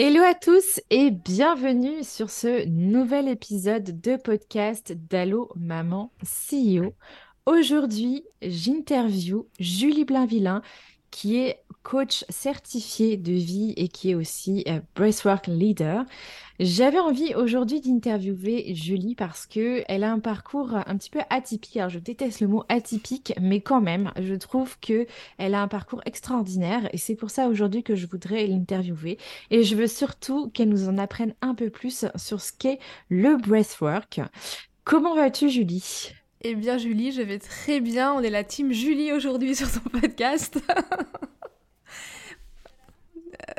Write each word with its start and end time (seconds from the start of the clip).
Hello 0.00 0.22
à 0.22 0.32
tous 0.32 0.80
et 0.90 1.10
bienvenue 1.10 2.04
sur 2.04 2.30
ce 2.30 2.68
nouvel 2.68 3.26
épisode 3.26 4.00
de 4.00 4.14
podcast 4.14 4.92
d'Allo 4.92 5.50
Maman 5.56 6.12
CEO. 6.22 6.94
Aujourd'hui, 7.46 8.24
j'interview 8.40 9.48
Julie 9.58 10.04
Blainvillain 10.04 10.62
qui 11.10 11.38
est 11.38 11.64
coach 11.82 12.24
certifié 12.28 13.16
de 13.16 13.32
vie 13.32 13.74
et 13.76 13.88
qui 13.88 14.12
est 14.12 14.14
aussi 14.14 14.62
euh, 14.68 14.78
Bracework 14.94 15.48
Leader. 15.48 16.04
J'avais 16.60 16.98
envie 16.98 17.36
aujourd'hui 17.36 17.80
d'interviewer 17.80 18.74
Julie 18.74 19.14
parce 19.14 19.46
que 19.46 19.84
elle 19.86 20.02
a 20.02 20.10
un 20.10 20.18
parcours 20.18 20.74
un 20.74 20.96
petit 20.96 21.08
peu 21.08 21.20
atypique. 21.30 21.76
Alors 21.76 21.88
je 21.88 22.00
déteste 22.00 22.40
le 22.40 22.48
mot 22.48 22.64
atypique, 22.68 23.32
mais 23.40 23.60
quand 23.60 23.80
même, 23.80 24.10
je 24.20 24.34
trouve 24.34 24.76
que 24.80 25.06
elle 25.38 25.54
a 25.54 25.62
un 25.62 25.68
parcours 25.68 26.02
extraordinaire 26.04 26.88
et 26.92 26.98
c'est 26.98 27.14
pour 27.14 27.30
ça 27.30 27.46
aujourd'hui 27.46 27.84
que 27.84 27.94
je 27.94 28.08
voudrais 28.08 28.44
l'interviewer. 28.48 29.18
Et 29.52 29.62
je 29.62 29.76
veux 29.76 29.86
surtout 29.86 30.50
qu'elle 30.50 30.68
nous 30.68 30.88
en 30.88 30.98
apprenne 30.98 31.32
un 31.42 31.54
peu 31.54 31.70
plus 31.70 32.06
sur 32.16 32.40
ce 32.40 32.52
qu'est 32.52 32.80
le 33.08 33.36
breathwork. 33.36 34.20
Comment 34.82 35.14
vas-tu, 35.14 35.50
Julie? 35.50 36.10
Eh 36.42 36.56
bien, 36.56 36.76
Julie, 36.76 37.12
je 37.12 37.22
vais 37.22 37.38
très 37.38 37.78
bien. 37.78 38.12
On 38.14 38.20
est 38.20 38.30
la 38.30 38.42
team 38.42 38.72
Julie 38.72 39.12
aujourd'hui 39.12 39.54
sur 39.54 39.70
ton 39.70 39.88
podcast. 39.90 40.58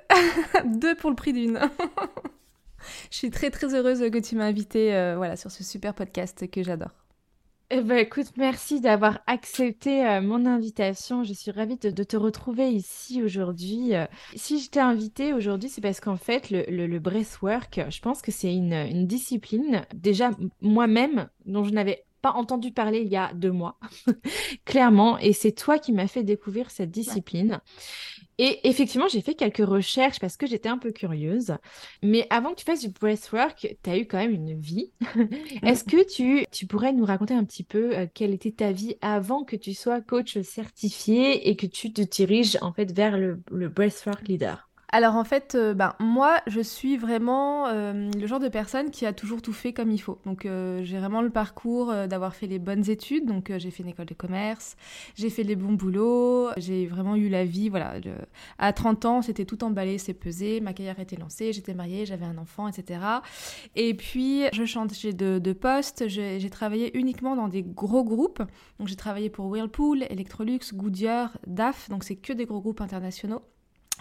Deux 0.65 0.95
pour 0.95 1.11
le 1.11 1.15
prix 1.15 1.31
d'une. 1.31 1.61
je 3.11 3.17
suis 3.17 3.29
très 3.29 3.49
très 3.51 3.73
heureuse 3.75 3.99
que 4.11 4.19
tu 4.19 4.35
m'as 4.35 4.45
invitée 4.45 4.95
euh, 4.95 5.15
voilà, 5.17 5.35
sur 5.35 5.51
ce 5.51 5.63
super 5.63 5.93
podcast 5.93 6.49
que 6.49 6.63
j'adore. 6.63 6.91
Eh 7.71 7.81
ben, 7.81 7.99
écoute, 7.99 8.31
merci 8.35 8.81
d'avoir 8.81 9.19
accepté 9.27 10.03
euh, 10.03 10.21
mon 10.21 10.47
invitation. 10.47 11.23
Je 11.23 11.33
suis 11.33 11.51
ravie 11.51 11.77
de, 11.77 12.03
te 12.03 12.17
retrouver 12.17 12.69
ici 12.69 13.21
aujourd'hui. 13.21 13.93
Euh, 13.93 14.05
si 14.35 14.59
je 14.59 14.71
t'ai 14.71 14.79
invitée 14.79 15.33
aujourd'hui, 15.33 15.69
c'est 15.69 15.79
parce 15.81 15.99
qu'en 15.99 16.17
fait, 16.17 16.49
le, 16.49 16.97
breathwork, 16.97 17.81
je 17.89 18.01
pense 18.01 18.23
que 18.23 18.31
c'est 18.31 18.51
une, 18.51 18.73
une 18.73 19.05
discipline, 19.05 19.85
déjà 19.93 20.31
moi-même, 20.61 21.29
dont 21.45 21.63
je 21.63 21.69
n'avais 21.69 22.05
pas 22.21 22.31
entendu 22.31 22.71
parler 22.71 23.01
il 23.01 23.07
y 23.07 23.15
a 23.15 23.33
deux 23.33 23.51
mois, 23.51 23.77
clairement, 24.65 25.17
et 25.19 25.33
c'est 25.33 25.51
toi 25.51 25.79
qui 25.79 25.93
m'as 25.93 26.07
fait 26.07 26.23
découvrir 26.23 26.71
cette 26.71 26.91
discipline. 26.91 27.61
Et 28.41 28.67
effectivement, 28.69 29.09
j'ai 29.09 29.21
fait 29.21 29.35
quelques 29.35 29.57
recherches 29.57 30.19
parce 30.21 30.37
que 30.37 30.47
j'étais 30.47 30.69
un 30.69 30.77
peu 30.77 30.91
curieuse. 30.93 31.57
Mais 32.01 32.25
avant 32.29 32.51
que 32.51 32.55
tu 32.55 32.63
fasses 32.65 32.79
du 32.79 32.87
breathwork, 32.89 33.75
tu 33.83 33.89
as 33.89 33.97
eu 33.97 34.07
quand 34.07 34.17
même 34.17 34.31
une 34.31 34.57
vie. 34.57 34.93
Est-ce 35.65 35.83
que 35.83 36.09
tu, 36.09 36.45
tu 36.49 36.65
pourrais 36.65 36.93
nous 36.93 37.03
raconter 37.03 37.33
un 37.33 37.43
petit 37.43 37.65
peu 37.65 37.97
euh, 37.97 38.07
quelle 38.13 38.33
était 38.33 38.51
ta 38.51 38.71
vie 38.71 38.95
avant 39.01 39.43
que 39.43 39.57
tu 39.57 39.73
sois 39.73 39.99
coach 39.99 40.39
certifié 40.39 41.49
et 41.49 41.57
que 41.57 41.65
tu 41.67 41.91
te 41.91 42.01
diriges 42.01 42.57
en 42.61 42.71
fait 42.71 42.93
vers 42.93 43.17
le, 43.17 43.43
le 43.51 43.67
breathwork 43.67 44.25
leader? 44.29 44.68
Alors 44.91 45.15
en 45.15 45.23
fait, 45.23 45.53
euh, 45.53 45.75
ben, 45.75 45.93
moi, 45.99 46.37
je 46.47 46.61
suis 46.61 46.97
vraiment 46.97 47.67
euh, 47.67 48.09
le 48.19 48.25
genre 48.25 48.39
de 48.39 48.47
personne 48.47 48.89
qui 48.89 49.05
a 49.05 49.13
toujours 49.13 49.41
tout 49.41 49.53
fait 49.53 49.71
comme 49.71 49.91
il 49.91 49.99
faut. 49.99 50.19
Donc 50.25 50.45
euh, 50.45 50.81
j'ai 50.83 50.97
vraiment 50.97 51.21
le 51.21 51.29
parcours 51.29 51.93
d'avoir 52.07 52.33
fait 52.33 52.47
les 52.47 52.57
bonnes 52.57 52.89
études. 52.89 53.25
Donc 53.27 53.51
j'ai 53.55 53.69
fait 53.69 53.83
une 53.83 53.89
école 53.89 54.07
de 54.07 54.15
commerce, 54.15 54.77
j'ai 55.15 55.29
fait 55.29 55.43
les 55.43 55.55
bons 55.55 55.73
boulots, 55.73 56.49
j'ai 56.57 56.87
vraiment 56.87 57.15
eu 57.15 57.29
la 57.29 57.45
vie. 57.45 57.69
Voilà, 57.69 57.93
à 58.57 58.73
30 58.73 59.05
ans, 59.05 59.21
c'était 59.21 59.45
tout 59.45 59.63
emballé, 59.63 59.99
c'est 59.99 60.13
pesé, 60.13 60.59
ma 60.59 60.73
carrière 60.73 60.99
était 60.99 61.17
lancée, 61.17 61.53
j'étais 61.53 61.75
mariée, 61.75 62.05
j'avais 62.05 62.25
un 62.25 62.37
enfant, 62.37 62.67
etc. 62.67 62.99
Et 63.75 63.93
puis 63.93 64.45
je 64.53 64.65
changeais 64.65 65.13
de, 65.13 65.37
de 65.37 65.53
poste, 65.53 66.07
j'ai 66.07 66.49
travaillé 66.49 66.97
uniquement 66.97 67.35
dans 67.35 67.47
des 67.47 67.61
gros 67.61 68.03
groupes. 68.03 68.41
Donc 68.79 68.87
j'ai 68.87 68.95
travaillé 68.95 69.29
pour 69.29 69.45
Whirlpool, 69.45 70.03
Electrolux, 70.09 70.73
Goodyear, 70.73 71.37
DAF. 71.45 71.89
Donc 71.89 72.03
c'est 72.03 72.15
que 72.15 72.33
des 72.33 72.45
gros 72.45 72.61
groupes 72.61 72.81
internationaux. 72.81 73.43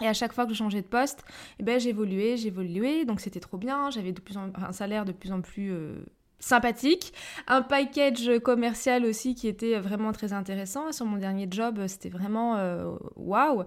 Et 0.01 0.07
à 0.07 0.13
chaque 0.13 0.33
fois 0.33 0.45
que 0.45 0.53
je 0.53 0.57
changeais 0.57 0.81
de 0.81 0.87
poste, 0.87 1.23
eh 1.59 1.63
ben, 1.63 1.79
j'évoluais, 1.79 2.37
j'évoluais, 2.37 3.05
donc 3.05 3.19
c'était 3.19 3.39
trop 3.39 3.57
bien, 3.57 3.89
j'avais 3.89 4.13
un 4.55 4.71
salaire 4.71 5.05
de 5.05 5.11
plus 5.11 5.31
en 5.31 5.41
plus 5.41 5.71
euh, 5.71 6.05
sympathique, 6.39 7.13
un 7.47 7.61
package 7.61 8.39
commercial 8.39 9.05
aussi 9.05 9.35
qui 9.35 9.47
était 9.47 9.77
vraiment 9.79 10.11
très 10.11 10.33
intéressant. 10.33 10.91
Sur 10.91 11.05
mon 11.05 11.17
dernier 11.17 11.47
job, 11.49 11.85
c'était 11.87 12.09
vraiment 12.09 12.55
euh, 12.57 12.91
waouh. 13.15 13.63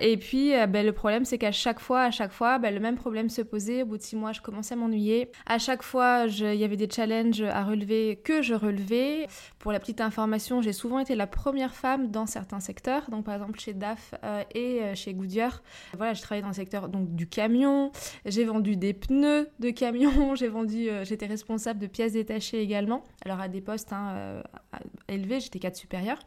Et 0.00 0.16
puis, 0.16 0.54
euh, 0.54 0.66
ben, 0.66 0.84
le 0.84 0.92
problème, 0.92 1.24
c'est 1.24 1.38
qu'à 1.38 1.52
chaque 1.52 1.80
fois, 1.80 2.02
à 2.02 2.10
chaque 2.10 2.32
fois, 2.32 2.58
ben, 2.58 2.74
le 2.74 2.80
même 2.80 2.96
problème 2.96 3.28
se 3.28 3.42
posait. 3.42 3.82
Au 3.82 3.86
bout 3.86 3.96
de 3.96 4.02
six 4.02 4.16
mois, 4.16 4.32
je 4.32 4.40
commençais 4.40 4.74
à 4.74 4.76
m'ennuyer. 4.76 5.30
À 5.46 5.58
chaque 5.58 5.82
fois, 5.82 6.26
il 6.26 6.54
y 6.54 6.64
avait 6.64 6.76
des 6.76 6.88
challenges 6.90 7.42
à 7.42 7.64
relever 7.64 8.20
que 8.22 8.42
je 8.42 8.54
relevais. 8.54 9.26
Pour 9.58 9.72
la 9.72 9.80
petite 9.80 10.00
information, 10.00 10.60
j'ai 10.62 10.72
souvent 10.72 10.98
été 10.98 11.14
la 11.14 11.26
première 11.26 11.74
femme 11.74 12.10
dans 12.10 12.26
certains 12.26 12.60
secteurs. 12.60 13.10
Donc, 13.10 13.24
par 13.24 13.34
exemple, 13.34 13.58
chez 13.58 13.72
DAF 13.72 14.14
euh, 14.24 14.42
et 14.54 14.94
chez 14.94 15.14
Goodyear. 15.14 15.62
Voilà, 15.96 16.12
j'ai 16.12 16.22
travaillé 16.22 16.42
dans 16.42 16.48
le 16.48 16.54
secteur 16.54 16.88
donc, 16.88 17.14
du 17.14 17.26
camion. 17.26 17.92
J'ai 18.26 18.44
vendu 18.44 18.76
des 18.76 18.92
pneus 18.92 19.48
de 19.58 19.70
camion. 19.70 20.34
J'ai 20.40 20.48
vendu, 20.48 20.88
j'étais 21.02 21.26
responsable 21.26 21.80
de 21.80 21.86
pièces 21.86 22.09
détachée 22.12 22.60
également, 22.60 23.04
alors 23.24 23.40
à 23.40 23.48
des 23.48 23.60
postes 23.60 23.92
hein, 23.92 24.10
euh, 24.14 24.42
élevés, 25.08 25.40
j'étais 25.40 25.58
cadre 25.58 25.76
supérieur. 25.76 26.18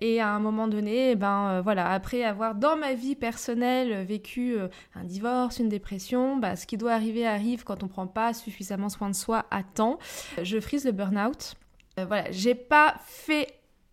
Et 0.00 0.20
à 0.20 0.30
un 0.30 0.38
moment 0.38 0.68
donné, 0.68 1.12
eh 1.12 1.16
ben 1.16 1.48
euh, 1.48 1.60
voilà, 1.62 1.90
après 1.90 2.22
avoir 2.22 2.54
dans 2.54 2.76
ma 2.76 2.94
vie 2.94 3.14
personnelle 3.14 4.04
vécu 4.04 4.56
euh, 4.56 4.68
un 4.94 5.04
divorce, 5.04 5.58
une 5.58 5.68
dépression, 5.68 6.36
bah, 6.36 6.56
ce 6.56 6.66
qui 6.66 6.76
doit 6.76 6.92
arriver 6.92 7.26
arrive 7.26 7.64
quand 7.64 7.82
on 7.82 7.88
prend 7.88 8.06
pas 8.06 8.34
suffisamment 8.34 8.88
soin 8.88 9.10
de 9.10 9.14
soi 9.14 9.46
à 9.50 9.62
temps. 9.62 9.98
Je 10.42 10.60
frise 10.60 10.84
le 10.84 10.92
burn-out. 10.92 11.54
voilà, 11.96 12.30
j'ai 12.30 12.54
pas 12.54 12.96
fait 13.04 13.48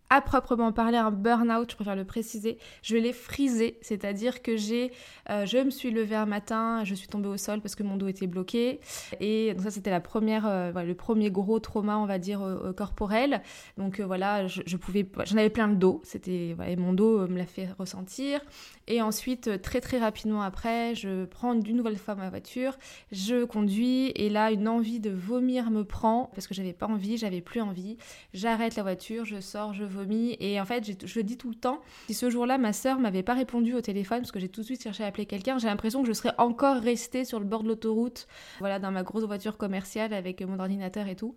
à 0.10 0.22
proprement 0.22 0.72
parler 0.72 0.98
un 0.98 1.12
burn-out, 1.12 1.72
je 1.72 1.76
préfère 1.76 1.96
le 1.96 2.06
préciser, 2.06 2.58
je 2.84 2.98
l'ai 2.98 3.14
frisé, 3.14 3.80
c'est-à-dire 3.82 4.42
que 4.42 4.58
j'ai, 4.58 4.92
euh, 5.30 5.46
je 5.46 5.58
me 5.58 5.72
suis 5.72 5.92
levée 5.92 6.16
un 6.16 6.26
matin, 6.26 6.84
je 6.84 6.94
suis 6.94 7.08
tombée 7.08 7.30
au 7.30 7.38
sol 7.38 7.62
parce 7.62 7.74
que 7.76 7.84
mon 7.84 7.98
dos 7.98 8.08
était 8.08 8.28
bloqué, 8.28 8.80
et 9.20 9.54
donc 9.54 9.64
ça 9.64 9.72
c'était 9.72 9.90
la 9.90 10.02
première, 10.02 10.46
euh, 10.46 10.72
le 10.72 10.94
premier 10.94 11.32
gros 11.32 11.60
trauma, 11.60 11.98
on 11.98 12.06
va 12.06 12.20
dire 12.20 12.42
euh, 12.42 12.74
corporel. 12.74 13.42
Donc 13.78 14.00
voilà, 14.02 14.46
je, 14.48 14.78
pouvais, 14.78 15.08
j'en 15.26 15.38
avais 15.38 15.50
plein 15.50 15.68
le 15.68 15.76
dos, 15.76 16.02
c'était, 16.04 16.54
voilà, 16.56 16.76
mon 16.76 16.94
dos 16.94 17.28
me 17.28 17.38
l'a 17.38 17.46
fait 17.46 17.70
ressentir. 17.80 18.40
Et 18.88 19.02
ensuite, 19.02 19.62
très 19.62 19.80
très 19.80 19.98
rapidement 19.98 20.42
après, 20.42 20.94
je 20.96 21.26
prends 21.26 21.56
d'une 21.56 21.78
nouvelle 21.78 21.98
fois 21.98 22.16
ma 22.16 22.30
voiture, 22.30 22.78
je 23.12 23.46
conduis, 23.46 24.12
et 24.16 24.30
là 24.30 24.52
une 24.52 24.68
envie 24.68 25.00
de 25.00 25.10
vomir 25.10 25.72
me 25.72 25.84
prend 25.84 26.30
parce 26.34 26.48
que 26.48 26.54
j'avais 26.54 26.74
pas 26.74 26.88
envie, 26.88 27.18
j'avais 27.18 27.42
plus 27.42 27.62
envie. 27.62 27.98
J'arrête 28.34 28.76
la 28.76 28.84
voiture, 28.84 29.24
je 29.26 29.40
sors, 29.40 29.74
je 29.74 29.84
vomis 29.84 30.36
et 30.40 30.60
en 30.60 30.66
fait, 30.66 31.06
je 31.06 31.20
dis 31.22 31.38
tout 31.38 31.50
le 31.50 31.56
temps, 31.56 31.80
si 32.08 32.14
ce 32.14 32.30
jour-là, 32.30 32.58
ma 32.58 32.74
sœur 32.74 33.00
m'avait 33.00 33.24
pas 33.24 33.34
répondu 33.34 33.74
au 33.74 33.82
téléphone, 33.82 34.20
parce 34.20 34.32
que 34.32 34.40
j'ai 34.40 34.50
tout 34.50 34.62
de 34.62 34.66
suite 34.66 34.84
cherché 34.84 35.04
à 35.04 35.08
appeler 35.08 35.26
quelqu'un, 35.26 35.58
j'ai 35.58 35.68
l'impression 35.68 36.02
que 36.02 36.08
je 36.08 36.14
serais 36.14 36.34
encore 36.38 36.78
restée 36.78 37.24
sur 37.24 37.40
le 37.40 37.46
bord 37.46 37.64
de 37.64 37.70
l'autoroute, 37.70 38.28
voilà, 38.60 38.80
dans 38.80 38.92
ma 38.92 39.04
grosse 39.04 39.24
voiture 39.24 39.58
commerciale 39.58 40.14
avec 40.14 40.42
mon 40.42 40.60
ordinateur 40.60 41.08
et 41.08 41.16
tout. 41.16 41.36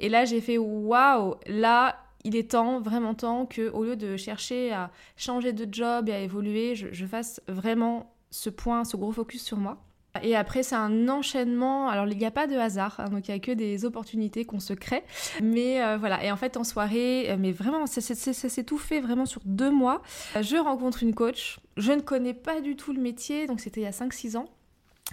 Et 0.00 0.08
là, 0.08 0.24
j'ai 0.24 0.40
fait 0.40 0.58
waouh, 0.58 1.36
là, 1.46 1.96
il 2.24 2.36
est 2.36 2.50
temps, 2.50 2.80
vraiment 2.80 3.14
temps, 3.14 3.46
que 3.46 3.70
au 3.70 3.84
lieu 3.84 3.96
de 3.96 4.16
chercher 4.16 4.72
à 4.72 4.90
changer 5.16 5.52
de 5.52 5.66
job 5.72 6.08
et 6.08 6.12
à 6.12 6.20
évoluer, 6.20 6.74
je 6.74 7.06
fasse 7.06 7.40
vraiment 7.48 8.14
ce 8.30 8.50
point, 8.50 8.84
ce 8.84 8.96
gros 8.96 9.12
focus 9.12 9.42
sur 9.42 9.56
moi. 9.56 9.78
Et 10.22 10.34
après, 10.36 10.62
c'est 10.62 10.74
un 10.74 11.08
enchaînement. 11.08 11.88
Alors, 11.88 12.06
il 12.08 12.16
n'y 12.16 12.26
a 12.26 12.30
pas 12.30 12.46
de 12.46 12.56
hasard, 12.56 12.96
hein, 12.98 13.08
donc 13.10 13.28
il 13.28 13.30
n'y 13.30 13.36
a 13.36 13.40
que 13.40 13.52
des 13.52 13.84
opportunités 13.84 14.44
qu'on 14.44 14.60
se 14.60 14.72
crée. 14.72 15.04
Mais 15.42 15.82
euh, 15.82 15.96
voilà, 15.96 16.24
et 16.24 16.32
en 16.32 16.36
fait, 16.36 16.56
en 16.56 16.64
soirée, 16.64 17.30
euh, 17.30 17.36
mais 17.38 17.52
vraiment, 17.52 17.86
ça 17.86 18.00
s'est 18.00 18.64
tout 18.64 18.78
fait 18.78 19.00
vraiment 19.00 19.26
sur 19.26 19.42
deux 19.44 19.70
mois. 19.70 20.02
Je 20.40 20.56
rencontre 20.56 21.02
une 21.02 21.14
coach. 21.14 21.60
Je 21.76 21.92
ne 21.92 22.00
connais 22.00 22.34
pas 22.34 22.60
du 22.60 22.76
tout 22.76 22.92
le 22.92 23.00
métier, 23.00 23.46
donc 23.46 23.60
c'était 23.60 23.80
il 23.82 23.84
y 23.84 23.86
a 23.86 23.90
5-6 23.90 24.36
ans. 24.36 24.48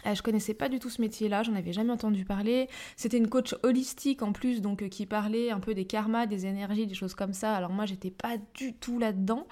Je 0.03 0.21
connaissais 0.21 0.53
pas 0.53 0.69
du 0.69 0.79
tout 0.79 0.89
ce 0.89 1.01
métier-là, 1.01 1.43
j'en 1.43 1.55
avais 1.55 1.73
jamais 1.73 1.91
entendu 1.91 2.25
parler. 2.25 2.69
C'était 2.95 3.17
une 3.17 3.29
coach 3.29 3.55
holistique 3.63 4.21
en 4.21 4.33
plus, 4.33 4.61
donc 4.61 4.87
qui 4.89 5.05
parlait 5.05 5.49
un 5.49 5.59
peu 5.59 5.73
des 5.73 5.85
karmas, 5.85 6.25
des 6.25 6.45
énergies, 6.45 6.85
des 6.85 6.93
choses 6.93 7.15
comme 7.15 7.33
ça. 7.33 7.55
Alors 7.55 7.71
moi, 7.71 7.85
j'étais 7.85 8.11
pas 8.11 8.37
du 8.53 8.73
tout 8.73 8.99
là-dedans. 8.99 9.47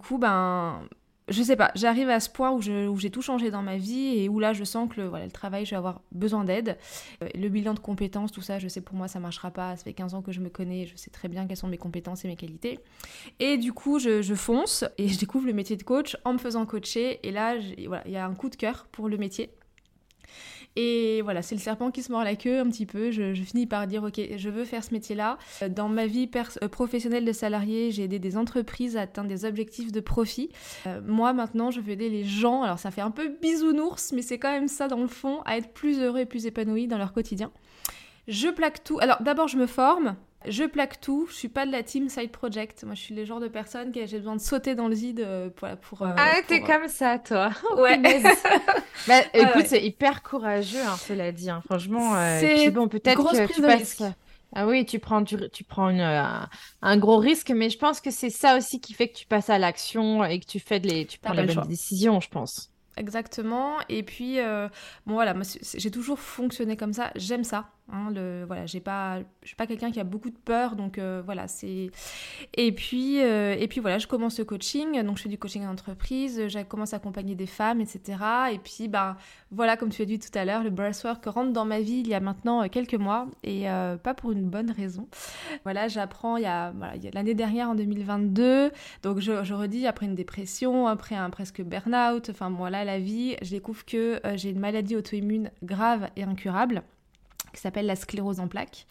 Du 0.00 0.06
coup, 0.06 0.18
ben, 0.18 0.80
je 1.28 1.42
sais 1.42 1.56
pas, 1.56 1.70
j'arrive 1.74 2.08
à 2.08 2.20
ce 2.20 2.30
point 2.30 2.50
où, 2.50 2.60
j'ai 2.60 3.10
tout 3.10 3.22
changé 3.22 3.50
dans 3.50 3.62
ma 3.62 3.76
vie 3.76 4.18
et 4.18 4.28
où 4.28 4.38
là 4.38 4.52
je 4.52 4.64
sens 4.64 4.88
que 4.88 5.00
le, 5.00 5.08
voilà, 5.08 5.26
le 5.26 5.30
travail, 5.30 5.64
je 5.64 5.70
vais 5.70 5.76
avoir 5.76 6.00
besoin 6.12 6.44
d'aide. 6.44 6.78
Euh, 7.22 7.28
le 7.34 7.48
bilan 7.48 7.74
de 7.74 7.80
compétences, 7.80 8.32
tout 8.32 8.40
ça, 8.40 8.58
je 8.58 8.68
sais 8.68 8.80
pour 8.80 8.96
moi 8.96 9.08
ça 9.08 9.20
marchera 9.20 9.50
pas. 9.50 9.76
Ça 9.76 9.84
fait 9.84 9.92
15 9.92 10.14
ans 10.14 10.22
que 10.22 10.32
je 10.32 10.40
me 10.40 10.48
connais, 10.48 10.86
je 10.86 10.96
sais 10.96 11.10
très 11.10 11.28
bien 11.28 11.46
quelles 11.46 11.56
sont 11.56 11.68
mes 11.68 11.78
compétences 11.78 12.24
et 12.24 12.28
mes 12.28 12.36
qualités. 12.36 12.78
Et 13.40 13.58
du 13.58 13.72
coup, 13.72 13.98
je, 13.98 14.34
fonce 14.34 14.84
et 14.96 15.08
je 15.08 15.18
découvre 15.18 15.46
le 15.46 15.52
métier 15.52 15.76
de 15.76 15.82
coach 15.82 16.16
en 16.24 16.32
me 16.32 16.38
faisant 16.38 16.64
coacher. 16.66 17.20
Et 17.26 17.30
là, 17.30 17.56
il 17.56 18.10
y 18.10 18.16
a 18.16 18.24
un 18.24 18.34
coup 18.34 18.48
de 18.48 18.56
cœur 18.56 18.86
pour 18.90 19.08
le 19.08 19.18
métier. 19.18 19.50
Et 20.80 21.22
voilà, 21.22 21.42
c'est 21.42 21.56
le 21.56 21.60
serpent 21.60 21.90
qui 21.90 22.04
se 22.04 22.12
mord 22.12 22.22
la 22.22 22.36
queue 22.36 22.60
un 22.60 22.68
petit 22.68 22.86
peu. 22.86 23.10
Je, 23.10 23.34
finis 23.34 23.66
par 23.66 23.88
dire, 23.88 24.04
ok, 24.04 24.20
je 24.36 24.48
veux 24.48 24.64
faire 24.64 24.84
ce 24.84 24.94
métier-là. 24.94 25.36
Dans 25.70 25.88
ma 25.88 26.06
vie 26.06 26.30
euh, 26.62 26.68
professionnelle 26.68 27.24
de 27.24 27.32
salarié, 27.32 27.90
j'ai 27.90 28.04
aidé 28.04 28.20
des 28.20 28.36
entreprises 28.36 28.96
à 28.96 29.00
atteindre 29.00 29.28
des 29.28 29.44
objectifs 29.44 29.90
de 29.90 29.98
profit. 29.98 30.50
Euh, 30.86 31.00
moi, 31.04 31.32
maintenant, 31.32 31.72
je 31.72 31.80
veux 31.80 31.90
aider 31.90 32.08
les 32.08 32.22
gens. 32.22 32.62
Alors, 32.62 32.78
ça 32.78 32.92
fait 32.92 33.00
un 33.00 33.10
peu 33.10 33.28
bisounours, 33.42 34.12
mais 34.12 34.22
c'est 34.22 34.38
quand 34.38 34.52
même 34.52 34.68
ça 34.68 34.86
dans 34.86 35.00
le 35.00 35.08
fond, 35.08 35.40
à 35.46 35.56
être 35.56 35.72
plus 35.72 35.98
heureux 35.98 36.20
et 36.20 36.26
plus 36.26 36.46
épanouis 36.46 36.86
dans 36.86 36.96
leur 36.96 37.12
quotidien. 37.12 37.50
Je 38.28 38.46
plaque 38.46 38.84
tout. 38.84 39.00
Alors, 39.00 39.20
d'abord, 39.20 39.48
je 39.48 39.56
me 39.56 39.66
forme. 39.66 40.14
Je 40.46 40.64
plaque 40.64 41.00
tout, 41.00 41.26
je 41.28 41.34
suis 41.34 41.48
pas 41.48 41.66
de 41.66 41.72
la 41.72 41.82
team 41.82 42.08
side 42.08 42.30
project. 42.30 42.84
Moi, 42.84 42.94
je 42.94 43.00
suis 43.00 43.14
le 43.14 43.24
genre 43.24 43.40
de 43.40 43.48
personne 43.48 43.90
qui 43.90 44.06
j'ai 44.06 44.18
besoin 44.18 44.36
de 44.36 44.40
sauter 44.40 44.76
dans 44.76 44.86
le 44.86 44.94
vide 44.94 45.20
euh, 45.20 45.50
pour. 45.50 45.68
pour 45.78 46.02
euh, 46.02 46.12
ah, 46.16 46.36
t'es 46.46 46.62
euh, 46.62 46.66
comme 46.66 46.88
ça, 46.88 47.18
toi. 47.18 47.50
Ouais. 47.76 47.98
bah, 49.08 49.20
écoute, 49.34 49.66
c'est 49.66 49.84
hyper 49.84 50.22
courageux, 50.22 50.80
hein, 50.80 50.96
cela 50.96 51.32
dit. 51.32 51.50
Hein. 51.50 51.60
Franchement, 51.64 52.14
c'est 52.38 52.70
bon, 52.70 52.86
peut-être 52.86 53.20
que 53.20 53.52
tu 53.52 53.62
passes. 53.62 54.02
Ah 54.54 54.66
oui, 54.66 54.86
tu 54.86 54.98
prends, 54.98 55.22
tu, 55.24 55.36
prends 55.64 55.90
une, 55.90 56.00
un, 56.00 56.96
gros 56.96 57.18
risque, 57.18 57.50
mais 57.50 57.68
je 57.68 57.76
pense 57.76 58.00
que 58.00 58.10
c'est 58.10 58.30
ça 58.30 58.56
aussi 58.56 58.80
qui 58.80 58.94
fait 58.94 59.08
que 59.08 59.18
tu 59.18 59.26
passes 59.26 59.50
à 59.50 59.58
l'action 59.58 60.24
et 60.24 60.40
que 60.40 60.46
tu 60.46 60.58
fais 60.58 60.80
de 60.80 60.88
les, 60.88 61.04
tu 61.04 61.18
prends 61.18 61.34
les 61.34 61.52
bonnes 61.52 61.66
décisions, 61.66 62.20
je 62.20 62.30
pense. 62.30 62.70
Exactement. 62.96 63.74
Et 63.88 64.04
puis, 64.04 64.38
bon 65.04 65.14
voilà, 65.14 65.34
j'ai 65.74 65.90
toujours 65.90 66.20
fonctionné 66.20 66.76
comme 66.76 66.92
ça. 66.92 67.10
J'aime 67.16 67.44
ça. 67.44 67.70
Hein, 67.90 68.10
le, 68.14 68.44
voilà, 68.46 68.66
j'ai 68.66 68.80
pas, 68.80 69.20
je 69.42 69.46
suis 69.46 69.56
pas 69.56 69.66
quelqu'un 69.66 69.90
qui 69.90 69.98
a 69.98 70.04
beaucoup 70.04 70.28
de 70.28 70.36
peur, 70.36 70.76
donc 70.76 70.98
euh, 70.98 71.22
voilà, 71.24 71.48
c'est. 71.48 71.90
Et 72.54 72.72
puis, 72.72 73.22
euh, 73.22 73.56
et 73.58 73.66
puis 73.66 73.80
voilà, 73.80 73.96
je 73.98 74.06
commence 74.06 74.38
le 74.38 74.44
coaching, 74.44 75.02
donc 75.04 75.16
je 75.16 75.22
fais 75.22 75.30
du 75.30 75.38
coaching 75.38 75.64
en 75.64 75.70
entreprise, 75.70 76.48
je 76.48 76.62
commence 76.64 76.92
à 76.92 76.96
accompagner 76.96 77.34
des 77.34 77.46
femmes, 77.46 77.80
etc. 77.80 78.18
Et 78.52 78.58
puis, 78.58 78.88
ben 78.88 79.16
voilà, 79.50 79.78
comme 79.78 79.88
tu 79.88 80.02
as 80.02 80.04
dit 80.04 80.18
tout 80.18 80.28
à 80.34 80.44
l'heure, 80.44 80.62
le 80.62 80.68
breathwork 80.68 81.24
rentre 81.24 81.54
dans 81.54 81.64
ma 81.64 81.80
vie 81.80 82.00
il 82.00 82.08
y 82.08 82.12
a 82.12 82.20
maintenant 82.20 82.62
euh, 82.62 82.68
quelques 82.68 82.94
mois 82.94 83.26
et 83.42 83.64
pas 84.02 84.14
pour 84.14 84.32
une 84.32 84.50
bonne 84.50 84.70
raison. 84.70 85.08
Voilà, 85.64 85.88
j'apprends 85.88 86.36
il 86.36 86.42
y 86.42 86.46
a, 86.46 86.74
l'année 87.14 87.34
dernière 87.34 87.70
en 87.70 87.74
2022, 87.74 88.70
donc 89.02 89.20
je, 89.20 89.44
je, 89.44 89.54
redis 89.54 89.86
après 89.86 90.04
une 90.04 90.14
dépression, 90.14 90.86
après 90.86 91.14
un 91.14 91.30
presque 91.30 91.62
burn-out, 91.62 92.28
enfin 92.30 92.50
voilà, 92.50 92.84
la 92.84 92.98
vie, 92.98 93.36
je 93.42 93.50
découvre 93.50 93.84
que 93.86 94.20
j'ai 94.34 94.50
une 94.50 94.60
maladie 94.60 94.96
auto-immune 94.96 95.50
grave 95.62 96.10
et 96.16 96.24
incurable 96.24 96.82
qui 97.58 97.62
s'appelle 97.62 97.86
la 97.86 97.96
sclérose 97.96 98.38
en 98.38 98.46
plaques. 98.46 98.86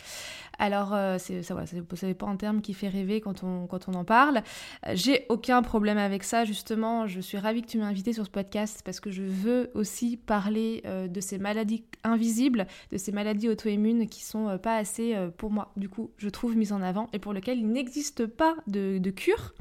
Alors, 0.60 0.94
euh, 0.94 1.18
c'est, 1.20 1.44
ça, 1.44 1.54
voilà, 1.54 2.14
pas 2.16 2.26
un 2.26 2.36
terme 2.36 2.62
qui 2.62 2.74
fait 2.74 2.88
rêver 2.88 3.22
quand 3.22 3.44
on, 3.44 3.68
quand 3.68 3.88
on 3.88 3.94
en 3.94 4.04
parle. 4.04 4.42
Euh, 4.88 4.92
j'ai 4.96 5.26
aucun 5.30 5.62
problème 5.62 5.98
avec 5.98 6.24
ça, 6.24 6.46
justement. 6.46 7.08
Je 7.08 7.22
suis 7.22 7.38
ravie 7.38 7.62
que 7.62 7.68
tu 7.68 7.78
m'aies 7.78 7.84
invité 7.84 8.14
sur 8.14 8.26
ce 8.26 8.32
podcast 8.32 8.82
parce 8.84 9.00
que 9.00 9.12
je 9.12 9.24
veux 9.24 9.70
aussi 9.76 10.18
parler 10.18 10.82
euh, 10.86 11.08
de 11.08 11.22
ces 11.22 11.38
maladies 11.38 11.84
invisibles, 12.04 12.66
de 12.92 12.98
ces 12.98 13.12
maladies 13.12 13.50
auto-immunes 13.50 14.08
qui 14.08 14.24
sont 14.24 14.58
pas 14.58 14.78
assez, 14.78 15.16
pour 15.38 15.52
moi, 15.52 15.72
du 15.78 15.90
coup, 15.90 16.12
je 16.18 16.30
trouve 16.30 16.56
mises 16.56 16.74
en 16.74 16.82
avant 16.82 17.08
et 17.14 17.20
pour 17.20 17.34
lesquelles 17.34 17.60
il 17.60 17.68
n'existe 17.68 18.26
pas 18.26 18.56
de, 18.68 18.98
de 18.98 19.12
cure. 19.12 19.54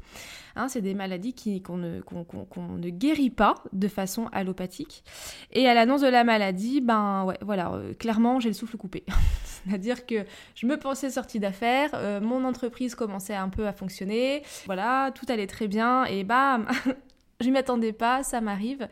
Hein, 0.55 0.69
c'est 0.69 0.81
des 0.81 0.95
maladies 0.95 1.33
qui, 1.33 1.61
qu'on, 1.61 1.77
ne, 1.77 1.99
ne 1.99 2.89
guérit 2.89 3.29
pas 3.29 3.55
de 3.73 3.87
façon 3.87 4.27
allopathique. 4.31 5.03
Et 5.51 5.67
à 5.67 5.75
l'annonce 5.75 6.01
de 6.01 6.07
la 6.07 6.23
maladie, 6.23 6.81
ben 6.81 7.25
ouais, 7.25 7.37
voilà, 7.41 7.79
clairement, 7.99 8.39
j'ai 8.39 8.49
le 8.49 8.55
souffle 8.55 8.77
coupé. 8.77 9.03
C'est-à-dire 9.67 10.05
que 10.05 10.25
je 10.55 10.65
me 10.65 10.77
pensais 10.87 11.09
sortie 11.09 11.39
d'affaires, 11.39 11.89
euh, 11.95 12.21
mon 12.21 12.45
entreprise 12.45 12.95
commençait 12.95 13.35
un 13.35 13.49
peu 13.49 13.67
à 13.67 13.73
fonctionner, 13.73 14.41
voilà, 14.67 15.11
tout 15.13 15.25
allait 15.27 15.47
très 15.47 15.67
bien 15.67 16.05
et 16.05 16.23
bam 16.23 16.65
Je 17.41 17.49
m'y 17.49 17.57
attendais 17.57 17.93
pas, 17.93 18.23
ça 18.23 18.41
m'arrive. 18.41 18.87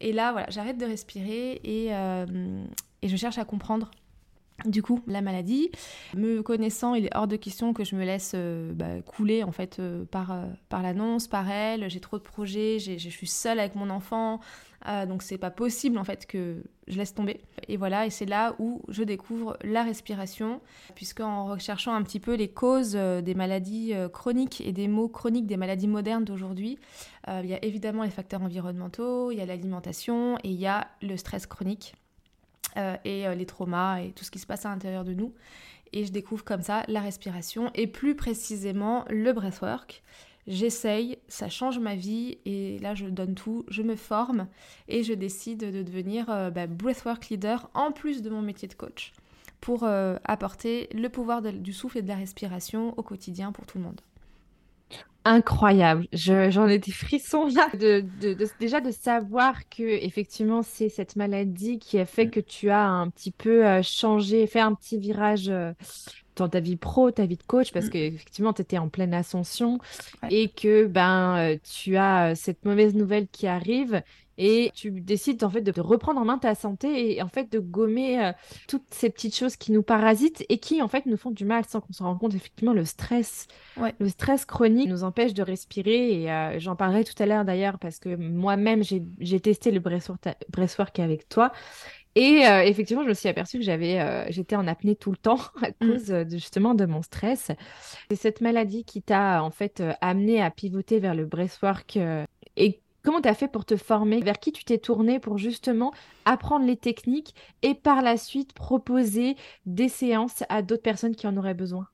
Et 0.00 0.12
là, 0.14 0.32
voilà, 0.32 0.46
j'arrête 0.48 0.78
de 0.78 0.86
respirer 0.86 1.60
et, 1.62 1.88
euh, 1.90 2.64
et 3.02 3.08
je 3.08 3.16
cherche 3.16 3.36
à 3.38 3.44
comprendre 3.44 3.90
du 4.64 4.80
coup, 4.80 5.02
la 5.08 5.22
maladie, 5.22 5.70
me 6.14 6.40
connaissant, 6.40 6.94
il 6.94 7.06
est 7.06 7.16
hors 7.16 7.26
de 7.26 7.34
question 7.34 7.72
que 7.72 7.82
je 7.82 7.96
me 7.96 8.04
laisse 8.04 8.32
euh, 8.36 8.72
bah, 8.72 9.02
couler 9.04 9.42
en 9.42 9.50
fait 9.50 9.82
par, 10.12 10.38
par 10.68 10.82
l'annonce, 10.82 11.26
par 11.26 11.50
elle. 11.50 11.90
J'ai 11.90 11.98
trop 11.98 12.18
de 12.18 12.22
projets, 12.22 12.78
je 12.78 13.08
suis 13.08 13.26
seule 13.26 13.58
avec 13.58 13.74
mon 13.74 13.90
enfant, 13.90 14.38
euh, 14.88 15.06
donc 15.06 15.22
c'est 15.22 15.38
pas 15.38 15.50
possible 15.50 15.98
en 15.98 16.04
fait 16.04 16.26
que 16.26 16.62
je 16.88 16.98
laisse 16.98 17.14
tomber. 17.14 17.40
Et 17.68 17.76
voilà, 17.76 18.06
et 18.06 18.10
c'est 18.10 18.26
là 18.26 18.54
où 18.58 18.82
je 18.88 19.02
découvre 19.02 19.56
la 19.62 19.82
respiration, 19.82 20.60
puisque 20.94 21.20
en 21.20 21.46
recherchant 21.46 21.94
un 21.94 22.02
petit 22.02 22.20
peu 22.20 22.34
les 22.34 22.48
causes 22.48 22.94
euh, 22.96 23.20
des 23.20 23.34
maladies 23.34 23.94
euh, 23.94 24.08
chroniques 24.08 24.60
et 24.60 24.72
des 24.72 24.88
maux 24.88 25.08
chroniques 25.08 25.46
des 25.46 25.56
maladies 25.56 25.88
modernes 25.88 26.24
d'aujourd'hui, 26.24 26.78
il 27.28 27.46
y 27.46 27.54
a 27.54 27.64
évidemment 27.64 28.02
les 28.02 28.10
facteurs 28.10 28.42
environnementaux, 28.42 29.30
il 29.30 29.38
y 29.38 29.40
a 29.40 29.46
l'alimentation 29.46 30.38
et 30.38 30.48
il 30.48 30.58
y 30.58 30.66
a 30.66 30.88
le 31.02 31.16
stress 31.16 31.46
chronique 31.46 31.94
et 33.04 33.32
les 33.36 33.46
traumas 33.46 34.00
et 34.00 34.10
tout 34.10 34.24
ce 34.24 34.32
qui 34.32 34.40
se 34.40 34.46
passe 34.46 34.66
à 34.66 34.70
l'intérieur 34.70 35.04
de 35.04 35.14
nous. 35.14 35.32
Et 35.92 36.04
je 36.04 36.10
découvre 36.10 36.44
comme 36.44 36.62
ça 36.62 36.82
la 36.88 37.00
respiration 37.00 37.70
et 37.76 37.86
plus 37.86 38.16
précisément 38.16 39.04
le 39.08 39.32
breathwork 39.32 40.02
j'essaye, 40.46 41.18
ça 41.28 41.48
change 41.48 41.78
ma 41.78 41.94
vie 41.94 42.38
et 42.44 42.78
là 42.80 42.94
je 42.94 43.06
donne 43.06 43.34
tout, 43.34 43.64
je 43.68 43.82
me 43.82 43.96
forme 43.96 44.48
et 44.88 45.02
je 45.02 45.12
décide 45.12 45.72
de 45.72 45.82
devenir 45.82 46.30
euh, 46.30 46.50
bah, 46.50 46.66
breathwork 46.66 47.28
leader 47.28 47.70
en 47.74 47.92
plus 47.92 48.22
de 48.22 48.30
mon 48.30 48.42
métier 48.42 48.68
de 48.68 48.74
coach 48.74 49.12
pour 49.60 49.84
euh, 49.84 50.16
apporter 50.24 50.88
le 50.92 51.08
pouvoir 51.08 51.40
du 51.42 51.72
souffle 51.72 51.98
et 51.98 52.02
de 52.02 52.08
la 52.08 52.16
respiration 52.16 52.94
au 52.98 53.02
quotidien 53.02 53.52
pour 53.52 53.66
tout 53.66 53.78
le 53.78 53.84
monde. 53.84 54.00
Incroyable, 55.24 56.08
j'en 56.12 56.66
ai 56.66 56.80
des 56.80 56.90
frissons 56.90 57.46
là, 57.46 57.68
de, 57.78 58.04
déjà 58.58 58.80
de 58.80 58.90
savoir 58.90 59.68
que 59.68 59.84
effectivement 59.84 60.62
c'est 60.62 60.88
cette 60.88 61.14
maladie 61.14 61.78
qui 61.78 62.00
a 62.00 62.06
fait 62.06 62.28
que 62.28 62.40
tu 62.40 62.70
as 62.70 62.84
un 62.88 63.08
petit 63.08 63.30
peu 63.30 63.64
euh, 63.64 63.82
changé, 63.82 64.48
fait 64.48 64.58
un 64.58 64.74
petit 64.74 64.98
virage 64.98 65.52
dans 66.36 66.48
ta 66.48 66.60
vie 66.60 66.76
pro, 66.76 67.10
ta 67.10 67.26
vie 67.26 67.36
de 67.36 67.42
coach, 67.42 67.72
parce 67.72 67.86
mm. 67.86 67.90
qu'effectivement, 67.90 68.52
tu 68.52 68.62
étais 68.62 68.78
en 68.78 68.88
pleine 68.88 69.14
ascension 69.14 69.78
et 70.30 70.48
que 70.48 70.86
ben, 70.86 71.36
euh, 71.36 71.56
tu 71.62 71.96
as 71.96 72.30
euh, 72.30 72.34
cette 72.34 72.64
mauvaise 72.64 72.94
nouvelle 72.94 73.28
qui 73.28 73.46
arrive 73.46 74.02
et 74.38 74.70
tu 74.74 74.90
décides 74.90 75.44
en 75.44 75.50
fait 75.50 75.60
de 75.60 75.78
reprendre 75.78 76.18
en 76.18 76.24
main 76.24 76.38
ta 76.38 76.54
santé 76.54 77.14
et 77.14 77.22
en 77.22 77.28
fait 77.28 77.52
de 77.52 77.58
gommer 77.58 78.24
euh, 78.24 78.32
toutes 78.66 78.86
ces 78.88 79.10
petites 79.10 79.36
choses 79.36 79.56
qui 79.56 79.72
nous 79.72 79.82
parasitent 79.82 80.44
et 80.48 80.56
qui 80.56 80.80
en 80.80 80.88
fait 80.88 81.04
nous 81.04 81.18
font 81.18 81.30
du 81.30 81.44
mal 81.44 81.64
sans 81.66 81.82
qu'on 81.82 81.92
s'en 81.92 82.06
rende 82.06 82.18
compte. 82.18 82.34
Effectivement, 82.34 82.72
le 82.72 82.86
stress, 82.86 83.46
le 83.76 84.08
stress 84.08 84.46
chronique 84.46 84.88
nous 84.88 85.04
empêche 85.04 85.34
de 85.34 85.42
respirer 85.42 86.24
et 86.24 86.60
j'en 86.60 86.76
parlerai 86.76 87.04
tout 87.04 87.22
à 87.22 87.26
l'heure 87.26 87.44
d'ailleurs 87.44 87.78
parce 87.78 87.98
que 87.98 88.16
moi-même 88.16 88.82
j'ai 88.82 89.40
testé 89.40 89.70
le 89.70 89.80
breathwork 89.80 90.98
avec 90.98 91.28
toi 91.28 91.52
et 92.14 92.46
euh, 92.46 92.62
effectivement, 92.62 93.02
je 93.04 93.08
me 93.08 93.14
suis 93.14 93.28
aperçue 93.28 93.58
que 93.58 93.64
j'avais, 93.64 94.00
euh, 94.00 94.24
j'étais 94.28 94.56
en 94.56 94.66
apnée 94.66 94.96
tout 94.96 95.10
le 95.10 95.16
temps 95.16 95.38
à 95.62 95.68
mmh. 95.68 95.88
cause 95.88 96.06
de, 96.06 96.26
justement 96.30 96.74
de 96.74 96.84
mon 96.84 97.02
stress. 97.02 97.50
C'est 98.10 98.16
cette 98.16 98.40
maladie 98.40 98.84
qui 98.84 99.02
t'a 99.02 99.42
en 99.42 99.50
fait 99.50 99.80
euh, 99.80 99.92
amené 100.00 100.42
à 100.42 100.50
pivoter 100.50 100.98
vers 100.98 101.14
le 101.14 101.24
breathwork. 101.24 101.98
et 102.56 102.80
comment 103.02 103.20
tu 103.20 103.28
as 103.28 103.34
fait 103.34 103.48
pour 103.48 103.64
te 103.64 103.76
former? 103.76 104.20
Vers 104.20 104.38
qui 104.38 104.52
tu 104.52 104.64
t'es 104.64 104.78
tourné 104.78 105.18
pour 105.18 105.38
justement 105.38 105.92
apprendre 106.24 106.66
les 106.66 106.76
techniques 106.76 107.34
et 107.62 107.74
par 107.74 108.02
la 108.02 108.16
suite 108.16 108.52
proposer 108.52 109.36
des 109.64 109.88
séances 109.88 110.44
à 110.48 110.62
d'autres 110.62 110.82
personnes 110.82 111.16
qui 111.16 111.26
en 111.26 111.36
auraient 111.36 111.54
besoin? 111.54 111.88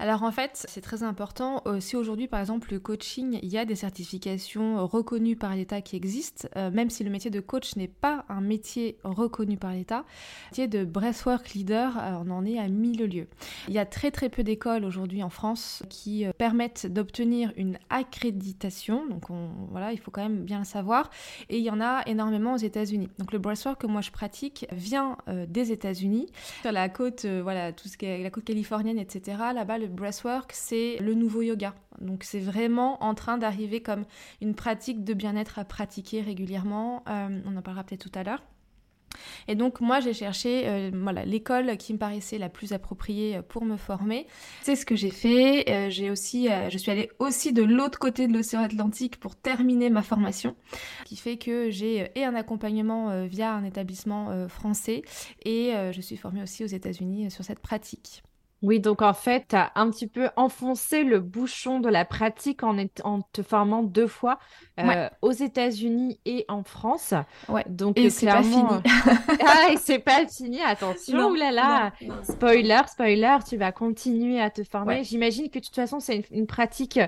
Alors 0.00 0.22
en 0.22 0.32
fait, 0.32 0.64
c'est 0.66 0.80
très 0.80 1.02
important. 1.02 1.62
Euh, 1.66 1.78
si 1.78 1.94
aujourd'hui, 1.94 2.26
par 2.26 2.40
exemple, 2.40 2.72
le 2.72 2.80
coaching, 2.80 3.38
il 3.42 3.50
y 3.50 3.58
a 3.58 3.66
des 3.66 3.74
certifications 3.74 4.86
reconnues 4.86 5.36
par 5.36 5.54
l'État 5.54 5.82
qui 5.82 5.94
existent, 5.94 6.48
euh, 6.56 6.70
même 6.70 6.88
si 6.88 7.04
le 7.04 7.10
métier 7.10 7.30
de 7.30 7.40
coach 7.40 7.76
n'est 7.76 7.86
pas 7.86 8.24
un 8.30 8.40
métier 8.40 8.96
reconnu 9.04 9.58
par 9.58 9.72
l'État, 9.72 9.98
le 9.98 10.50
métier 10.52 10.68
de 10.68 10.84
breathwork 10.86 11.50
leader, 11.50 11.98
euh, 11.98 12.24
on 12.24 12.30
en 12.30 12.46
est 12.46 12.58
à 12.58 12.68
mille 12.68 13.04
lieues. 13.04 13.28
Il 13.68 13.74
y 13.74 13.78
a 13.78 13.84
très 13.84 14.10
très 14.10 14.30
peu 14.30 14.42
d'écoles 14.42 14.86
aujourd'hui 14.86 15.22
en 15.22 15.28
France 15.28 15.82
qui 15.90 16.24
permettent 16.38 16.86
d'obtenir 16.86 17.52
une 17.58 17.78
accréditation, 17.90 19.06
donc 19.06 19.24
voilà, 19.70 19.92
il 19.92 19.98
faut 19.98 20.10
quand 20.10 20.22
même 20.22 20.44
bien 20.44 20.60
le 20.60 20.64
savoir, 20.64 21.10
et 21.50 21.58
il 21.58 21.64
y 21.64 21.70
en 21.70 21.80
a 21.82 22.02
énormément 22.06 22.54
aux 22.54 22.58
États-Unis. 22.58 23.10
Donc 23.18 23.32
le 23.32 23.38
breathwork 23.38 23.82
que 23.82 23.86
moi 23.86 24.00
je 24.00 24.10
pratique 24.10 24.66
vient 24.72 25.18
des 25.26 25.72
États-Unis, 25.72 26.28
sur 26.62 26.72
la 26.72 26.88
côte, 26.88 27.26
voilà, 27.26 27.72
tout 27.72 27.88
ce 27.88 27.98
qui 27.98 28.06
est 28.06 28.22
la 28.22 28.30
côte 28.30 28.44
californienne, 28.44 28.98
etc. 28.98 29.36
Là-bas, 29.52 29.78
le 29.78 29.88
breathwork, 29.88 30.52
c'est 30.52 30.98
le 31.00 31.14
nouveau 31.14 31.42
yoga. 31.42 31.74
Donc 32.00 32.24
c'est 32.24 32.40
vraiment 32.40 33.02
en 33.02 33.14
train 33.14 33.38
d'arriver 33.38 33.82
comme 33.82 34.04
une 34.40 34.54
pratique 34.54 35.04
de 35.04 35.14
bien-être 35.14 35.58
à 35.58 35.64
pratiquer 35.64 36.20
régulièrement. 36.20 37.02
Euh, 37.08 37.40
on 37.46 37.56
en 37.56 37.62
parlera 37.62 37.84
peut-être 37.84 38.10
tout 38.10 38.18
à 38.18 38.22
l'heure. 38.22 38.42
Et 39.48 39.56
donc 39.56 39.80
moi 39.80 39.98
j'ai 39.98 40.14
cherché 40.14 40.68
euh, 40.68 40.90
voilà 40.94 41.24
l'école 41.24 41.76
qui 41.78 41.92
me 41.92 41.98
paraissait 41.98 42.38
la 42.38 42.48
plus 42.48 42.72
appropriée 42.72 43.38
euh, 43.38 43.42
pour 43.42 43.64
me 43.64 43.76
former. 43.76 44.26
C'est 44.62 44.76
ce 44.76 44.86
que 44.86 44.94
j'ai 44.94 45.10
fait. 45.10 45.90
J'ai 45.90 46.10
aussi, 46.10 46.48
je 46.70 46.78
suis 46.78 46.90
allée 46.90 47.10
aussi 47.18 47.52
de 47.52 47.62
l'autre 47.62 47.98
côté 47.98 48.28
de 48.28 48.32
l'océan 48.32 48.60
Atlantique 48.62 49.18
pour 49.18 49.34
terminer 49.34 49.90
ma 49.90 50.02
formation, 50.02 50.54
qui 51.04 51.16
fait 51.16 51.38
que 51.38 51.70
j'ai 51.70 52.10
et 52.14 52.24
un 52.24 52.36
accompagnement 52.36 53.26
via 53.26 53.52
un 53.52 53.64
établissement 53.64 54.48
français 54.48 55.02
et 55.44 55.72
je 55.92 56.00
suis 56.00 56.16
formée 56.16 56.42
aussi 56.42 56.62
aux 56.62 56.68
États-Unis 56.68 57.30
sur 57.30 57.44
cette 57.44 57.60
pratique. 57.60 58.22
Oui, 58.62 58.78
donc 58.78 59.00
en 59.00 59.14
fait, 59.14 59.46
tu 59.48 59.56
as 59.56 59.72
un 59.74 59.90
petit 59.90 60.06
peu 60.06 60.28
enfoncé 60.36 61.02
le 61.02 61.20
bouchon 61.20 61.80
de 61.80 61.88
la 61.88 62.04
pratique 62.04 62.62
en, 62.62 62.76
en 63.04 63.22
te 63.32 63.42
formant 63.42 63.82
deux 63.82 64.06
fois 64.06 64.38
euh, 64.78 65.08
aux 65.22 65.32
États-Unis 65.32 66.20
et 66.26 66.44
en 66.48 66.62
France. 66.62 67.14
Ouais. 67.48 67.64
Donc 67.68 67.98
et 67.98 68.10
c'est 68.10 68.26
pas 68.26 68.42
fini. 68.42 68.62
ah, 69.46 69.72
et 69.72 69.76
c'est 69.76 69.98
pas 69.98 70.26
fini. 70.26 70.60
Attention, 70.60 71.32
là 71.32 71.50
là. 71.50 71.92
Spoiler, 72.22 72.80
spoiler, 72.86 73.38
tu 73.48 73.56
vas 73.56 73.72
continuer 73.72 74.40
à 74.40 74.50
te 74.50 74.62
former. 74.62 75.04
J'imagine 75.04 75.48
que 75.48 75.58
de 75.58 75.64
toute 75.64 75.74
façon, 75.74 76.00
c'est 76.00 76.24
une, 76.30 76.46
pratique 76.46 76.98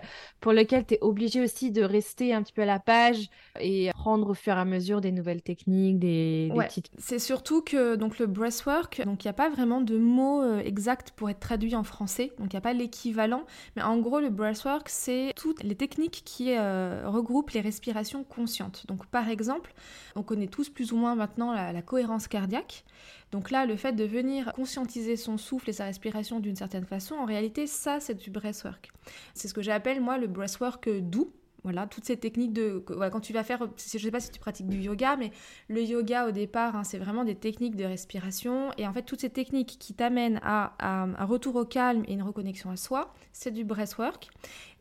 pour 0.40 0.52
laquelle 0.52 0.86
tu 0.86 0.94
es 0.94 0.98
obligé 1.00 1.42
aussi 1.42 1.70
de 1.70 1.82
rester 1.82 2.32
un 2.32 2.42
petit 2.42 2.52
peu 2.52 2.62
à 2.62 2.66
la 2.66 2.78
page 2.78 3.28
et 3.60 3.90
prendre 3.92 4.30
au 4.30 4.34
fur 4.34 4.56
et 4.56 4.60
à 4.60 4.64
mesure 4.64 5.00
des 5.00 5.10
nouvelles 5.10 5.42
techniques, 5.42 5.98
des, 5.98 6.50
petites. 6.54 6.90
C'est 6.98 7.18
surtout 7.18 7.62
que 7.62 7.96
donc 7.96 8.18
le 8.18 8.26
breathwork, 8.26 9.02
donc 9.04 9.24
il 9.24 9.26
n'y 9.26 9.30
a 9.30 9.34
pas 9.34 9.50
vraiment 9.50 9.80
de 9.80 9.98
mots 9.98 10.42
euh, 10.42 10.60
exacts 10.60 11.10
pour 11.10 11.28
être 11.28 11.41
traduit 11.42 11.74
en 11.74 11.82
français, 11.82 12.32
donc 12.38 12.52
il 12.52 12.56
n'y 12.56 12.58
a 12.58 12.62
pas 12.62 12.72
l'équivalent, 12.72 13.44
mais 13.76 13.82
en 13.82 13.98
gros 13.98 14.20
le 14.20 14.30
breathwork 14.30 14.88
c'est 14.88 15.32
toutes 15.36 15.62
les 15.62 15.74
techniques 15.74 16.22
qui 16.24 16.56
euh, 16.56 17.02
regroupent 17.06 17.50
les 17.50 17.60
respirations 17.60 18.24
conscientes. 18.24 18.86
Donc 18.86 19.06
par 19.06 19.28
exemple, 19.28 19.74
on 20.16 20.22
connaît 20.22 20.46
tous 20.46 20.70
plus 20.70 20.92
ou 20.92 20.96
moins 20.96 21.14
maintenant 21.14 21.52
la, 21.52 21.82
cohérence 21.82 22.28
cardiaque. 22.28 22.84
Donc 23.32 23.50
là, 23.50 23.66
le 23.66 23.76
fait 23.76 23.92
de 23.92 24.04
venir 24.04 24.52
conscientiser 24.54 25.16
son 25.16 25.38
souffle 25.38 25.70
et 25.70 25.72
sa 25.72 25.84
respiration 25.84 26.38
d'une 26.38 26.56
certaine 26.56 26.84
façon, 26.84 27.14
en 27.14 27.24
réalité, 27.24 27.66
ça, 27.66 27.98
c'est 27.98 28.14
du 28.14 28.30
breathwork. 28.30 28.90
C'est 29.34 29.48
ce 29.48 29.54
que 29.54 29.62
j'appelle, 29.62 30.00
moi, 30.00 30.18
le 30.18 30.26
breathwork 30.26 30.88
doux. 31.00 31.32
Voilà, 31.64 31.86
toutes 31.86 32.04
ces 32.04 32.16
techniques 32.16 32.52
de... 32.52 32.78
quand 32.78 33.20
tu 33.20 33.32
vas 33.32 33.44
faire... 33.44 33.68
Je 33.76 33.98
sais 33.98 34.10
pas 34.10 34.20
si 34.20 34.30
tu 34.30 34.40
pratiques 34.40 34.68
du 34.68 34.78
yoga, 34.78 35.16
mais 35.16 35.30
le 35.68 35.82
yoga, 35.82 36.26
au 36.26 36.32
départ, 36.32 36.74
hein, 36.74 36.84
c'est 36.84 36.98
vraiment 36.98 37.24
des 37.24 37.36
techniques 37.36 37.76
de 37.76 37.84
respiration. 37.84 38.70
Et 38.78 38.86
en 38.86 38.92
fait, 38.92 39.02
toutes 39.02 39.20
ces 39.20 39.30
techniques 39.30 39.76
qui 39.78 39.94
t'amènent 39.94 40.40
à, 40.42 40.74
un 40.80 41.24
retour 41.24 41.56
au 41.56 41.64
calme 41.64 42.02
et 42.08 42.14
une 42.14 42.22
reconnexion 42.22 42.70
à 42.70 42.76
soi, 42.76 43.14
c'est 43.32 43.52
du 43.52 43.64
breathwork. 43.64 44.28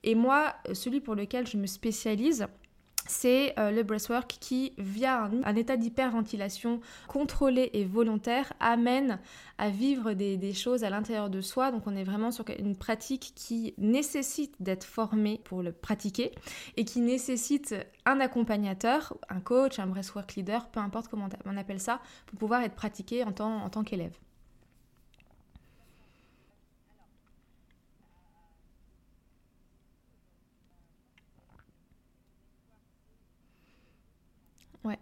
Et 0.04 0.16
moi, 0.16 0.56
celui 0.74 1.02
pour 1.02 1.14
lequel 1.14 1.46
je 1.46 1.58
me 1.58 1.68
spécialise, 1.68 2.48
c'est 3.08 3.58
euh, 3.60 3.72
le 3.72 3.84
breathwork 3.84 4.38
qui, 4.40 4.74
via 4.78 5.30
un, 5.44 5.56
état 5.56 5.78
d'hyperventilation 5.78 6.82
contrôlé 7.08 7.70
et 7.74 7.84
volontaire, 7.84 8.54
amène 8.60 9.20
à 9.58 9.70
vivre 9.70 10.14
des, 10.14 10.54
choses 10.54 10.84
à 10.84 10.90
l'intérieur 10.90 11.30
de 11.30 11.42
soi. 11.42 11.72
Donc 11.72 11.84
on 11.88 11.96
est 11.96 12.04
vraiment 12.04 12.32
sur 12.32 12.46
une 12.60 12.76
pratique 12.76 13.34
qui 13.36 13.74
nécessite 13.78 14.56
d'être 14.60 14.84
formé 14.84 15.42
pour 15.44 15.64
le 15.64 15.72
pratiquer 15.72 16.32
et 16.78 16.86
qui 16.86 17.02
nécessite 17.02 17.76
un 18.06 18.20
accompagnateur, 18.20 19.16
un 19.30 19.40
coach, 19.40 19.80
un 19.80 19.88
breathwork 19.88 20.36
leader, 20.36 20.70
peu 20.70 20.80
importe 20.80 21.08
comment 21.08 21.30
on 21.46 21.58
appelle 21.58 21.80
ça, 21.80 22.02
pour 22.28 22.40
pouvoir 22.40 22.62
être 22.62 22.76
pratiqué 22.76 23.24
en 23.24 23.32
tant 23.32 23.84
qu'élève. 23.84 24.14
Ouais. 34.84 35.00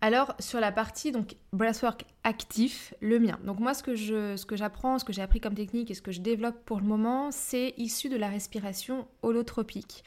Alors 0.00 0.34
sur 0.38 0.60
la 0.60 0.70
partie 0.70 1.10
donc 1.10 1.34
breathwork 1.52 2.04
actif, 2.22 2.94
le 3.00 3.18
mien. 3.18 3.36
Donc 3.42 3.58
moi 3.58 3.74
ce 3.74 3.82
que 3.82 3.96
je 3.96 4.36
ce 4.36 4.46
que 4.46 4.54
j'apprends, 4.54 5.00
ce 5.00 5.04
que 5.04 5.12
j'ai 5.12 5.22
appris 5.22 5.40
comme 5.40 5.54
technique 5.54 5.90
et 5.90 5.94
ce 5.94 6.02
que 6.02 6.12
je 6.12 6.20
développe 6.20 6.64
pour 6.64 6.78
le 6.78 6.86
moment, 6.86 7.32
c'est 7.32 7.74
issu 7.78 8.08
de 8.08 8.16
la 8.16 8.28
respiration 8.28 9.08
holotropique. 9.22 10.04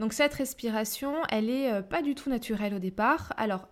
Donc 0.00 0.14
cette 0.14 0.32
respiration, 0.32 1.16
elle 1.28 1.50
est 1.50 1.70
euh, 1.70 1.82
pas 1.82 2.00
du 2.00 2.14
tout 2.14 2.30
naturelle 2.30 2.72
au 2.72 2.78
départ. 2.78 3.34
Alors 3.36 3.68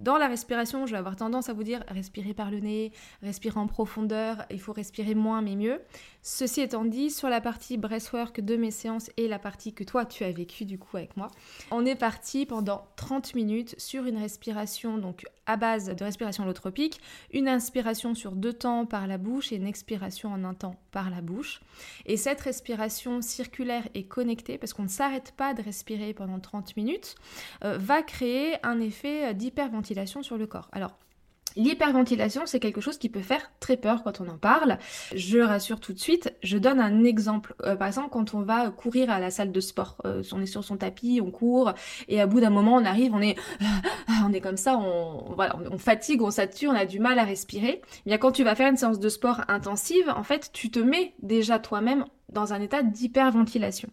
dans 0.00 0.18
la 0.18 0.28
respiration, 0.28 0.86
je 0.86 0.92
vais 0.92 0.98
avoir 0.98 1.16
tendance 1.16 1.48
à 1.48 1.52
vous 1.52 1.64
dire 1.64 1.82
respirer 1.88 2.32
par 2.32 2.52
le 2.52 2.60
nez, 2.60 2.92
respirer 3.22 3.58
en 3.58 3.66
profondeur, 3.66 4.44
il 4.50 4.60
faut 4.60 4.72
respirer 4.72 5.16
moins 5.16 5.42
mais 5.42 5.56
mieux. 5.56 5.80
Ceci 6.24 6.60
étant 6.60 6.84
dit, 6.84 7.10
sur 7.10 7.28
la 7.28 7.40
partie 7.40 7.76
breathwork 7.76 8.40
de 8.40 8.54
mes 8.54 8.70
séances 8.70 9.10
et 9.16 9.26
la 9.26 9.40
partie 9.40 9.72
que 9.72 9.82
toi 9.82 10.06
tu 10.06 10.22
as 10.22 10.30
vécu 10.30 10.64
du 10.64 10.78
coup 10.78 10.96
avec 10.96 11.16
moi, 11.16 11.26
on 11.72 11.84
est 11.84 11.96
parti 11.96 12.46
pendant 12.46 12.86
30 12.94 13.34
minutes 13.34 13.74
sur 13.76 14.06
une 14.06 14.18
respiration 14.18 14.98
donc 14.98 15.24
à 15.46 15.56
base 15.56 15.86
de 15.86 16.04
respiration 16.04 16.44
holotropique, 16.44 17.00
une 17.32 17.48
inspiration 17.48 18.14
sur 18.14 18.32
deux 18.36 18.52
temps 18.52 18.86
par 18.86 19.08
la 19.08 19.18
bouche 19.18 19.50
et 19.50 19.56
une 19.56 19.66
expiration 19.66 20.32
en 20.32 20.44
un 20.44 20.54
temps 20.54 20.76
par 20.92 21.10
la 21.10 21.20
bouche. 21.20 21.60
Et 22.06 22.16
cette 22.16 22.40
respiration 22.40 23.20
circulaire 23.20 23.88
et 23.94 24.04
connectée, 24.04 24.58
parce 24.58 24.72
qu'on 24.72 24.84
ne 24.84 24.88
s'arrête 24.88 25.32
pas 25.36 25.54
de 25.54 25.62
respirer 25.62 26.14
pendant 26.14 26.38
30 26.38 26.76
minutes, 26.76 27.16
euh, 27.64 27.76
va 27.78 28.02
créer 28.02 28.64
un 28.64 28.78
effet 28.78 29.34
d'hyperventilation 29.34 30.22
sur 30.22 30.38
le 30.38 30.46
corps. 30.46 30.68
Alors 30.70 30.96
L'hyperventilation, 31.56 32.42
c'est 32.46 32.60
quelque 32.60 32.80
chose 32.80 32.98
qui 32.98 33.08
peut 33.08 33.20
faire 33.20 33.50
très 33.60 33.76
peur 33.76 34.02
quand 34.02 34.20
on 34.20 34.28
en 34.28 34.38
parle. 34.38 34.78
Je 35.14 35.38
rassure 35.38 35.80
tout 35.80 35.92
de 35.92 35.98
suite, 35.98 36.34
je 36.42 36.58
donne 36.58 36.80
un 36.80 37.04
exemple. 37.04 37.54
Euh, 37.62 37.76
par 37.76 37.88
exemple, 37.88 38.08
quand 38.10 38.34
on 38.34 38.42
va 38.42 38.70
courir 38.70 39.10
à 39.10 39.20
la 39.20 39.30
salle 39.30 39.52
de 39.52 39.60
sport, 39.60 39.96
euh, 40.04 40.22
on 40.32 40.40
est 40.40 40.46
sur 40.46 40.64
son 40.64 40.76
tapis, 40.76 41.20
on 41.22 41.30
court, 41.30 41.72
et 42.08 42.20
à 42.20 42.26
bout 42.26 42.40
d'un 42.40 42.50
moment, 42.50 42.74
on 42.74 42.84
arrive, 42.84 43.14
on 43.14 43.20
est, 43.20 43.36
on 44.24 44.32
est 44.32 44.40
comme 44.40 44.56
ça, 44.56 44.76
on, 44.78 45.32
voilà, 45.34 45.56
on 45.70 45.78
fatigue, 45.78 46.22
on 46.22 46.30
sature, 46.30 46.70
on 46.70 46.76
a 46.76 46.86
du 46.86 46.98
mal 46.98 47.18
à 47.18 47.24
respirer. 47.24 47.82
Bien, 48.06 48.18
quand 48.18 48.32
tu 48.32 48.44
vas 48.44 48.54
faire 48.54 48.68
une 48.68 48.76
séance 48.76 48.98
de 48.98 49.08
sport 49.08 49.42
intensive, 49.48 50.12
en 50.14 50.22
fait, 50.22 50.50
tu 50.52 50.70
te 50.70 50.78
mets 50.78 51.14
déjà 51.22 51.58
toi-même 51.58 52.04
dans 52.28 52.52
un 52.52 52.60
état 52.60 52.82
d'hyperventilation. 52.82 53.90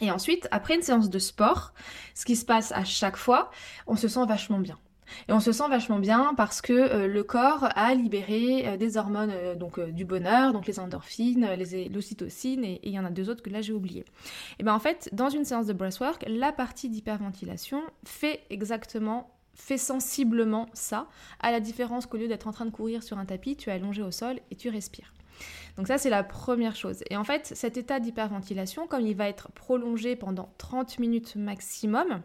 Et 0.00 0.10
ensuite, 0.10 0.48
après 0.50 0.74
une 0.74 0.82
séance 0.82 1.10
de 1.10 1.18
sport, 1.18 1.72
ce 2.14 2.24
qui 2.24 2.36
se 2.36 2.44
passe 2.44 2.72
à 2.72 2.84
chaque 2.84 3.16
fois, 3.16 3.50
on 3.86 3.96
se 3.96 4.08
sent 4.08 4.24
vachement 4.26 4.58
bien. 4.58 4.78
Et 5.28 5.32
on 5.32 5.40
se 5.40 5.52
sent 5.52 5.68
vachement 5.68 5.98
bien 5.98 6.34
parce 6.36 6.60
que 6.60 6.72
euh, 6.72 7.06
le 7.06 7.22
corps 7.22 7.68
a 7.74 7.94
libéré 7.94 8.66
euh, 8.66 8.76
des 8.76 8.96
hormones 8.96 9.32
euh, 9.32 9.54
donc 9.54 9.80
du 9.80 10.04
bonheur, 10.04 10.52
donc 10.52 10.66
les 10.66 10.78
endorphines, 10.78 11.46
les 11.56 11.88
l'ocytocine 11.88 12.64
et 12.64 12.80
il 12.82 12.92
y 12.92 12.98
en 12.98 13.04
a 13.04 13.10
deux 13.10 13.30
autres 13.30 13.42
que 13.42 13.50
là 13.50 13.60
j'ai 13.60 13.72
oublié. 13.72 14.04
Et 14.58 14.62
bien 14.62 14.74
en 14.74 14.78
fait, 14.78 15.08
dans 15.12 15.28
une 15.28 15.44
séance 15.44 15.66
de 15.66 15.72
breathwork, 15.72 16.24
la 16.26 16.52
partie 16.52 16.88
d'hyperventilation 16.88 17.82
fait 18.04 18.40
exactement 18.50 19.30
fait 19.54 19.78
sensiblement 19.78 20.66
ça, 20.72 21.06
à 21.40 21.50
la 21.50 21.60
différence 21.60 22.06
qu'au 22.06 22.16
lieu 22.16 22.28
d'être 22.28 22.46
en 22.46 22.52
train 22.52 22.64
de 22.64 22.70
courir 22.70 23.02
sur 23.02 23.18
un 23.18 23.26
tapis, 23.26 23.56
tu 23.56 23.68
es 23.68 23.72
allongé 23.72 24.02
au 24.02 24.10
sol 24.10 24.38
et 24.50 24.56
tu 24.56 24.70
respires. 24.70 25.12
Donc 25.76 25.86
ça, 25.86 25.98
c'est 25.98 26.10
la 26.10 26.22
première 26.22 26.76
chose. 26.76 27.02
Et 27.10 27.16
en 27.16 27.24
fait, 27.24 27.52
cet 27.54 27.76
état 27.76 28.00
d'hyperventilation, 28.00 28.86
comme 28.86 29.06
il 29.06 29.16
va 29.16 29.28
être 29.28 29.50
prolongé 29.52 30.16
pendant 30.16 30.52
30 30.58 30.98
minutes 30.98 31.36
maximum, 31.36 32.22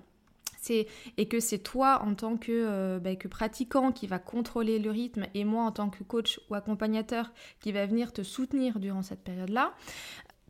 et 0.69 1.27
que 1.27 1.39
c'est 1.39 1.59
toi 1.59 2.01
en 2.03 2.15
tant 2.15 2.37
que, 2.37 2.51
euh, 2.51 2.99
bah, 2.99 3.15
que 3.15 3.27
pratiquant 3.27 3.91
qui 3.91 4.07
va 4.07 4.19
contrôler 4.19 4.79
le 4.79 4.91
rythme 4.91 5.25
et 5.33 5.45
moi 5.45 5.63
en 5.63 5.71
tant 5.71 5.89
que 5.89 6.03
coach 6.03 6.39
ou 6.49 6.55
accompagnateur 6.55 7.31
qui 7.59 7.71
va 7.71 7.85
venir 7.85 8.13
te 8.13 8.23
soutenir 8.23 8.79
durant 8.79 9.01
cette 9.01 9.23
période-là, 9.23 9.73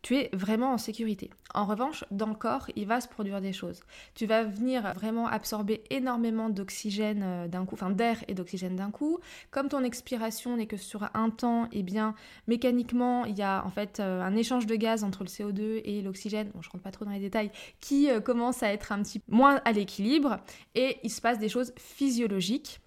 tu 0.05 0.15
es 0.17 0.29
vraiment 0.33 0.71
en 0.71 0.77
sécurité. 0.77 1.31
En 1.55 1.65
revanche, 1.65 2.05
dans 2.11 2.27
le 2.27 2.35
corps, 2.35 2.69
il 2.75 2.85
va 2.85 3.01
se 3.01 3.07
produire 3.07 3.41
des 3.41 3.53
choses. 3.53 3.79
Tu 4.13 4.27
vas 4.27 4.43
venir 4.43 4.93
vraiment 4.93 5.25
absorber 5.25 5.81
énormément 5.89 6.51
d'oxygène 6.51 7.23
euh, 7.23 7.47
d'un 7.47 7.65
coup, 7.65 7.73
enfin 7.73 7.89
d'air 7.89 8.23
et 8.27 8.35
d'oxygène 8.35 8.75
d'un 8.75 8.91
coup. 8.91 9.17
Comme 9.49 9.67
ton 9.67 9.83
expiration 9.83 10.57
n'est 10.57 10.67
que 10.67 10.77
sur 10.77 11.09
un 11.15 11.31
temps, 11.31 11.65
et 11.71 11.79
eh 11.79 11.83
bien 11.83 12.13
mécaniquement, 12.45 13.25
il 13.25 13.35
y 13.35 13.41
a 13.41 13.65
en 13.65 13.71
fait 13.71 13.99
euh, 13.99 14.21
un 14.21 14.35
échange 14.35 14.67
de 14.67 14.75
gaz 14.75 15.03
entre 15.03 15.23
le 15.23 15.29
CO2 15.29 15.81
et 15.83 16.03
l'oxygène, 16.03 16.51
bon 16.53 16.61
je 16.61 16.69
rentre 16.69 16.83
pas 16.83 16.91
trop 16.91 17.05
dans 17.05 17.11
les 17.11 17.19
détails, 17.19 17.49
qui 17.79 18.11
euh, 18.11 18.19
commence 18.19 18.61
à 18.61 18.71
être 18.71 18.91
un 18.91 19.01
petit 19.01 19.17
peu 19.17 19.35
moins 19.35 19.59
à 19.65 19.71
l'équilibre 19.71 20.37
et 20.75 20.99
il 21.01 21.09
se 21.09 21.19
passe 21.19 21.39
des 21.39 21.49
choses 21.49 21.73
physiologiques 21.77 22.79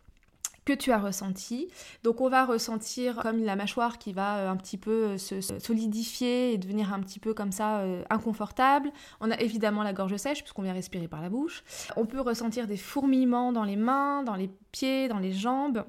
que 0.68 0.74
tu 0.74 0.92
as 0.92 0.98
ressenti. 0.98 1.68
Donc 2.04 2.20
on 2.20 2.28
va 2.28 2.44
ressentir 2.44 3.16
comme 3.22 3.42
la 3.42 3.56
mâchoire 3.56 3.96
qui 3.96 4.12
va 4.12 4.36
euh, 4.36 4.50
un 4.50 4.56
petit 4.56 4.76
peu 4.76 4.90
euh, 4.90 5.16
se, 5.16 5.40
solidifier 5.40 6.52
et 6.52 6.58
devenir 6.58 6.92
un 6.92 7.00
petit 7.00 7.18
peu 7.20 7.32
comme 7.32 7.52
ça 7.52 7.78
euh, 7.78 8.02
inconfortable. 8.10 8.92
On 9.22 9.30
a 9.30 9.40
évidemment 9.40 9.82
la 9.82 9.94
gorge 9.94 10.16
sèche 10.18 10.42
puisqu'on 10.42 10.60
vient 10.60 10.74
respirer 10.74 11.08
par 11.08 11.22
la 11.22 11.30
bouche. 11.30 11.64
On 11.96 12.04
peut 12.04 12.20
ressentir 12.20 12.66
des 12.66 12.76
fourmillements 12.76 13.50
dans 13.50 13.64
les 13.64 13.76
mains, 13.76 14.22
dans 14.24 14.34
les 14.34 14.50
pieds, 14.70 15.08
dans 15.08 15.18
les 15.18 15.32
jambes. 15.32 15.86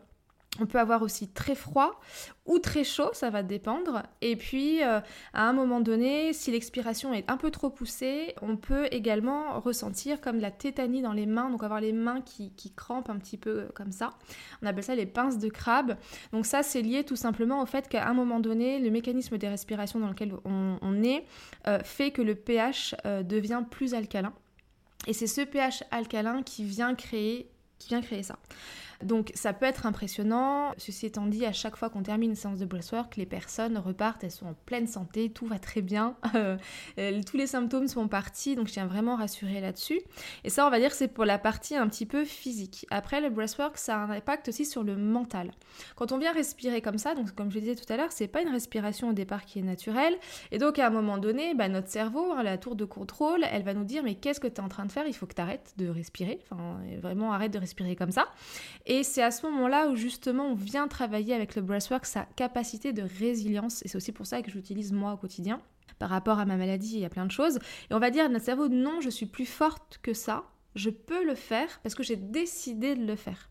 On 0.60 0.66
peut 0.66 0.80
avoir 0.80 1.04
aussi 1.04 1.28
très 1.28 1.54
froid 1.54 2.00
ou 2.46 2.58
très 2.58 2.84
chaud, 2.84 3.10
ça 3.14 3.30
va 3.30 3.44
dépendre. 3.44 4.04
Et 4.22 4.36
puis, 4.36 4.84
euh, 4.84 5.00
à 5.34 5.48
un 5.48 5.54
moment 5.54 5.80
donné, 5.80 6.34
si 6.34 6.52
l'expiration 6.52 7.14
est 7.14 7.30
un 7.30 7.38
peu 7.38 7.52
trop 7.52 7.70
poussée, 7.70 8.34
on 8.42 8.58
peut 8.58 8.88
également 8.92 9.60
ressentir 9.60 10.20
comme 10.20 10.38
de 10.38 10.42
la 10.42 10.50
tétanie 10.50 11.04
dans 11.04 11.14
les 11.14 11.28
mains, 11.28 11.52
donc 11.52 11.64
avoir 11.64 11.80
les 11.80 11.94
mains 11.94 12.22
qui, 12.22 12.52
crampent 12.76 13.10
un 13.10 13.18
petit 13.18 13.38
peu 13.38 13.50
euh, 13.50 13.70
comme 13.76 13.92
ça. 13.92 14.16
On 14.64 14.66
appelle 14.66 14.84
ça 14.84 14.96
les 14.96 15.06
pinces 15.06 15.38
de 15.38 15.50
crabe. 15.50 15.96
Donc 16.34 16.46
ça, 16.48 16.64
c'est 16.64 16.82
lié 16.82 17.04
tout 17.04 17.16
simplement 17.16 17.62
au 17.62 17.66
fait 17.68 17.88
qu'à 17.88 18.08
un 18.08 18.14
moment 18.14 18.40
donné, 18.40 18.80
le 18.80 18.90
mécanisme 18.90 19.38
des 19.38 19.48
respirations 19.48 20.00
dans 20.00 20.10
lequel 20.10 20.34
on, 20.46 21.04
est 21.04 21.26
euh, 21.68 21.80
fait 21.84 22.12
que 22.12 22.22
le 22.22 22.36
pH 22.36 22.96
devient 23.06 23.64
plus 23.70 23.94
alcalin. 23.94 24.34
Et 25.08 25.14
c'est 25.14 25.28
ce 25.28 25.42
pH 25.42 25.84
alcalin 25.92 26.42
qui 26.44 26.64
vient 26.64 26.96
créer, 26.96 27.50
qui 27.78 27.90
vient 27.90 28.02
créer 28.02 28.24
ça. 28.24 28.38
Donc 29.04 29.32
ça 29.34 29.54
peut 29.54 29.66
être 29.66 29.86
impressionnant. 29.86 30.74
Ceci 30.78 31.06
étant 31.06 31.26
dit, 31.26 31.46
à 31.46 31.54
chaque 31.54 31.78
fois 31.78 31.90
qu'on 31.90 32.04
termine 32.04 32.32
une 32.32 32.36
séance 32.36 32.60
de 32.60 32.66
breathwork, 32.66 33.16
les 33.16 33.26
personnes 33.26 33.78
repartent, 33.78 34.24
elles 34.24 34.32
sont 34.32 34.48
en 34.48 34.56
pleine 34.66 34.88
santé, 34.88 35.30
tout 35.30 35.46
va 35.46 35.58
très 35.58 35.82
bien, 35.82 36.16
euh, 36.36 36.58
tous 37.26 37.38
les 37.38 37.48
symptômes 37.48 37.88
sont 37.88 38.08
partis, 38.08 38.56
donc 38.56 38.68
je 38.68 38.74
tiens 38.74 38.88
vraiment 38.88 39.14
à 39.14 39.20
rassurer 39.20 39.62
là-dessus. 39.62 40.02
Et 40.44 40.50
ça, 40.50 40.68
on 40.68 40.70
va 40.70 40.80
dire, 40.80 40.92
c'est 40.92 41.08
pour 41.08 41.26
la 41.26 41.38
partie 41.38 41.76
un 41.76 41.88
petit 41.88 42.06
peu 42.06 42.26
physique. 42.26 42.86
Après, 42.90 43.22
le 43.22 43.30
breathwork, 43.30 43.78
ça 43.78 43.96
a 43.96 44.00
un 44.00 44.10
impact 44.10 44.50
aussi 44.50 44.66
sur 44.66 44.84
le 44.84 44.98
mental. 44.98 45.52
Quand 45.96 46.12
on 46.12 46.18
vient 46.18 46.34
respirer 46.34 46.82
comme 46.82 46.98
ça, 46.98 47.16
donc 47.16 47.34
comme 47.34 47.52
je 47.52 47.60
disais 47.60 47.76
tout 47.76 47.92
à 47.92 47.96
l'heure, 47.96 48.12
c'est 48.12 48.28
pas 48.28 48.42
une 48.42 48.50
respiration 48.50 49.10
au 49.10 49.14
départ 49.14 49.46
qui 49.46 49.60
est 49.60 49.64
naturelle, 49.64 50.18
et 50.52 50.58
donc 50.58 50.78
à 50.78 50.88
un 50.88 50.90
moment 50.90 51.18
donné, 51.18 51.54
bah, 51.54 51.70
notre 51.70 51.88
cerveau, 51.88 52.34
hein, 52.34 52.44
la 52.44 52.58
tour 52.58 52.76
de 52.76 52.86
contrôle, 52.86 53.46
elle 53.50 53.64
va 53.64 53.74
nous 53.74 53.86
dire 53.86 54.04
mais 54.04 54.16
qu'est-ce 54.16 54.42
que 54.42 54.48
tu 54.48 54.56
es 54.56 54.60
en 54.60 54.70
train 54.70 54.86
de 54.86 54.92
faire? 54.92 55.08
Il 55.08 55.14
faut 55.14 55.26
que 55.26 55.36
tu 55.36 55.42
arrêtes 55.42 55.74
de 55.78 55.88
respirer, 55.88 56.42
enfin 56.52 56.80
vraiment 57.02 57.32
arrête 57.32 57.54
de 57.54 57.60
respirer 57.60 57.96
comme 57.96 58.12
ça. 58.12 58.28
Et 58.90 59.04
c'est 59.04 59.22
à 59.22 59.30
ce 59.30 59.46
moment-là 59.46 59.88
où 59.88 59.96
justement 59.96 60.48
on 60.48 60.56
vient 60.56 60.88
travailler 60.88 61.36
avec 61.36 61.56
le 61.56 61.62
breathwork 61.62 62.08
sa 62.08 62.26
capacité 62.36 62.92
de 62.92 63.04
résilience. 63.20 63.86
Et 63.86 63.88
c'est 63.88 63.98
aussi 63.98 64.12
pour 64.12 64.26
ça 64.26 64.42
que 64.42 64.50
j'utilise 64.50 64.92
moi 64.92 65.14
au 65.14 65.18
quotidien. 65.18 65.62
Par 66.00 66.10
rapport 66.10 66.40
à 66.40 66.46
ma 66.46 66.58
maladie, 66.58 66.96
il 66.96 67.02
y 67.02 67.06
a 67.06 67.10
plein 67.10 67.28
de 67.28 67.32
choses. 67.32 67.60
Et 67.92 67.94
on 67.94 68.00
va 68.00 68.10
dire 68.10 68.28
notre 68.32 68.46
cerveau, 68.46 68.68
non, 68.68 69.00
je 69.00 69.12
suis 69.12 69.28
plus 69.28 69.46
forte 69.46 70.00
que 70.02 70.16
ça 70.16 70.44
je 70.76 70.90
peux 70.90 71.26
le 71.26 71.36
faire 71.36 71.80
parce 71.84 71.96
que 71.96 72.04
j'ai 72.04 72.16
décidé 72.16 72.96
de 72.96 73.06
le 73.06 73.16
faire. 73.16 73.50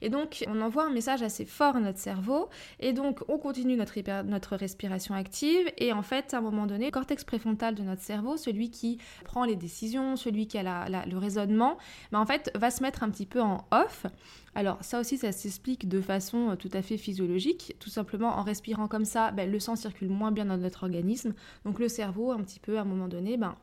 Et 0.00 0.08
donc, 0.08 0.44
on 0.48 0.60
envoie 0.62 0.86
un 0.86 0.90
message 0.90 1.22
assez 1.22 1.44
fort 1.44 1.76
à 1.76 1.80
notre 1.80 1.98
cerveau, 1.98 2.48
et 2.78 2.92
donc 2.94 3.22
on 3.28 3.36
continue 3.38 3.76
notre, 3.76 4.22
notre 4.22 4.56
respiration 4.56 5.14
active, 5.14 5.70
et 5.76 5.92
en 5.92 6.02
fait, 6.02 6.32
à 6.32 6.38
un 6.38 6.40
moment 6.40 6.66
donné, 6.66 6.86
le 6.86 6.90
cortex 6.90 7.24
préfrontal 7.24 7.74
de 7.74 7.82
notre 7.82 8.00
cerveau, 8.00 8.38
celui 8.38 8.70
qui 8.70 8.98
prend 9.24 9.44
les 9.44 9.56
décisions, 9.56 10.16
celui 10.16 10.46
qui 10.46 10.56
a 10.56 10.88
le 11.06 11.18
raisonnement, 11.18 11.76
mais 12.12 12.18
en 12.18 12.24
fait, 12.24 12.50
va 12.54 12.70
se 12.70 12.82
mettre 12.82 13.02
un 13.02 13.10
petit 13.10 13.26
peu 13.26 13.42
en 13.42 13.66
off. 13.70 14.06
Alors 14.54 14.82
ça 14.82 14.98
aussi, 14.98 15.16
ça 15.16 15.30
s'explique 15.32 15.88
de 15.88 16.00
façon 16.00 16.50
euh, 16.50 16.56
tout 16.56 16.70
à 16.72 16.82
fait 16.82 16.96
physiologique. 16.96 17.76
Tout 17.78 17.90
simplement, 17.90 18.36
en 18.36 18.42
respirant 18.42 18.88
comme 18.88 19.04
ça, 19.04 19.30
ben, 19.30 19.50
le 19.50 19.60
sang 19.60 19.76
circule 19.76 20.08
moins 20.08 20.32
bien 20.32 20.44
dans 20.46 20.56
notre 20.56 20.84
organisme. 20.84 21.34
Donc 21.64 21.78
le 21.78 21.88
cerveau, 21.88 22.32
un 22.32 22.40
petit 22.42 22.58
peu, 22.58 22.78
à 22.78 22.80
un 22.80 22.84
moment 22.84 23.08
donné, 23.08 23.36
ben, 23.36 23.54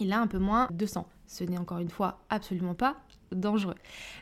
il 0.00 0.12
a 0.12 0.20
un 0.20 0.26
peu 0.26 0.38
moins 0.38 0.68
de 0.70 0.86
sang. 0.86 1.08
Ce 1.26 1.44
n'est 1.44 1.58
encore 1.58 1.78
une 1.78 1.90
fois 1.90 2.20
absolument 2.28 2.74
pas 2.74 2.96
dangereux. 3.32 3.76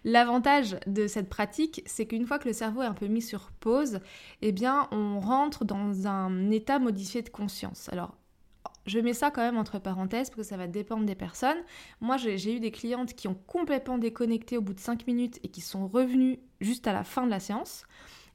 L'avantage 0.05 0.77
de 0.87 1.07
cette 1.07 1.29
pratique, 1.29 1.83
c'est 1.87 2.07
qu'une 2.07 2.27
fois 2.27 2.39
que 2.39 2.49
le 2.49 2.53
cerveau 2.53 2.83
est 2.83 2.87
un 2.87 2.95
peu 2.95 3.07
mis 3.07 3.23
sur 3.23 3.51
pause, 3.61 4.01
eh 4.43 4.53
bien, 4.53 4.89
on 4.91 5.19
rentre 5.21 5.65
dans 5.65 6.07
un 6.07 6.51
état 6.51 6.79
modifié 6.79 7.23
de 7.23 7.31
conscience. 7.31 7.89
Alors, 7.91 8.15
je 8.87 8.99
mets 8.99 9.15
ça 9.15 9.31
quand 9.31 9.43
même 9.43 9.59
entre 9.59 9.79
parenthèses 9.79 10.31
parce 10.31 10.37
que 10.37 10.43
ça 10.43 10.57
va 10.57 10.67
dépendre 10.67 11.05
des 11.05 11.15
personnes. 11.15 11.59
Moi, 12.01 12.17
j'ai 12.17 12.57
eu 12.57 12.61
des 12.61 12.71
clientes 12.71 13.15
qui 13.15 13.29
ont 13.29 13.39
complètement 13.47 13.99
déconnecté 13.99 14.57
au 14.57 14.63
bout 14.63 14.75
de 14.75 14.81
5 14.81 15.07
minutes 15.07 15.39
et 15.43 15.49
qui 15.49 15.61
sont 15.61 15.89
revenues 15.89 16.41
juste 16.61 16.87
à 16.87 16.93
la 16.93 17.05
fin 17.05 17.25
de 17.25 17.31
la 17.31 17.41
séance. 17.41 17.85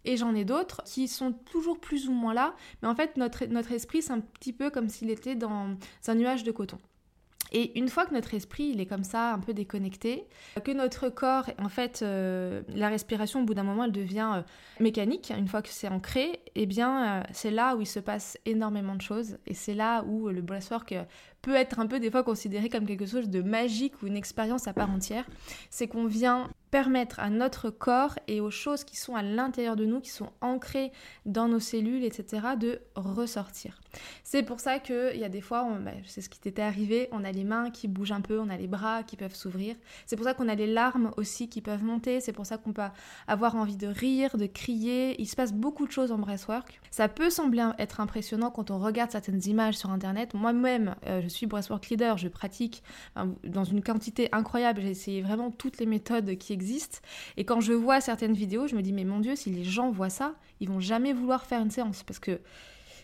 Et 0.06 0.18
j'en 0.18 0.36
ai 0.36 0.46
d'autres 0.46 0.84
qui 0.84 1.08
sont 1.08 1.32
toujours 1.32 1.80
plus 1.80 2.10
ou 2.10 2.12
moins 2.12 2.34
là, 2.34 2.56
mais 2.82 2.90
en 2.90 2.96
fait, 2.96 3.16
notre, 3.18 3.46
notre 3.46 3.72
esprit, 3.72 4.02
c'est 4.02 4.12
un 4.12 4.20
petit 4.20 4.52
peu 4.52 4.70
comme 4.70 4.90
s'il 4.90 5.10
était 5.10 5.36
dans 5.36 5.76
un 6.08 6.16
nuage 6.16 6.44
de 6.44 6.52
coton. 6.52 6.78
Et 7.54 7.78
une 7.78 7.88
fois 7.88 8.08
que 8.08 8.14
notre 8.14 8.34
esprit, 8.34 8.72
il 8.74 8.82
est 8.82 8.88
comme 8.88 9.04
ça, 9.04 9.34
un 9.34 9.40
peu 9.40 9.54
déconnecté, 9.54 10.26
que 10.64 10.72
notre 10.72 11.10
corps, 11.10 11.50
en 11.60 11.70
fait, 11.70 12.02
euh, 12.02 12.64
la 12.70 12.90
respiration, 12.90 13.42
au 13.42 13.44
bout 13.44 13.54
d'un 13.54 13.64
moment, 13.64 13.84
elle 13.84 13.92
devient 13.92 14.32
euh, 14.38 14.42
mécanique, 14.80 15.32
une 15.38 15.48
fois 15.48 15.62
que 15.62 15.70
c'est 15.70 15.88
ancré, 15.88 16.40
eh 16.56 16.66
bien, 16.66 17.20
euh, 17.20 17.24
c'est 17.32 17.52
là 17.52 17.76
où 17.76 17.82
il 17.82 17.86
se 17.86 18.00
passe 18.00 18.40
énormément 18.46 18.96
de 18.96 19.02
choses. 19.02 19.38
Et 19.46 19.54
c'est 19.54 19.76
là 19.76 20.04
où 20.04 20.30
le 20.30 20.42
breathwork 20.42 20.96
peut 21.44 21.56
être 21.56 21.80
un 21.80 21.86
peu 21.86 22.00
des 22.00 22.10
fois 22.10 22.24
considéré 22.24 22.70
comme 22.70 22.88
quelque 22.88 23.06
chose 23.06 23.30
de 23.30 23.42
magique 23.44 24.02
ou 24.02 24.08
une 24.08 24.18
expérience 24.18 24.68
à 24.68 24.74
part 24.74 24.90
entière. 24.90 25.26
C'est 25.70 25.88
qu'on 25.88 26.08
vient 26.08 26.50
permettre 26.72 27.20
à 27.20 27.30
notre 27.30 27.70
corps 27.70 28.18
et 28.28 28.42
aux 28.42 28.50
choses 28.50 28.84
qui 28.84 28.96
sont 28.98 29.16
à 29.16 29.22
l'intérieur 29.22 29.76
de 29.76 29.86
nous, 29.86 30.00
qui 30.00 30.10
sont 30.10 30.32
ancrées 30.42 30.92
dans 31.28 31.48
nos 31.48 31.60
cellules, 31.60 32.04
etc., 32.04 32.48
de 32.60 32.82
ressortir. 32.96 33.80
C'est 34.24 34.42
pour 34.42 34.60
ça 34.60 34.80
qu'il 34.80 35.18
y 35.18 35.24
a 35.24 35.30
des 35.30 35.42
fois, 35.42 35.68
bah, 35.82 35.92
c'est 36.06 36.22
ce 36.22 36.30
qui 36.30 36.40
t'était 36.40 36.64
arrivé, 36.64 37.10
on 37.12 37.24
a 37.24 37.32
les 37.32 37.44
mains 37.44 37.70
qui 37.70 37.88
bougent 37.88 38.12
un 38.12 38.22
peu, 38.22 38.40
on 38.40 38.50
a 38.50 38.58
les 38.58 38.66
bras 38.66 39.04
qui 39.04 39.18
peuvent 39.18 39.36
s'ouvrir. 39.36 39.76
C'est 40.08 40.16
pour 40.16 40.26
ça 40.26 40.34
qu'on 40.34 40.50
a 40.50 40.56
les 40.56 40.66
larmes 40.66 41.12
aussi 41.16 41.48
qui 41.48 41.62
peuvent 41.62 41.84
monter. 41.84 42.20
C'est 42.22 42.34
pour 42.34 42.48
ça 42.48 42.58
qu'on 42.58 42.74
peut 42.74 42.82
avoir 43.28 43.56
envie 43.56 43.78
de 43.78 43.86
rire, 43.86 44.36
de 44.36 44.48
crier. 44.48 45.22
Il 45.22 45.28
se 45.28 45.36
passe 45.36 45.54
beaucoup 45.54 45.86
de 45.86 45.92
choses 45.92 46.12
en 46.12 46.18
breathwork. 46.18 46.82
Ça 46.90 47.08
peut 47.08 47.30
sembler 47.30 47.70
être 47.78 48.00
impressionnant 48.00 48.50
quand 48.50 48.72
on 48.72 48.80
regarde 48.80 49.12
certaines 49.12 49.46
images 49.46 49.76
sur 49.76 49.92
Internet. 49.92 50.34
Moi-même, 50.34 50.96
euh, 51.06 51.22
je 51.22 51.28
suis 51.34 51.46
breathwork 51.46 51.90
leader, 51.90 52.18
je 52.18 52.28
pratique 52.28 52.84
dans 53.44 53.64
une 53.64 53.84
quantité 53.84 54.30
incroyable. 54.32 54.82
J'ai 54.82 54.92
essayé 54.92 55.22
vraiment 55.22 55.52
toutes 55.52 55.80
les 55.80 55.86
méthodes 55.86 56.38
qui 56.38 56.54
existent 56.54 57.00
et 57.38 57.46
quand 57.46 57.60
je 57.60 57.74
vois 57.74 58.02
certaines 58.02 58.34
vidéos, 58.34 58.68
je 58.68 58.76
me 58.76 58.82
dis, 58.82 58.94
mais 58.94 59.04
mon 59.04 59.20
Dieu, 59.20 59.36
si 59.36 59.50
les 59.50 59.64
gens 59.64 59.92
voient 59.92 60.10
ça, 60.10 60.36
ils 60.60 60.70
vont 60.70 60.80
jamais 60.80 61.14
vouloir 61.14 61.46
faire 61.46 61.62
une 61.62 61.72
séance. 61.72 62.04
Parce 62.04 62.20
que 62.20 62.40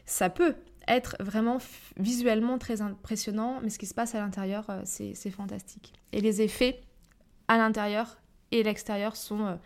ça 0.06 0.30
peut 0.30 0.56
être 0.88 1.16
vraiment 1.20 1.58
visuellement 1.98 2.58
très 2.58 2.82
impressionnant, 2.82 3.60
mais 3.62 3.70
ce 3.70 3.78
qui 3.80 3.86
se 3.86 3.94
passe 3.94 4.16
à 4.16 4.20
l'intérieur, 4.20 4.66
euh, 4.70 4.82
c'est 4.86 5.32
fantastique. 5.32 5.94
Et 6.12 6.22
les 6.22 6.42
effets 6.42 6.82
à 7.48 7.58
l'intérieur 7.58 8.18
et 8.52 8.64
l'extérieur 8.64 9.16
sont... 9.16 9.58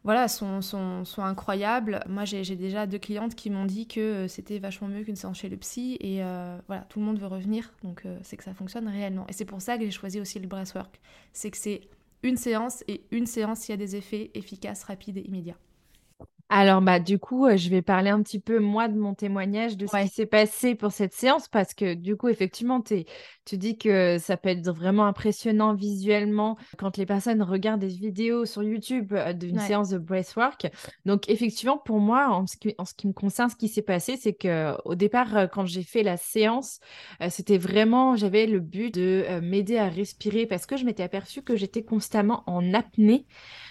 Euh, 0.00 0.04
voilà, 0.04 0.28
sont, 0.28 0.62
sont, 0.62 1.04
sont, 1.04 1.22
incroyables. 1.22 2.00
Moi, 2.08 2.24
j'ai 2.24 2.56
déjà 2.56 2.86
deux 2.86 2.98
clientes 2.98 3.34
qui 3.34 3.50
m'ont 3.50 3.66
dit 3.66 3.86
que 3.86 4.00
euh, 4.00 4.28
c'était 4.28 4.58
vachement 4.58 4.88
mieux 4.88 5.04
qu'une 5.04 5.16
séance 5.16 5.38
chez 5.38 5.48
le 5.48 5.56
psy. 5.56 5.96
Et 6.00 6.22
voilà, 6.66 6.82
tout 6.88 7.00
le 7.00 7.04
monde 7.06 7.18
veut 7.18 7.26
revenir. 7.26 7.72
Donc, 7.82 8.04
c'est 8.22 8.36
que 8.36 8.44
ça 8.44 8.54
fonctionne 8.54 8.88
réellement. 8.88 9.26
Et 9.28 9.32
c'est 9.32 9.44
pour 9.44 9.60
ça 9.60 9.78
que 9.78 9.84
j'ai 9.84 9.90
choisi 9.90 10.20
aussi 10.20 10.38
le 10.38 10.46
breathwork. 10.46 11.00
C'est 11.32 11.50
que 11.50 11.58
c'est 11.58 11.82
une 12.22 12.36
séance 12.36 12.84
et 12.88 13.02
une 13.10 13.26
séance 13.26 13.60
s'il 13.60 13.72
y 13.72 13.74
a 13.74 13.76
des 13.78 13.96
effets 13.96 14.30
efficaces, 14.34 14.84
rapides 14.84 15.16
et 15.16 15.26
immédiats. 15.26 15.56
Alors, 16.52 16.82
bah, 16.82 16.98
du 16.98 17.20
coup, 17.20 17.46
euh, 17.46 17.56
je 17.56 17.70
vais 17.70 17.80
parler 17.80 18.10
un 18.10 18.20
petit 18.24 18.40
peu, 18.40 18.58
moi, 18.58 18.88
de 18.88 18.98
mon 18.98 19.14
témoignage, 19.14 19.76
de 19.76 19.86
ce 19.86 20.02
qui 20.02 20.08
s'est 20.08 20.26
passé 20.26 20.74
pour 20.74 20.90
cette 20.90 21.12
séance, 21.12 21.46
parce 21.46 21.74
que, 21.74 21.94
du 21.94 22.16
coup, 22.16 22.26
effectivement, 22.26 22.82
tu 22.82 23.56
dis 23.56 23.78
que 23.78 24.18
ça 24.18 24.36
peut 24.36 24.48
être 24.48 24.68
vraiment 24.68 25.06
impressionnant 25.06 25.74
visuellement 25.74 26.58
quand 26.76 26.96
les 26.96 27.06
personnes 27.06 27.40
regardent 27.40 27.80
des 27.80 27.86
vidéos 27.86 28.46
sur 28.46 28.64
YouTube 28.64 29.12
euh, 29.12 29.32
d'une 29.32 29.60
séance 29.60 29.90
de 29.90 29.98
breathwork. 29.98 30.66
Donc, 31.04 31.28
effectivement, 31.28 31.78
pour 31.78 32.00
moi, 32.00 32.30
en 32.30 32.48
ce 32.48 32.56
qui, 32.56 32.74
en 32.78 32.84
ce 32.84 32.94
qui 32.94 33.06
me 33.06 33.12
concerne, 33.12 33.48
ce 33.48 33.54
qui 33.54 33.68
s'est 33.68 33.80
passé, 33.80 34.16
c'est 34.16 34.34
que 34.34 34.74
au 34.84 34.96
départ, 34.96 35.36
euh, 35.36 35.46
quand 35.46 35.66
j'ai 35.66 35.84
fait 35.84 36.02
la 36.02 36.16
séance, 36.16 36.80
c'était 37.28 37.58
vraiment, 37.58 38.16
j'avais 38.16 38.46
le 38.46 38.58
but 38.58 38.92
de 38.92 39.40
m'aider 39.40 39.78
à 39.78 39.88
respirer 39.88 40.46
parce 40.46 40.66
que 40.66 40.76
je 40.76 40.84
m'étais 40.84 41.04
aperçue 41.04 41.42
que 41.42 41.54
j'étais 41.54 41.84
constamment 41.84 42.42
en 42.46 42.74
apnée 42.74 43.26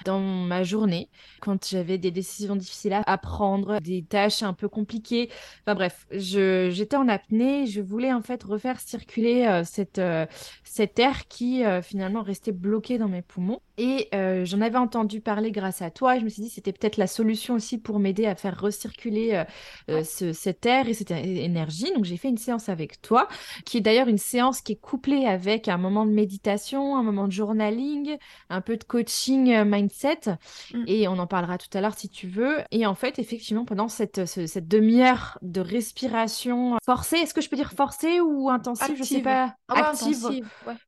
dans 0.05 0.21
ma 0.21 0.63
journée. 0.63 1.09
Quand 1.41 1.67
j'avais 1.67 1.97
des 1.97 2.11
décisions 2.11 2.55
difficiles 2.69 2.79
difficile 2.79 2.93
à 2.93 3.03
apprendre, 3.05 3.79
des 3.81 4.03
tâches 4.03 4.43
un 4.43 4.53
peu 4.53 4.69
compliquées. 4.69 5.29
Enfin 5.63 5.75
bref, 5.75 6.05
j'étais 6.11 6.95
en 6.95 7.07
apnée, 7.07 7.65
je 7.65 7.81
voulais 7.81 8.13
en 8.13 8.21
fait 8.21 8.43
refaire 8.43 8.79
circuler 8.79 9.45
euh, 9.45 9.63
cette, 9.63 9.97
euh, 9.97 10.25
cet 10.63 10.99
air 10.99 11.27
qui 11.27 11.65
euh, 11.65 11.81
finalement 11.81 12.21
restait 12.21 12.51
bloqué 12.51 12.97
dans 12.97 13.07
mes 13.07 13.21
poumons. 13.21 13.59
Et 13.81 14.09
j'en 14.11 14.59
avais 14.59 14.77
entendu 14.77 15.21
parler 15.21 15.51
grâce 15.51 15.81
à 15.81 15.89
toi 15.89 16.17
et 16.17 16.19
je 16.19 16.25
me 16.25 16.29
suis 16.29 16.41
dit 16.41 16.49
c'était 16.49 16.73
peut-être 16.73 16.97
la 16.97 17.07
solution 17.07 17.53
aussi 17.53 17.77
pour 17.77 17.97
m'aider 17.97 18.25
à 18.25 18.35
faire 18.35 18.59
recirculer 18.59 19.41
ce, 19.87 20.33
cet 20.33 20.65
air 20.65 20.89
et 20.89 20.93
cette 20.93 21.11
énergie. 21.11 21.89
Donc 21.95 22.03
j'ai 22.03 22.17
fait 22.17 22.27
une 22.27 22.37
séance 22.37 22.67
avec 22.67 23.01
toi, 23.01 23.29
qui 23.63 23.77
est 23.77 23.79
d'ailleurs 23.79 24.09
une 24.09 24.17
séance 24.17 24.59
qui 24.59 24.73
est 24.73 24.81
couplée 24.81 25.25
avec 25.27 25.69
un 25.69 25.77
moment 25.77 26.05
de 26.05 26.11
méditation, 26.11 26.97
un 26.97 27.03
moment 27.03 27.25
de 27.25 27.31
journaling, 27.31 28.17
un 28.49 28.59
peu 28.59 28.75
de 28.75 28.83
coaching 28.83 29.63
mindset. 29.63 30.35
Mm. 30.73 30.83
Et 30.87 31.07
on 31.07 31.17
en 31.17 31.27
parlera 31.27 31.57
tout 31.57 31.69
à 31.73 31.79
l'heure 31.79 31.97
si 31.97 32.09
tu 32.09 32.27
veux. 32.27 32.57
Et 32.71 32.85
en 32.85 32.95
fait, 32.95 33.19
effectivement, 33.19 33.65
pendant 33.65 33.87
cette, 33.87 34.25
cette 34.25 34.67
demi-heure 34.67 35.37
de 35.41 35.61
respiration 35.61 36.77
forcée, 36.85 37.17
est-ce 37.17 37.33
que 37.33 37.41
je 37.41 37.49
peux 37.49 37.55
dire 37.55 37.71
forcée 37.71 38.19
ou 38.19 38.49
intensive? 38.49 38.95
Je 38.97 39.03
sais 39.03 39.21
pas. 39.21 39.55
Ah 39.67 39.91
active. 39.91 40.29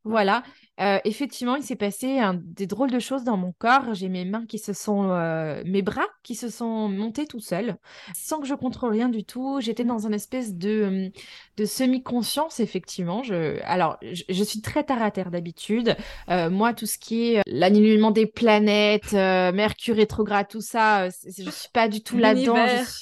Voilà. 0.04 0.44
Euh, 0.82 1.00
effectivement, 1.06 1.56
il 1.56 1.64
s'est 1.64 1.76
passé 1.76 2.20
des 2.36 2.66
drôles 2.66 2.90
de 2.90 3.00
choses 3.00 3.24
dans 3.24 3.38
mon 3.38 3.52
corps. 3.52 3.94
J'ai 3.94 4.10
mes 4.10 4.26
mains 4.26 4.46
qui 4.48 4.58
se 4.58 4.74
sont, 4.74 5.12
euh, 5.12 5.62
mes 5.66 5.82
bras 5.82 6.08
qui 6.24 6.34
se 6.34 6.50
sont 6.50 6.90
montés 6.90 7.28
tout 7.28 7.40
seuls, 7.40 7.76
sans 8.16 8.40
que 8.40 8.48
je 8.48 8.56
contrôle 8.56 8.92
rien 8.92 9.10
du 9.10 9.24
tout. 9.24 9.60
J'étais 9.62 9.84
dans 9.84 10.08
une 10.08 10.14
espèce 10.14 10.56
de, 10.56 11.12
de 11.58 11.66
semi-conscience, 11.66 12.60
effectivement. 12.60 13.22
Je, 13.22 13.62
alors, 13.64 13.98
je, 14.02 14.44
suis 14.44 14.62
très 14.62 14.84
terre 14.84 15.04
à 15.04 15.12
terre 15.12 15.30
d'habitude. 15.30 15.96
Euh, 16.30 16.50
moi, 16.50 16.74
tout 16.74 16.88
ce 16.88 16.98
qui 16.98 17.34
est 17.34 17.42
l'alignement 17.46 18.12
des 18.12 18.26
planètes, 18.26 19.14
Mercure 19.14 19.98
rétrograde, 19.98 20.48
tout 20.50 20.62
ça, 20.62 21.10
je 21.10 21.50
suis 21.50 21.70
pas 21.72 21.88
du 21.88 22.02
tout 22.02 22.18
là-dedans. 22.18 22.56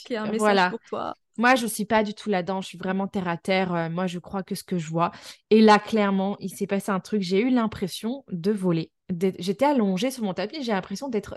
qui 0.06 0.18
un 0.18 0.26
message 0.26 0.40
voilà. 0.40 0.70
pour 0.72 0.80
toi. 0.90 1.16
Moi, 1.40 1.56
je 1.56 1.68
suis 1.68 1.86
pas 1.86 2.04
du 2.04 2.14
tout 2.14 2.30
là-dedans. 2.30 2.60
Je 2.60 2.68
suis 2.68 2.78
vraiment 2.78 3.08
terre 3.08 3.30
à 3.30 3.38
terre. 3.38 3.74
Euh, 3.74 3.90
moi, 3.90 4.08
je 4.08 4.20
crois 4.20 4.44
que 4.44 4.56
ce 4.56 4.64
que 4.64 4.78
je 4.78 4.90
vois. 4.90 5.12
Et 5.50 5.62
là, 5.62 5.80
clairement, 5.80 6.36
il 6.42 6.50
s'est 6.50 6.68
passé 6.68 6.92
un 6.92 7.00
truc. 7.00 7.22
J'ai 7.22 7.40
eu 7.40 7.50
l'impression 7.50 8.26
de 8.30 8.52
voler. 8.52 8.92
J'étais 9.40 9.64
allongée 9.64 10.12
sur 10.12 10.24
mon 10.26 10.34
tapis. 10.34 10.62
J'ai 10.64 10.74
l'impression 10.74 11.08
d'être 11.08 11.36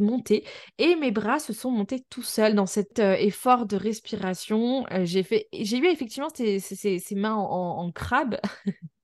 montée 0.00 0.44
et 0.78 0.96
mes 0.96 1.12
bras 1.12 1.38
se 1.38 1.52
sont 1.52 1.70
montés 1.70 2.04
tout 2.10 2.24
seuls 2.24 2.54
dans 2.56 2.66
cet 2.66 2.98
euh, 2.98 3.14
effort 3.14 3.66
de 3.66 3.76
respiration. 3.76 4.84
Euh, 4.90 5.04
j'ai 5.04 5.24
j'ai 5.52 5.78
eu 5.78 5.86
effectivement 5.86 6.28
ces, 6.34 6.58
ces, 6.58 7.14
mains 7.14 7.34
en 7.34 7.90
crabe. 7.92 8.38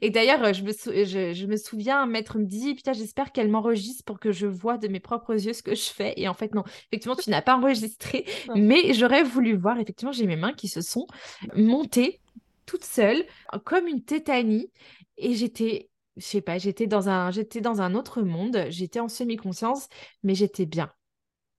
Et 0.00 0.10
d'ailleurs, 0.10 0.52
je 0.54 0.62
me, 0.62 0.72
je, 0.72 1.46
me 1.46 1.56
souviens, 1.56 2.02
un 2.02 2.06
maître 2.06 2.38
me 2.38 2.44
dit, 2.44 2.74
putain, 2.74 2.92
j'espère 2.92 3.32
qu'elle 3.32 3.48
m'enregistre 3.48 4.04
pour 4.04 4.18
que 4.18 4.32
je 4.32 4.46
vois 4.46 4.78
de 4.78 4.88
mes 4.88 5.00
propres 5.00 5.34
yeux 5.34 5.52
ce 5.52 5.62
que 5.62 5.74
je 5.74 5.90
fais. 5.90 6.14
Et 6.16 6.28
en 6.28 6.34
fait, 6.34 6.54
non, 6.54 6.64
effectivement, 6.90 7.16
tu 7.16 7.30
n'as 7.30 7.42
pas 7.42 7.56
enregistré, 7.56 8.24
mais 8.54 8.94
j'aurais 8.94 9.22
voulu 9.22 9.56
voir. 9.56 9.78
Effectivement, 9.78 10.12
j'ai 10.12 10.26
mes 10.26 10.36
mains 10.36 10.52
qui 10.52 10.68
se 10.68 10.80
sont 10.80 11.06
montées 11.54 12.20
toutes 12.66 12.84
seules, 12.84 13.24
comme 13.64 13.86
une 13.86 14.02
tétanie. 14.02 14.70
Et 15.16 15.34
j'étais, 15.34 15.88
je 16.16 16.24
sais 16.24 16.40
pas, 16.40 16.58
j'étais 16.58 16.86
dans 16.86 17.08
un, 17.08 17.30
j'étais 17.30 17.60
dans 17.60 17.80
un 17.80 17.94
autre 17.94 18.22
monde. 18.22 18.66
J'étais 18.68 19.00
en 19.00 19.08
semi-conscience, 19.08 19.88
mais 20.22 20.34
j'étais 20.34 20.66
bien. 20.66 20.92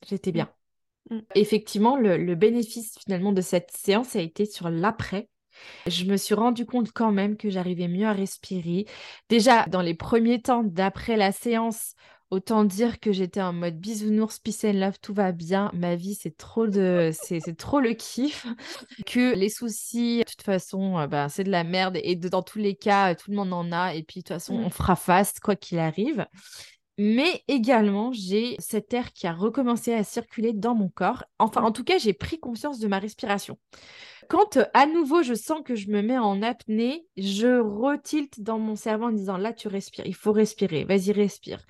J'étais 0.07 0.31
bien. 0.31 0.49
Mm. 1.09 1.15
Mm. 1.15 1.21
Effectivement, 1.35 1.97
le, 1.97 2.17
le 2.17 2.35
bénéfice 2.35 2.97
finalement 2.99 3.31
de 3.31 3.41
cette 3.41 3.71
séance 3.71 4.15
a 4.15 4.21
été 4.21 4.45
sur 4.45 4.69
l'après 4.69 5.29
je 5.85 6.05
me 6.05 6.17
suis 6.17 6.35
rendu 6.35 6.65
compte 6.65 6.91
quand 6.91 7.11
même 7.11 7.37
que 7.37 7.49
j'arrivais 7.49 7.87
mieux 7.87 8.07
à 8.07 8.13
respirer. 8.13 8.85
Déjà, 9.29 9.65
dans 9.67 9.81
les 9.81 9.93
premiers 9.93 10.41
temps 10.41 10.63
d'après 10.63 11.17
la 11.17 11.31
séance, 11.31 11.93
autant 12.29 12.63
dire 12.65 12.99
que 12.99 13.11
j'étais 13.11 13.41
en 13.41 13.53
mode 13.53 13.79
bisounours, 13.79 14.39
peace 14.39 14.65
and 14.65 14.73
love, 14.73 14.99
tout 15.01 15.13
va 15.13 15.31
bien. 15.31 15.71
Ma 15.73 15.95
vie, 15.95 16.15
c'est 16.15 16.35
trop 16.35 16.67
de, 16.67 17.11
c'est 17.13 17.55
trop 17.57 17.79
le 17.79 17.93
kiff. 17.93 18.45
Que 19.05 19.35
les 19.35 19.49
soucis, 19.49 20.19
de 20.19 20.23
toute 20.23 20.41
façon, 20.41 20.97
euh, 20.97 21.07
bah, 21.07 21.29
c'est 21.29 21.43
de 21.43 21.51
la 21.51 21.63
merde. 21.63 21.97
Et 22.03 22.15
dans 22.15 22.43
tous 22.43 22.59
les 22.59 22.75
cas, 22.75 23.15
tout 23.15 23.31
le 23.31 23.37
monde 23.37 23.53
en 23.53 23.71
a. 23.71 23.93
Et 23.95 24.03
puis, 24.03 24.19
de 24.19 24.23
toute 24.23 24.35
façon, 24.35 24.55
on 24.55 24.69
fera 24.69 24.95
face, 24.95 25.39
quoi 25.39 25.55
qu'il 25.55 25.79
arrive. 25.79 26.25
Mais 26.97 27.43
également, 27.47 28.11
j'ai 28.11 28.55
cet 28.59 28.93
air 28.93 29.13
qui 29.13 29.27
a 29.27 29.33
recommencé 29.33 29.93
à 29.93 30.03
circuler 30.03 30.53
dans 30.53 30.73
mon 30.73 30.89
corps. 30.89 31.25
Enfin, 31.37 31.61
en 31.61 31.71
tout 31.71 31.83
cas, 31.83 31.99
j'ai 31.99 32.13
pris 32.13 32.39
conscience 32.39 32.79
de 32.79 32.87
ma 32.87 32.97
respiration. 32.97 33.59
Quand 34.29 34.57
à 34.73 34.85
nouveau 34.87 35.23
je 35.23 35.33
sens 35.33 35.61
que 35.63 35.75
je 35.75 35.89
me 35.89 36.01
mets 36.01 36.17
en 36.17 36.41
apnée, 36.41 37.07
je 37.15 37.59
retilte 37.59 38.41
dans 38.41 38.59
mon 38.59 38.75
cerveau 38.75 39.05
en 39.05 39.11
disant 39.11 39.37
là 39.37 39.53
tu 39.53 39.67
respires, 39.67 40.05
il 40.05 40.15
faut 40.15 40.33
respirer, 40.33 40.83
vas-y 40.83 41.13
respire. 41.13 41.65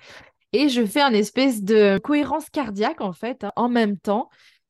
Et 0.52 0.68
je 0.68 0.84
fais 0.84 1.02
un 1.02 1.12
espèce 1.12 1.62
de 1.62 1.98
cohérence 1.98 2.50
cardiaque 2.50 3.00
en 3.00 3.12
fait 3.12 3.44
hein, 3.44 3.52
en 3.54 3.68
même 3.68 3.96
temps 3.96 4.28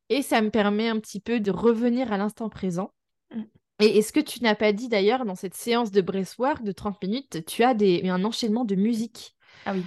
et 0.09 0.21
ça 0.21 0.41
me 0.41 0.49
permet 0.49 0.87
un 0.87 0.99
petit 0.99 1.19
peu 1.19 1.39
de 1.39 1.51
revenir 1.51 2.11
à 2.11 2.17
l'instant 2.17 2.49
présent. 2.49 2.93
Mm. 3.33 3.43
Et, 3.79 4.01
ce 4.01 4.11
que 4.11 4.19
tu 4.19 4.43
n'as 4.43 4.55
pas 4.55 4.73
dit 4.73 4.89
d'ailleurs 4.89 5.25
dans 5.25 5.35
cette 5.35 5.55
séance 5.55 5.89
de 5.89 6.01
breathwork 6.01 6.63
de 6.63 6.71
30 6.73 7.01
minutes, 7.01 7.45
tu 7.45 7.63
as 7.63 7.73
des, 7.73 8.07
un 8.09 8.23
enchaînement 8.25 8.65
de 8.65 8.75
musique? 8.75 9.35
Ah 9.65 9.73
oui. 9.73 9.83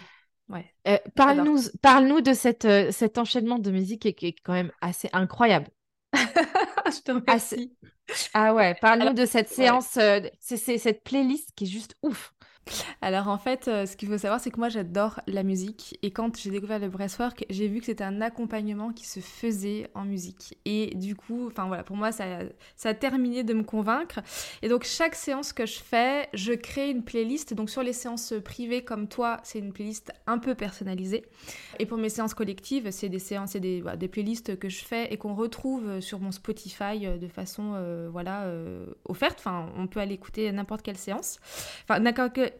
Ouais. 0.52 0.66
Euh, 0.86 0.98
parle-nous 1.14 1.58
parle 1.80 2.22
de 2.22 2.34
cette, 2.34 2.66
euh, 2.66 2.92
cet 2.92 3.16
enchaînement 3.16 3.58
de 3.58 3.70
musique 3.70 4.14
qui 4.14 4.26
est 4.26 4.36
quand 4.44 4.52
même 4.52 4.70
assez 4.80 5.08
incroyable. 5.12 5.68
je 6.14 7.00
te 7.02 7.12
remercie. 7.12 7.74
Ah 8.34 8.52
ouais, 8.52 8.74
parle-nous 8.74 9.14
de 9.14 9.24
cette 9.24 9.48
séance, 9.48 9.96
euh, 9.96 10.20
c'est 10.40 10.78
cette 10.78 11.02
playlist 11.04 11.52
qui 11.56 11.64
est 11.64 11.68
juste 11.68 11.96
ouf. 12.02 12.34
Alors 13.00 13.28
en 13.28 13.38
fait, 13.38 13.66
euh, 13.68 13.86
ce 13.86 13.96
qu'il 13.96 14.08
faut 14.08 14.18
savoir, 14.18 14.40
c'est 14.40 14.50
que 14.50 14.58
moi 14.58 14.68
j'adore 14.68 15.20
la 15.26 15.42
musique 15.42 15.98
et 16.02 16.10
quand 16.10 16.38
j'ai 16.38 16.50
découvert 16.50 16.78
le 16.78 16.88
breathwork, 16.88 17.44
j'ai 17.50 17.68
vu 17.68 17.80
que 17.80 17.86
c'était 17.86 18.04
un 18.04 18.20
accompagnement 18.20 18.92
qui 18.92 19.06
se 19.06 19.20
faisait 19.20 19.90
en 19.94 20.04
musique. 20.04 20.56
Et 20.64 20.94
du 20.94 21.16
coup, 21.16 21.48
enfin 21.48 21.66
voilà, 21.66 21.82
pour 21.82 21.96
moi 21.96 22.12
ça, 22.12 22.24
ça 22.76 22.90
a 22.90 22.94
terminé 22.94 23.42
de 23.42 23.54
me 23.54 23.64
convaincre. 23.64 24.20
Et 24.62 24.68
donc 24.68 24.84
chaque 24.84 25.14
séance 25.14 25.52
que 25.52 25.66
je 25.66 25.80
fais, 25.80 26.28
je 26.32 26.52
crée 26.52 26.90
une 26.90 27.02
playlist. 27.02 27.54
Donc 27.54 27.70
sur 27.70 27.82
les 27.82 27.92
séances 27.92 28.34
privées 28.44 28.84
comme 28.84 29.08
toi, 29.08 29.40
c'est 29.42 29.58
une 29.58 29.72
playlist 29.72 30.12
un 30.26 30.38
peu 30.38 30.54
personnalisée. 30.54 31.24
Et 31.78 31.86
pour 31.86 31.98
mes 31.98 32.08
séances 32.08 32.34
collectives, 32.34 32.90
c'est 32.90 33.08
des 33.08 33.18
séances, 33.18 33.56
et 33.56 33.60
des, 33.60 33.82
playlists 34.08 34.58
que 34.58 34.68
je 34.68 34.84
fais 34.84 35.12
et 35.12 35.16
qu'on 35.16 35.34
retrouve 35.34 36.00
sur 36.00 36.20
mon 36.20 36.32
Spotify 36.32 37.06
euh, 37.06 37.16
de 37.16 37.28
façon 37.28 37.72
euh, 37.74 38.08
voilà 38.12 38.46
offerte. 39.06 39.38
Enfin, 39.38 39.70
on 39.76 39.86
peut 39.86 40.00
aller 40.00 40.14
écouter 40.14 40.50
n'importe 40.52 40.82
quelle 40.82 40.98
séance. 40.98 41.38
Enfin, 41.84 41.98
n'importe 41.98 42.34
quelle 42.34 42.51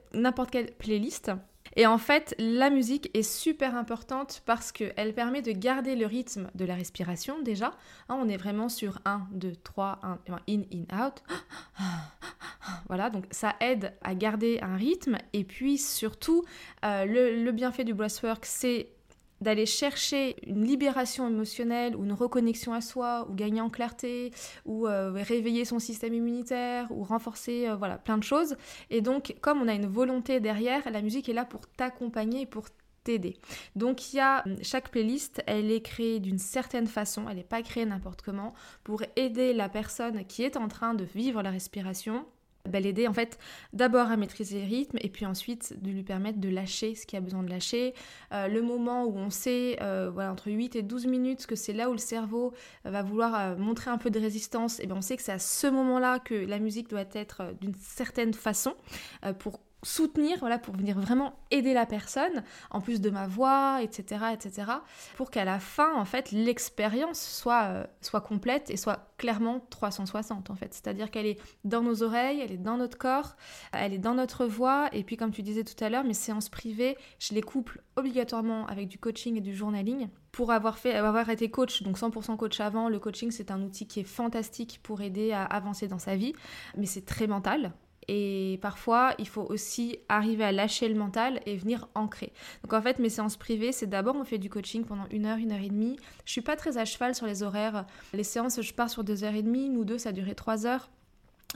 playlist. 0.78 1.31
Et 1.74 1.87
en 1.87 1.98
fait, 1.98 2.35
la 2.38 2.68
musique 2.68 3.11
est 3.14 3.22
super 3.22 3.74
importante 3.76 4.42
parce 4.44 4.72
qu'elle 4.72 5.14
permet 5.14 5.40
de 5.40 5.52
garder 5.52 5.96
le 5.96 6.07
rythme 6.07 6.50
de 6.55 6.64
la 6.64 6.74
respiration 6.74 7.40
déjà. 7.40 7.72
Hein, 8.09 8.18
on 8.20 8.28
est 8.28 8.37
vraiment 8.37 8.68
sur 8.68 8.98
1, 9.07 9.26
2, 9.33 9.57
3, 9.57 10.00
1, 10.02 10.18
in, 10.48 10.62
in, 10.72 11.07
out. 11.07 11.22
Voilà, 12.88 13.11
donc 13.11 13.24
ça 13.31 13.55
aide 13.61 13.94
à 14.02 14.14
garder 14.14 14.59
un 14.61 14.76
rythme. 14.76 15.16
Et 15.33 15.44
puis 15.44 15.78
surtout, 15.78 16.44
euh, 16.85 17.07
le, 17.07 17.42
le 17.42 17.52
bienfait 17.52 17.85
du 17.85 17.94
breathwork, 17.94 18.44
c'est 18.44 18.88
d'aller 19.42 19.66
chercher 19.66 20.37
une 20.46 20.64
libération 20.64 21.28
émotionnelle 21.28 21.96
ou 21.96 22.05
une 22.05 22.12
reconnexion 22.12 22.72
à 22.72 22.81
soi 22.81 23.26
ou 23.28 23.35
gagner 23.35 23.61
en 23.61 23.70
clarté 23.70 24.31
ou 24.64 24.87
euh, 24.87 25.12
réveiller 25.12 25.64
son 25.64 25.78
système 25.78 26.14
immunitaire 26.14 26.90
ou 26.90 27.02
renforcer 27.02 27.68
euh, 27.68 27.76
voilà 27.76 27.98
plein 27.98 28.18
de 28.18 28.22
choses 28.22 28.57
et 28.90 29.00
donc 29.00 29.35
comme 29.40 29.61
on 29.61 29.68
a 29.68 29.74
une 29.74 29.87
volonté 29.87 30.40
derrière 30.40 30.90
la 30.90 31.02
musique 31.02 31.28
est 31.28 31.33
là 31.35 31.44
pour 31.44 31.66
t'accompagner 31.66 32.42
et 32.42 32.46
pour 32.46 32.68
t'aider. 33.05 33.37
Donc 33.74 34.00
a 34.18 34.44
chaque 34.62 34.90
playlist, 34.90 35.42
elle 35.46 35.70
est 35.70 35.83
créée 35.83 36.20
d'une 36.20 36.38
certaine 36.38 36.87
façon, 36.87 37.28
elle 37.28 37.37
n'est 37.37 37.42
pas 37.42 37.62
créée 37.62 37.85
n'importe 37.85 38.22
comment 38.22 38.55
pour 38.85 39.02
aider 39.16 39.52
la 39.52 39.68
personne 39.68 40.24
qui 40.26 40.44
est 40.44 40.57
en 40.57 40.68
train 40.68 40.94
de 40.94 41.05
vivre 41.05 41.42
la 41.42 41.50
respiration 41.50 42.24
bah, 42.68 42.81
l'aider 42.81 43.09
en 43.09 43.12
fait 43.12 43.38
d'abord 43.72 44.11
à 44.11 44.16
maîtriser 44.16 44.61
le 44.61 44.66
rythme 44.66 44.98
et 45.01 45.09
puis 45.09 45.27
ensuite 45.27 45.83
de 45.83 45.90
lui 45.90 46.05
permettre 46.05 46.38
de 46.38 46.48
lâcher 46.48 46.94
ce 46.94 47.07
qu'il 47.07 47.16
a 47.16 47.20
besoin 47.20 47.42
de 47.42 47.51
lâcher. 47.51 47.94
Euh, 48.33 48.46
le 48.46 48.62
moment 48.62 49.05
où 49.05 49.16
on 49.16 49.31
sait 49.31 49.79
euh, 49.83 50.11
voilà, 50.12 50.33
entre 50.33 50.51
8 50.51 50.77
et 50.77 50.83
12 50.83 51.07
minutes 51.07 51.46
que 51.46 51.57
c'est 51.57 51.72
là 51.72 51.88
où 51.88 51.92
le 51.92 51.98
cerveau 51.98 52.53
va 52.85 53.03
vouloir 53.03 53.35
euh, 53.35 53.57
montrer 53.57 53.90
un 53.90 53.98
peu 53.98 54.11
de 54.11 54.20
résistance, 54.20 54.79
et 54.81 54.87
bien 54.87 54.96
on 54.96 55.03
sait 55.03 55.16
que 55.16 55.22
c'est 55.22 55.33
à 55.33 55.38
ce 55.38 55.66
moment-là 55.66 56.18
que 56.18 56.35
la 56.35 56.59
musique 56.59 56.88
doit 56.88 57.05
être 57.12 57.55
d'une 57.61 57.75
certaine 57.75 58.35
façon 58.35 58.75
pour 59.38 59.61
soutenir, 59.83 60.38
voilà, 60.38 60.59
pour 60.59 60.77
venir 60.77 60.99
vraiment 60.99 61.35
aider 61.51 61.75
la 61.75 61.87
personne, 61.87 62.45
en 62.71 62.81
plus 62.81 63.01
de 63.01 63.11
ma 63.11 63.27
voix, 63.27 63.81
etc., 63.83 64.27
etc., 64.33 64.71
pour 65.16 65.31
qu'à 65.31 65.45
la 65.45 65.59
fin, 65.59 65.95
en 65.97 66.05
fait, 66.05 66.31
l'expérience 66.31 67.21
soit, 67.21 67.64
euh, 67.64 67.85
soit 68.01 68.21
complète 68.21 68.71
et 68.71 68.77
soit 68.77 69.12
clairement 69.18 69.61
360, 69.71 70.51
en 70.51 70.55
fait. 70.55 70.73
C'est-à-dire 70.73 71.11
qu'elle 71.11 71.27
est 71.27 71.38
dans 71.64 71.83
nos 71.83 72.03
oreilles, 72.03 72.40
elle 72.40 72.53
est 72.53 72.57
dans 72.57 72.77
notre 72.77 72.97
corps, 72.97 73.37
elle 73.73 73.92
est 73.92 73.99
dans 73.99 74.14
notre 74.14 74.47
voix, 74.47 74.88
et 74.92 75.03
puis 75.03 75.16
comme 75.16 75.33
tu 75.33 75.42
disais 75.42 75.64
tout 75.64 75.83
à 75.85 75.88
l'heure, 75.88 76.05
mes 76.05 76.14
séances 76.14 76.49
privées, 76.49 76.97
je 77.18 77.35
les 77.35 77.42
couple 77.42 77.83
obligatoirement 77.97 78.66
avec 78.66 78.88
du 78.88 78.99
coaching 78.99 79.37
et 79.37 79.40
du 79.40 79.55
journaling. 79.55 80.09
Pour 80.31 80.51
avoir, 80.51 80.79
fait, 80.79 80.95
avoir 80.95 81.29
été 81.29 81.51
coach, 81.51 81.83
donc 81.83 81.99
100% 81.99 82.37
coach 82.37 82.59
avant, 82.61 82.88
le 82.88 82.99
coaching 82.99 83.31
c'est 83.31 83.51
un 83.51 83.62
outil 83.62 83.87
qui 83.87 84.01
est 84.01 84.05
fantastique 84.05 84.81
pour 84.83 85.03
aider 85.03 85.33
à 85.33 85.45
avancer 85.45 85.88
dans 85.88 85.99
sa 85.99 86.16
vie, 86.16 86.33
mais 86.77 86.87
c'est 86.87 87.05
très 87.05 87.27
mental. 87.27 87.73
Et 88.08 88.58
parfois, 88.62 89.14
il 89.18 89.28
faut 89.28 89.42
aussi 89.42 89.98
arriver 90.08 90.44
à 90.44 90.52
lâcher 90.52 90.88
le 90.88 90.94
mental 90.94 91.40
et 91.46 91.56
venir 91.56 91.88
ancrer. 91.94 92.32
Donc 92.62 92.72
en 92.72 92.82
fait, 92.82 92.98
mes 92.98 93.08
séances 93.08 93.36
privées, 93.36 93.72
c'est 93.72 93.86
d'abord 93.86 94.16
on 94.16 94.24
fait 94.24 94.38
du 94.38 94.50
coaching 94.50 94.84
pendant 94.84 95.06
une 95.10 95.26
heure, 95.26 95.38
une 95.38 95.52
heure 95.52 95.60
et 95.62 95.68
demie. 95.68 95.96
Je 96.24 96.32
suis 96.32 96.40
pas 96.40 96.56
très 96.56 96.78
à 96.78 96.84
cheval 96.84 97.14
sur 97.14 97.26
les 97.26 97.42
horaires. 97.42 97.86
Les 98.12 98.24
séances, 98.24 98.60
je 98.60 98.74
pars 98.74 98.90
sur 98.90 99.04
deux 99.04 99.24
heures 99.24 99.34
et 99.34 99.42
demie. 99.42 99.68
Nous 99.68 99.84
deux, 99.84 99.98
ça 99.98 100.10
a 100.10 100.12
duré 100.12 100.34
trois 100.34 100.66
heures. 100.66 100.90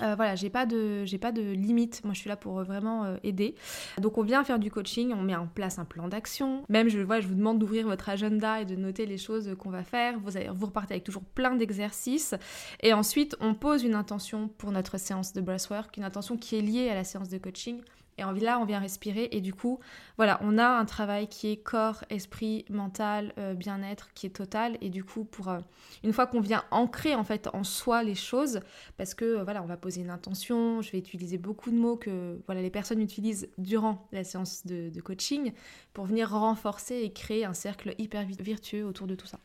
Euh, 0.03 0.15
voilà, 0.15 0.35
j'ai 0.35 0.51
pas 0.51 0.67
de 0.67 1.05
j'ai 1.05 1.19
pas 1.19 1.33
de 1.33 1.43
limite. 1.43 2.03
Moi, 2.05 2.15
je 2.15 2.21
suis 2.21 2.29
là 2.29 2.37
pour 2.37 2.59
euh, 2.59 2.65
vraiment 2.65 3.05
euh, 3.05 3.17
aider. 3.23 3.55
Donc, 3.99 4.19
on 4.19 4.23
vient 4.23 4.45
faire 4.45 4.59
du 4.59 4.71
coaching, 4.71 5.13
on 5.13 5.23
met 5.23 5.37
en 5.37 5.47
place 5.47 5.79
un 5.79 5.85
plan 5.85 6.09
d'action. 6.09 6.65
Même, 6.69 6.89
je 6.89 6.99
vois, 7.01 7.21
je 7.21 7.29
vous 7.29 7.35
demande 7.35 7.59
d'ouvrir 7.59 7.87
votre 7.87 8.09
agenda 8.09 8.61
et 8.61 8.65
de 8.65 8.77
noter 8.77 9.07
les 9.07 9.19
choses 9.19 9.55
qu'on 9.59 9.71
va 9.71 9.83
faire. 9.83 10.19
Vous 10.21 10.37
allez, 10.37 10.49
vous 10.53 10.67
repartez 10.67 10.95
avec 10.95 11.05
toujours 11.05 11.25
plein 11.25 11.55
d'exercices. 11.55 12.35
Et 12.83 12.93
ensuite, 12.93 13.37
on 13.41 13.55
pose 13.55 13.85
une 13.85 13.95
intention 13.95 14.49
pour 14.59 14.71
notre 14.71 14.99
séance 14.99 15.33
de 15.33 15.41
breathwork, 15.41 15.97
une 15.97 16.05
intention 16.05 16.37
qui 16.37 16.57
est 16.57 16.63
liée 16.63 16.89
à 16.91 16.95
la 16.95 17.05
séance 17.05 17.29
de 17.29 17.39
coaching 17.39 17.81
Et 18.19 18.23
là, 18.41 18.59
on 18.59 18.65
vient 18.65 18.79
respirer 18.79 19.29
et 19.33 19.41
du 19.41 19.53
coup, 19.53 19.79
voilà, 20.17 20.39
on 20.43 20.59
a 20.59 20.67
un 20.67 20.85
travail 20.85 21.29
qui 21.29 21.49
est 21.51 21.57
corps, 21.57 22.05
esprit, 22.11 22.65
mental, 22.71 23.33
euh, 23.39 23.55
bien-être, 23.55 24.13
qui 24.15 24.27
est 24.27 24.31
total. 24.31 24.79
Et 24.81 24.89
du 24.89 25.05
coup, 25.05 25.25
pour 25.25 25.49
euh, 25.49 25.59
une 26.03 26.13
fois 26.13 26.27
qu'on 26.27 26.41
vient 26.41 26.65
ancrer 26.71 27.15
en 27.15 27.25
fait 27.25 27.49
en 27.53 27.65
soi 27.65 28.03
les 28.03 28.15
choses, 28.15 28.61
parce 28.97 29.15
que 29.15 29.25
euh, 29.25 29.45
voilà, 29.45 29.63
on 29.63 29.67
va 29.67 29.77
poser 29.77 30.01
une 30.01 30.11
intention, 30.11 30.81
je 30.83 30.93
vais 30.93 30.99
utiliser 30.99 31.39
beaucoup 31.39 31.71
de 31.71 31.77
mots 31.77 31.97
que 31.97 32.39
voilà 32.47 32.63
les 32.63 32.71
personnes 32.71 33.01
utilisent 33.01 33.49
durant 33.59 34.09
la 34.13 34.25
séance 34.25 34.67
de, 34.67 34.89
de 34.89 35.01
coaching 35.01 35.53
pour 35.93 36.07
venir 36.07 36.31
renforcer 36.31 36.97
et 36.97 37.13
créer 37.13 37.45
un 37.45 37.55
cercle 37.55 37.95
hyper 37.99 38.25
virtueux 38.25 38.85
autour 38.85 39.07
de 39.07 39.15
tout 39.15 39.27
ça. 39.27 39.39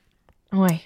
Ouais. 0.52 0.82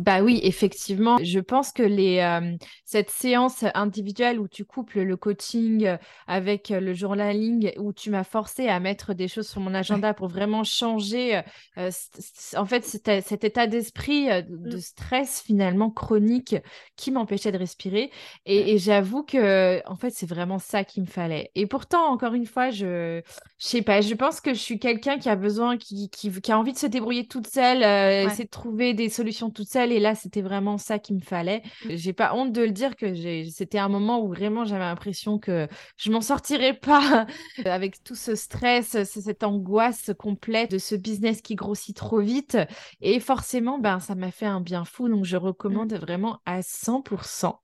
bah 0.00 0.22
oui, 0.22 0.38
effectivement. 0.42 1.16
Je 1.22 1.40
pense 1.40 1.72
que 1.72 1.82
les, 1.82 2.18
euh, 2.18 2.56
cette 2.84 3.08
séance 3.08 3.64
individuelle 3.74 4.38
où 4.38 4.48
tu 4.48 4.66
couples 4.66 5.00
le 5.00 5.16
coaching 5.16 5.86
euh, 5.86 5.96
avec 6.26 6.70
euh, 6.70 6.80
le 6.80 6.92
journaling, 6.92 7.72
où 7.78 7.94
tu 7.94 8.10
m'as 8.10 8.24
forcé 8.24 8.68
à 8.68 8.80
mettre 8.80 9.14
des 9.14 9.26
choses 9.26 9.48
sur 9.48 9.62
mon 9.62 9.74
agenda 9.74 10.12
pour 10.12 10.28
vraiment 10.28 10.62
changer, 10.62 11.40
en 11.76 12.64
fait, 12.66 12.84
cet 12.84 13.44
état 13.44 13.66
d'esprit 13.66 14.26
de 14.26 14.76
mmh. 14.76 14.80
stress 14.80 15.40
finalement 15.40 15.90
chronique 15.90 16.56
qui 16.96 17.10
m'empêchait 17.10 17.52
de 17.52 17.58
respirer. 17.58 18.10
Et, 18.44 18.78
j'avoue 18.78 19.22
que, 19.22 19.82
en 19.88 19.96
fait, 19.96 20.10
c'est 20.10 20.28
vraiment 20.28 20.58
ça 20.58 20.84
qu'il 20.84 21.02
me 21.02 21.08
fallait. 21.08 21.50
Et 21.54 21.66
pourtant, 21.66 22.12
encore 22.12 22.34
une 22.34 22.46
fois, 22.46 22.70
je, 22.70 23.22
je 23.58 23.66
sais 23.66 23.82
pas, 23.82 24.00
je 24.00 24.14
pense 24.14 24.40
que 24.40 24.54
je 24.54 24.58
suis 24.58 24.78
quelqu'un 24.78 25.18
qui 25.18 25.28
a 25.28 25.34
besoin, 25.34 25.76
qui, 25.76 26.08
qui, 26.10 26.30
qui, 26.30 26.52
a 26.52 26.58
envie 26.58 26.72
de 26.72 26.78
se 26.78 26.86
débrouiller 26.86 27.26
toute 27.26 27.48
seule, 27.48 27.78
essayer 27.78 28.44
de 28.44 28.50
trouver 28.50 28.94
des 28.94 29.08
solutions 29.08 29.50
toute 29.50 29.68
seule 29.68 29.90
et 29.90 29.98
là 29.98 30.14
c'était 30.14 30.42
vraiment 30.42 30.78
ça 30.78 30.98
qu'il 30.98 31.16
me 31.16 31.20
fallait. 31.20 31.62
Mmh. 31.84 31.96
J'ai 31.96 32.12
pas 32.12 32.34
honte 32.34 32.52
de 32.52 32.62
le 32.62 32.70
dire 32.70 32.94
que 32.94 33.12
c'était 33.50 33.78
un 33.78 33.88
moment 33.88 34.22
où 34.22 34.28
vraiment 34.28 34.64
j'avais 34.64 34.84
l'impression 34.84 35.38
que 35.38 35.66
je 35.96 36.10
m'en 36.12 36.20
sortirais 36.20 36.74
pas 36.80 37.26
avec 37.64 38.04
tout 38.04 38.14
ce 38.14 38.36
stress, 38.36 39.02
cette 39.02 39.42
angoisse 39.42 40.12
complète 40.18 40.70
de 40.70 40.78
ce 40.78 40.94
business 40.94 41.42
qui 41.42 41.56
grossit 41.56 41.96
trop 41.96 42.20
vite 42.20 42.56
et 43.00 43.18
forcément 43.18 43.78
ben 43.78 43.98
ça 43.98 44.14
m'a 44.14 44.30
fait 44.30 44.46
un 44.46 44.60
bien 44.60 44.84
fou 44.84 45.08
donc 45.08 45.24
je 45.24 45.36
recommande 45.36 45.92
mmh. 45.92 45.96
vraiment 45.96 46.38
à 46.46 46.60
100%. 46.60 47.54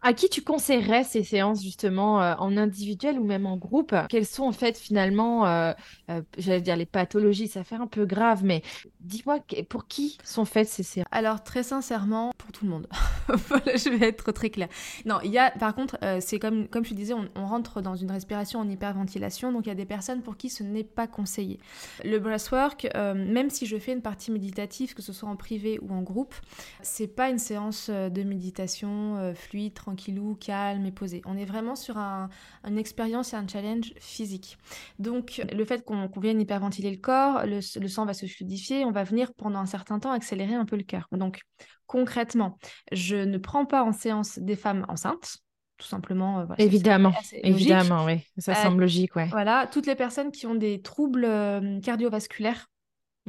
À 0.00 0.12
qui 0.14 0.30
tu 0.30 0.42
conseillerais 0.42 1.04
ces 1.04 1.22
séances 1.22 1.62
justement 1.62 2.22
euh, 2.22 2.34
en 2.38 2.56
individuel 2.56 3.18
ou 3.18 3.24
même 3.24 3.44
en 3.44 3.58
groupe? 3.58 3.94
Quelles 4.08 4.26
sont 4.26 4.44
en 4.44 4.52
fait 4.52 4.78
finalement 4.78 5.33
euh, 5.42 5.72
euh, 6.10 6.22
j'allais 6.38 6.60
dire 6.60 6.76
les 6.76 6.86
pathologies, 6.86 7.48
ça 7.48 7.64
fait 7.64 7.74
un 7.74 7.86
peu 7.86 8.06
grave 8.06 8.44
mais 8.44 8.62
dis-moi 9.00 9.38
pour 9.68 9.86
qui 9.86 10.18
sont 10.24 10.44
faites 10.44 10.68
ces 10.68 11.02
Alors 11.10 11.42
très 11.42 11.62
sincèrement, 11.62 12.32
pour 12.38 12.52
tout 12.52 12.64
le 12.64 12.70
monde. 12.70 12.86
voilà, 13.28 13.76
je 13.76 13.88
vais 13.90 14.08
être 14.08 14.32
très 14.32 14.50
claire. 14.50 14.68
Non, 15.04 15.18
il 15.24 15.30
y 15.30 15.38
a, 15.38 15.50
par 15.50 15.74
contre, 15.74 15.98
euh, 16.02 16.18
c'est 16.20 16.38
comme, 16.38 16.68
comme 16.68 16.84
je 16.84 16.94
disais, 16.94 17.14
on, 17.14 17.46
rentre 17.46 17.82
dans 17.82 17.94
une 17.94 18.10
respiration 18.10 18.60
en 18.60 18.68
hyperventilation, 18.68 19.52
donc 19.52 19.66
il 19.66 19.68
y 19.68 19.72
a 19.72 19.76
des 19.76 19.84
personnes 19.84 20.22
pour 20.22 20.36
qui 20.36 20.48
ce 20.48 20.62
n'est 20.62 20.84
pas 20.84 21.06
conseillé. 21.06 21.58
Le 22.04 22.18
breathwork, 22.18 22.88
même 22.94 23.50
si 23.50 23.66
je 23.66 23.76
fais 23.76 23.92
une 23.92 24.00
partie 24.00 24.30
méditative, 24.30 24.94
que 24.94 25.02
ce 25.02 25.12
soit 25.12 25.28
en 25.28 25.36
privé 25.36 25.78
ou 25.82 25.92
en 25.92 26.02
groupe, 26.02 26.34
c'est 26.82 27.06
pas 27.06 27.28
une 27.28 27.38
séance 27.38 27.90
de 27.90 28.22
méditation 28.22 29.34
fluide, 29.34 29.74
tranquillou, 29.74 30.36
calme 30.36 30.86
et 30.86 30.92
posée. 30.92 31.22
On 31.26 31.36
est 31.36 31.44
vraiment 31.44 31.76
sur 31.76 31.98
un, 31.98 32.30
une 32.66 32.78
expérience 32.78 33.32
et 33.32 33.36
un 33.36 33.46
challenge 33.46 33.92
physique. 33.98 34.58
Donc 34.98 35.23
le 35.52 35.64
fait 35.64 35.84
qu'on 35.84 36.08
vienne 36.16 36.40
hyperventiler 36.40 36.90
le 36.90 36.98
corps, 36.98 37.44
le, 37.46 37.60
le 37.80 37.88
sang 37.88 38.04
va 38.06 38.14
se 38.14 38.26
fluidifier, 38.26 38.84
on 38.84 38.90
va 38.90 39.04
venir 39.04 39.32
pendant 39.34 39.58
un 39.58 39.66
certain 39.66 39.98
temps 39.98 40.12
accélérer 40.12 40.54
un 40.54 40.64
peu 40.64 40.76
le 40.76 40.82
cœur. 40.82 41.08
Donc 41.12 41.40
concrètement, 41.86 42.58
je 42.92 43.16
ne 43.16 43.38
prends 43.38 43.66
pas 43.66 43.82
en 43.82 43.92
séance 43.92 44.38
des 44.38 44.56
femmes 44.56 44.84
enceintes. 44.88 45.38
Tout 45.76 45.88
simplement. 45.88 46.40
Euh, 46.40 46.46
évidemment, 46.58 47.12
évidemment, 47.32 48.04
oui. 48.04 48.20
Ça 48.38 48.52
euh, 48.52 48.54
semble 48.54 48.82
logique, 48.82 49.16
ouais. 49.16 49.26
Voilà, 49.26 49.66
toutes 49.66 49.86
les 49.86 49.96
personnes 49.96 50.30
qui 50.30 50.46
ont 50.46 50.54
des 50.54 50.80
troubles 50.80 51.24
euh, 51.24 51.80
cardiovasculaires 51.80 52.68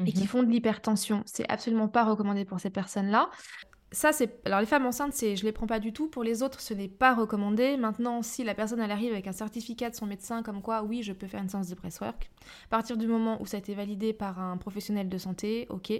et 0.05 0.11
qui 0.11 0.21
mhm. 0.21 0.27
font 0.27 0.43
de 0.43 0.51
l'hypertension, 0.51 1.23
c'est 1.25 1.49
absolument 1.49 1.87
pas 1.87 2.03
recommandé 2.03 2.45
pour 2.45 2.59
ces 2.59 2.69
personnes-là 2.69 3.29
ça, 3.91 4.11
c'est. 4.11 4.45
Alors, 4.45 4.59
les 4.59 4.65
femmes 4.65 4.85
enceintes, 4.85 5.13
c'est... 5.13 5.35
je 5.35 5.45
les 5.45 5.51
prends 5.51 5.67
pas 5.67 5.79
du 5.79 5.93
tout. 5.93 6.07
Pour 6.07 6.23
les 6.23 6.43
autres, 6.43 6.59
ce 6.59 6.73
n'est 6.73 6.87
pas 6.89 7.13
recommandé. 7.13 7.77
Maintenant, 7.77 8.21
si 8.21 8.43
la 8.43 8.53
personne, 8.53 8.81
arrive 8.81 9.13
avec 9.13 9.27
un 9.27 9.31
certificat 9.31 9.89
de 9.89 9.95
son 9.95 10.05
médecin, 10.05 10.43
comme 10.43 10.61
quoi, 10.61 10.83
oui, 10.83 11.01
je 11.01 11.13
peux 11.13 11.27
faire 11.27 11.41
une 11.41 11.49
séance 11.49 11.69
de 11.69 11.75
breathwork, 11.75 12.29
à 12.65 12.69
partir 12.69 12.97
du 12.97 13.07
moment 13.07 13.41
où 13.41 13.45
ça 13.45 13.57
a 13.57 13.59
été 13.59 13.73
validé 13.73 14.11
par 14.11 14.39
un 14.39 14.57
professionnel 14.57 15.07
de 15.07 15.17
santé, 15.17 15.65
ok. 15.69 15.93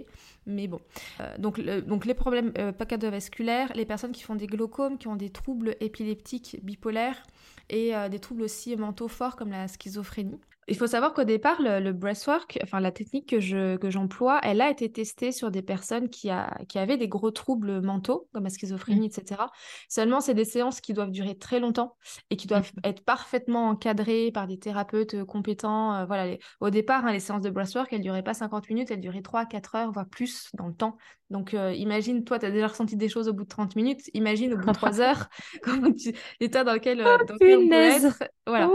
Mais 0.46 0.68
bon. 0.68 0.80
Euh, 1.20 1.38
donc, 1.38 1.60
donc, 1.60 2.04
les 2.04 2.14
problèmes 2.14 2.52
euh, 2.58 2.72
pas 2.72 2.86
cardiovasculaires, 2.86 3.72
les 3.74 3.86
personnes 3.86 4.12
qui 4.12 4.22
font 4.22 4.36
des 4.36 4.46
glaucomes, 4.46 4.98
qui 4.98 5.08
ont 5.08 5.16
des 5.16 5.30
troubles 5.30 5.76
épileptiques 5.80 6.58
bipolaires 6.62 7.22
et 7.70 7.96
euh, 7.96 8.08
des 8.08 8.18
troubles 8.18 8.42
aussi 8.42 8.76
mentaux 8.76 9.08
forts 9.08 9.36
comme 9.36 9.50
la 9.50 9.68
schizophrénie. 9.68 10.40
Il 10.68 10.76
faut 10.76 10.86
savoir 10.86 11.14
qu'au 11.14 11.24
départ, 11.24 11.60
le, 11.60 11.92
breathwork, 11.92 12.58
enfin 12.62 12.80
la 12.80 12.90
technique 12.90 13.28
que, 13.28 13.40
je, 13.40 13.76
que 13.76 13.90
j'emploie, 13.90 14.40
elle 14.42 14.60
a 14.60 14.70
été 14.70 14.90
testée 14.90 15.30
sur 15.30 15.50
des 15.50 15.62
personnes 15.62 16.08
qui, 16.08 16.28
a, 16.28 16.58
qui 16.68 16.78
avaient 16.78 16.96
des 16.96 17.08
gros 17.08 17.30
troubles 17.30 17.80
mentaux, 17.80 18.28
comme 18.32 18.44
la 18.44 18.50
schizophrénie, 18.50 19.08
mmh. 19.08 19.20
etc. 19.20 19.40
Seulement, 19.88 20.20
c'est 20.20 20.34
des 20.34 20.44
séances 20.44 20.80
qui 20.80 20.92
doivent 20.92 21.12
durer 21.12 21.36
très 21.36 21.60
longtemps 21.60 21.96
et 22.30 22.36
qui 22.36 22.46
doivent 22.48 22.72
mmh. 22.76 22.88
être 22.88 23.04
parfaitement 23.04 23.68
encadrées 23.68 24.30
par 24.32 24.46
des 24.46 24.58
thérapeutes 24.58 25.14
euh, 25.14 25.24
compétents. 25.24 25.94
Euh, 25.94 26.04
voilà, 26.04 26.36
Au 26.60 26.70
départ, 26.70 27.06
hein, 27.06 27.12
les 27.12 27.20
séances 27.20 27.42
de 27.42 27.50
breathwork, 27.50 27.92
elles 27.92 27.98
ne 28.00 28.04
duraient 28.04 28.24
pas 28.24 28.34
50 28.34 28.68
minutes, 28.68 28.90
elles 28.90 29.00
duraient 29.00 29.22
3, 29.22 29.46
4 29.46 29.74
heures, 29.76 29.92
voire 29.92 30.08
plus 30.08 30.50
dans 30.54 30.66
le 30.66 30.74
temps. 30.74 30.96
Donc, 31.30 31.54
euh, 31.54 31.72
imagine, 31.74 32.24
toi, 32.24 32.38
tu 32.38 32.46
as 32.46 32.50
déjà 32.50 32.68
ressenti 32.68 32.96
des 32.96 33.08
choses 33.08 33.28
au 33.28 33.32
bout 33.32 33.42
de 33.44 33.48
30 33.48 33.74
minutes. 33.74 34.10
Imagine 34.14 34.54
au 34.54 34.56
bout 34.56 34.66
de 34.66 34.72
3 34.72 35.00
heures, 35.00 35.28
l'état 36.40 36.64
dans 36.64 36.74
lequel, 36.74 37.00
oh, 37.00 37.24
dans 37.24 37.34
lequel 37.34 37.58
on 37.58 37.68
peut 37.68 37.74
être. 37.74 38.24
Voilà. 38.46 38.68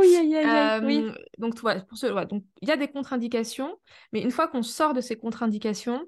oui. 0.83 1.11
Donc, 1.37 1.57
voilà, 1.59 1.80
donc, 2.25 2.43
il 2.61 2.67
y 2.67 2.71
a 2.71 2.77
des 2.77 2.87
contre-indications, 2.87 3.77
mais 4.13 4.21
une 4.21 4.31
fois 4.31 4.47
qu'on 4.47 4.63
sort 4.63 4.93
de 4.93 5.01
ces 5.01 5.17
contre-indications, 5.17 6.05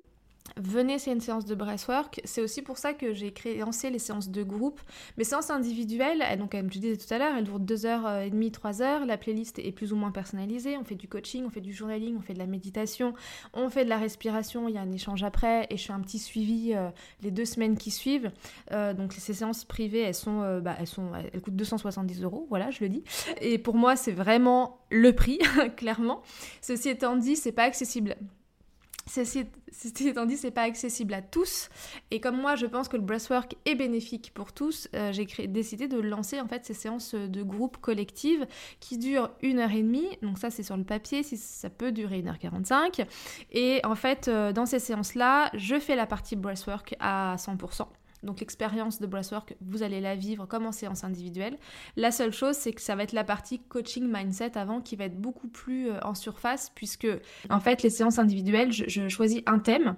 venez, 0.57 0.99
c'est 0.99 1.11
une 1.11 1.21
séance 1.21 1.45
de 1.45 1.55
breathwork. 1.55 2.21
C'est 2.23 2.41
aussi 2.41 2.61
pour 2.61 2.77
ça 2.77 2.93
que 2.93 3.13
j'ai 3.13 3.31
créé 3.31 3.63
les 3.89 3.99
séances 3.99 4.29
de 4.29 4.43
groupe. 4.43 4.81
Mes 5.17 5.23
séances 5.23 5.49
individuelles, 5.49 6.23
donc 6.37 6.51
comme 6.51 6.71
je 6.71 6.79
disais 6.79 6.97
tout 6.97 7.11
à 7.13 7.17
l'heure, 7.17 7.35
elles 7.37 7.45
durent 7.45 7.59
2h30, 7.59 8.51
3h. 8.51 9.05
La 9.05 9.17
playlist 9.17 9.59
est 9.59 9.71
plus 9.71 9.93
ou 9.93 9.95
moins 9.95 10.11
personnalisée. 10.11 10.77
On 10.77 10.83
fait 10.83 10.95
du 10.95 11.07
coaching, 11.07 11.45
on 11.45 11.49
fait 11.49 11.61
du 11.61 11.73
journaling, 11.73 12.17
on 12.17 12.21
fait 12.21 12.33
de 12.33 12.39
la 12.39 12.45
méditation, 12.45 13.13
on 13.53 13.69
fait 13.69 13.83
de 13.83 13.89
la 13.89 13.97
respiration. 13.97 14.69
Il 14.69 14.75
y 14.75 14.77
a 14.77 14.81
un 14.81 14.91
échange 14.91 15.23
après 15.23 15.67
et 15.69 15.77
je 15.77 15.85
fais 15.85 15.93
un 15.93 16.01
petit 16.01 16.19
suivi 16.19 16.73
euh, 16.73 16.89
les 17.21 17.31
deux 17.31 17.45
semaines 17.45 17.77
qui 17.77 17.91
suivent. 17.91 18.31
Euh, 18.71 18.93
donc 18.93 19.13
ces 19.13 19.33
séances 19.33 19.65
privées, 19.65 20.01
elles 20.01 20.15
sont, 20.15 20.41
euh, 20.41 20.59
bah, 20.59 20.75
elles 20.79 20.87
sont, 20.87 21.11
elles 21.15 21.41
coûtent 21.41 21.55
270 21.55 22.23
euros. 22.23 22.45
Voilà, 22.49 22.69
je 22.69 22.81
le 22.81 22.89
dis. 22.89 23.03
Et 23.41 23.57
pour 23.57 23.75
moi, 23.75 23.95
c'est 23.95 24.11
vraiment 24.11 24.79
le 24.89 25.13
prix, 25.13 25.39
clairement. 25.77 26.21
Ceci 26.61 26.89
étant 26.89 27.15
dit, 27.15 27.35
c'est 27.35 27.51
pas 27.51 27.63
accessible 27.63 28.15
Ceci, 29.05 29.45
étant 30.07 30.25
dit, 30.25 30.37
c'est 30.37 30.51
pas 30.51 30.61
accessible 30.61 31.13
à 31.13 31.21
tous. 31.21 31.69
Et 32.09 32.21
comme 32.21 32.39
moi, 32.39 32.55
je 32.55 32.65
pense 32.65 32.87
que 32.87 32.95
le 32.95 33.03
breathwork 33.03 33.55
est 33.65 33.75
bénéfique 33.75 34.31
pour 34.33 34.53
tous, 34.53 34.87
euh, 34.95 35.11
j'ai 35.11 35.25
décidé 35.47 35.87
de 35.87 35.99
lancer 35.99 36.39
en 36.39 36.47
fait 36.47 36.65
ces 36.65 36.73
séances 36.73 37.13
de 37.13 37.43
groupe 37.43 37.77
collective 37.77 38.47
qui 38.79 38.97
durent 38.97 39.31
une 39.41 39.59
heure 39.59 39.71
et 39.71 39.81
demie. 39.81 40.07
Donc 40.21 40.37
ça, 40.37 40.49
c'est 40.49 40.63
sur 40.63 40.77
le 40.77 40.85
papier. 40.85 41.21
Si 41.23 41.37
ça 41.37 41.69
peut 41.69 41.91
durer 41.91 42.19
une 42.19 42.29
heure 42.29 42.39
45 42.39 43.05
Et 43.51 43.81
en 43.83 43.95
fait, 43.95 44.27
euh, 44.27 44.53
dans 44.53 44.65
ces 44.65 44.79
séances-là, 44.79 45.49
je 45.53 45.79
fais 45.79 45.95
la 45.95 46.05
partie 46.05 46.35
breathwork 46.35 46.95
à 46.99 47.35
100%. 47.37 47.87
Donc 48.23 48.39
l'expérience 48.39 48.99
de 48.99 49.07
breathwork, 49.07 49.55
vous 49.61 49.83
allez 49.83 50.01
la 50.01 50.15
vivre 50.15 50.45
comme 50.45 50.65
en 50.65 50.71
séance 50.71 51.03
individuelle. 51.03 51.57
La 51.97 52.11
seule 52.11 52.31
chose, 52.31 52.55
c'est 52.55 52.71
que 52.71 52.81
ça 52.81 52.95
va 52.95 53.03
être 53.03 53.13
la 53.13 53.23
partie 53.23 53.59
coaching 53.59 54.09
mindset 54.11 54.57
avant 54.57 54.81
qui 54.81 54.95
va 54.95 55.05
être 55.05 55.19
beaucoup 55.19 55.47
plus 55.47 55.89
euh, 55.89 55.99
en 56.03 56.15
surface 56.15 56.71
puisque 56.73 57.07
en 57.49 57.59
fait 57.59 57.83
les 57.83 57.89
séances 57.89 58.19
individuelles, 58.19 58.71
je, 58.71 59.07
choisis 59.09 59.41
un 59.45 59.59
thème. 59.59 59.95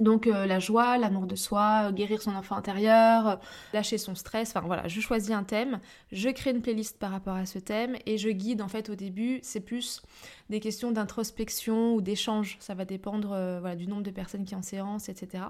Donc 0.00 0.26
euh, 0.26 0.44
la 0.44 0.58
joie, 0.58 0.98
l'amour 0.98 1.26
de 1.26 1.36
soi, 1.36 1.92
guérir 1.92 2.20
son 2.20 2.34
enfant 2.34 2.56
intérieur, 2.56 3.38
lâcher 3.72 3.96
son 3.96 4.16
stress, 4.16 4.50
enfin 4.50 4.66
voilà, 4.66 4.88
je 4.88 5.00
choisis 5.00 5.30
un 5.30 5.44
thème, 5.44 5.78
je 6.10 6.28
crée 6.30 6.50
une 6.50 6.62
playlist 6.62 6.98
par 6.98 7.12
rapport 7.12 7.36
à 7.36 7.46
ce 7.46 7.60
thème 7.60 7.96
et 8.04 8.18
je 8.18 8.28
guide 8.28 8.60
en 8.60 8.66
fait 8.66 8.90
au 8.90 8.96
début, 8.96 9.38
c'est 9.42 9.60
plus 9.60 10.02
des 10.50 10.58
questions 10.58 10.90
d'introspection 10.90 11.94
ou 11.94 12.00
d'échange, 12.00 12.56
ça 12.58 12.74
va 12.74 12.84
dépendre 12.84 13.32
euh, 13.32 13.60
voilà, 13.60 13.76
du 13.76 13.86
nombre 13.86 14.02
de 14.02 14.10
personnes 14.10 14.44
qui 14.44 14.56
en 14.56 14.62
séance, 14.62 15.08
etc. 15.08 15.44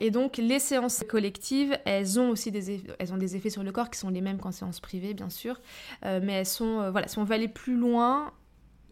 Et 0.00 0.10
donc 0.10 0.38
les 0.38 0.58
séances 0.58 1.04
collectives, 1.08 1.78
elles 1.84 2.18
ont 2.18 2.30
aussi 2.30 2.50
des, 2.50 2.82
elles 2.98 3.12
ont 3.12 3.18
des 3.18 3.36
effets 3.36 3.50
sur 3.50 3.62
le 3.62 3.72
corps 3.72 3.90
qui 3.90 3.98
sont 3.98 4.08
les 4.08 4.22
mêmes 4.22 4.38
qu'en 4.38 4.52
séance 4.52 4.80
privée, 4.80 5.12
bien 5.12 5.28
sûr. 5.28 5.60
Euh, 6.04 6.20
mais 6.22 6.32
elles 6.32 6.46
sont, 6.46 6.80
euh, 6.80 6.90
voilà, 6.90 7.08
si 7.08 7.18
on 7.18 7.24
veut 7.24 7.34
aller 7.34 7.48
plus 7.48 7.76
loin, 7.76 8.32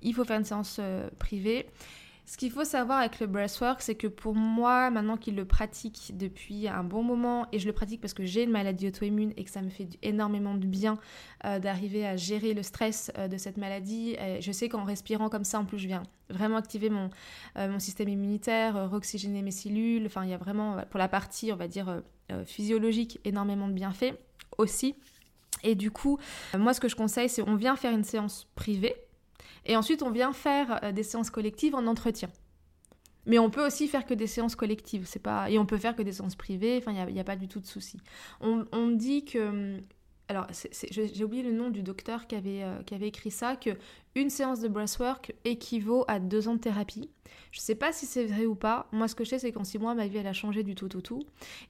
il 0.02 0.14
faut 0.14 0.24
faire 0.24 0.38
une 0.38 0.44
séance 0.44 0.76
euh, 0.78 1.08
privée. 1.18 1.66
Ce 2.30 2.36
qu'il 2.36 2.52
faut 2.52 2.62
savoir 2.62 3.00
avec 3.00 3.18
le 3.18 3.26
breathwork, 3.26 3.82
c'est 3.82 3.96
que 3.96 4.06
pour 4.06 4.36
moi, 4.36 4.88
maintenant 4.90 5.16
qu'il 5.16 5.34
le 5.34 5.44
pratique 5.44 6.12
depuis 6.14 6.68
un 6.68 6.84
bon 6.84 7.02
moment, 7.02 7.48
et 7.50 7.58
je 7.58 7.66
le 7.66 7.72
pratique 7.72 8.00
parce 8.00 8.14
que 8.14 8.24
j'ai 8.24 8.44
une 8.44 8.52
maladie 8.52 8.86
auto-immune 8.86 9.32
et 9.36 9.42
que 9.42 9.50
ça 9.50 9.62
me 9.62 9.68
fait 9.68 9.88
énormément 10.04 10.54
de 10.54 10.64
bien 10.64 10.96
euh, 11.44 11.58
d'arriver 11.58 12.06
à 12.06 12.14
gérer 12.14 12.54
le 12.54 12.62
stress 12.62 13.10
euh, 13.18 13.26
de 13.26 13.36
cette 13.36 13.56
maladie, 13.56 14.16
je 14.38 14.52
sais 14.52 14.68
qu'en 14.68 14.84
respirant 14.84 15.28
comme 15.28 15.42
ça, 15.42 15.58
en 15.58 15.64
plus, 15.64 15.80
je 15.80 15.88
viens 15.88 16.04
vraiment 16.28 16.56
activer 16.56 16.88
mon, 16.88 17.10
euh, 17.58 17.76
système 17.80 18.08
immunitaire, 18.08 18.88
reoxygéner 18.88 19.42
mes 19.42 19.50
cellules. 19.50 20.06
Enfin, 20.06 20.22
il 20.22 20.30
y 20.30 20.34
a 20.34 20.38
vraiment, 20.38 20.76
pour 20.88 20.98
la 20.98 21.08
partie, 21.08 21.50
on 21.52 21.56
va 21.56 21.66
dire, 21.66 22.00
physiologique, 22.46 23.18
énormément 23.24 23.66
de 23.66 23.72
bienfaits 23.72 24.14
aussi. 24.56 24.94
Et 25.64 25.74
du 25.74 25.90
coup, 25.90 26.20
moi, 26.56 26.74
ce 26.74 26.80
que 26.80 26.86
je 26.86 26.94
conseille, 26.94 27.28
c'est 27.28 27.42
on 27.42 27.56
vient 27.56 27.74
faire 27.74 27.92
une 27.92 28.04
séance 28.04 28.46
privée 28.54 28.94
et 29.66 29.76
ensuite 29.76 30.02
on 30.02 30.10
vient 30.10 30.32
faire 30.32 30.92
des 30.92 31.02
séances 31.02 31.30
collectives 31.30 31.74
en 31.74 31.86
entretien. 31.86 32.28
Mais 33.26 33.38
on 33.38 33.50
peut 33.50 33.64
aussi 33.64 33.86
faire 33.86 34.06
que 34.06 34.14
des 34.14 34.26
séances 34.26 34.56
collectives, 34.56 35.04
c'est 35.06 35.22
pas 35.22 35.50
et 35.50 35.58
on 35.58 35.66
peut 35.66 35.78
faire 35.78 35.94
que 35.94 36.02
des 36.02 36.12
séances 36.12 36.36
privées. 36.36 36.78
Enfin, 36.78 36.92
il 37.06 37.14
n'y 37.14 37.20
a, 37.20 37.24
pas 37.24 37.36
du 37.36 37.48
tout 37.48 37.60
de 37.60 37.66
souci. 37.66 37.98
On, 38.40 38.88
dit 38.88 39.24
que 39.24 39.78
alors 40.28 40.46
j'ai 40.90 41.24
oublié 41.24 41.42
le 41.42 41.52
nom 41.52 41.70
du 41.70 41.82
docteur 41.82 42.26
qui 42.26 42.36
avait, 42.36 42.62
euh, 42.62 42.82
qui 42.84 42.94
avait 42.94 43.08
écrit 43.08 43.30
ça, 43.30 43.56
que 43.56 43.70
une 44.14 44.30
séance 44.30 44.60
de 44.60 44.68
breathwork 44.68 45.34
équivaut 45.44 46.04
à 46.08 46.18
deux 46.18 46.48
ans 46.48 46.54
de 46.54 46.60
thérapie. 46.60 47.10
Je 47.50 47.58
ne 47.58 47.62
sais 47.62 47.74
pas 47.74 47.92
si 47.92 48.06
c'est 48.06 48.26
vrai 48.26 48.46
ou 48.46 48.54
pas. 48.54 48.88
Moi, 48.92 49.08
ce 49.08 49.14
que 49.14 49.24
je 49.24 49.30
sais, 49.30 49.38
c'est 49.40 49.52
qu'en 49.52 49.64
six 49.64 49.78
mois, 49.78 49.94
ma 49.94 50.06
vie, 50.06 50.18
elle 50.18 50.26
a 50.26 50.32
changé 50.32 50.62
du 50.62 50.74
tout 50.74 50.86
au 50.86 50.88
tout, 50.88 51.00
tout. 51.00 51.22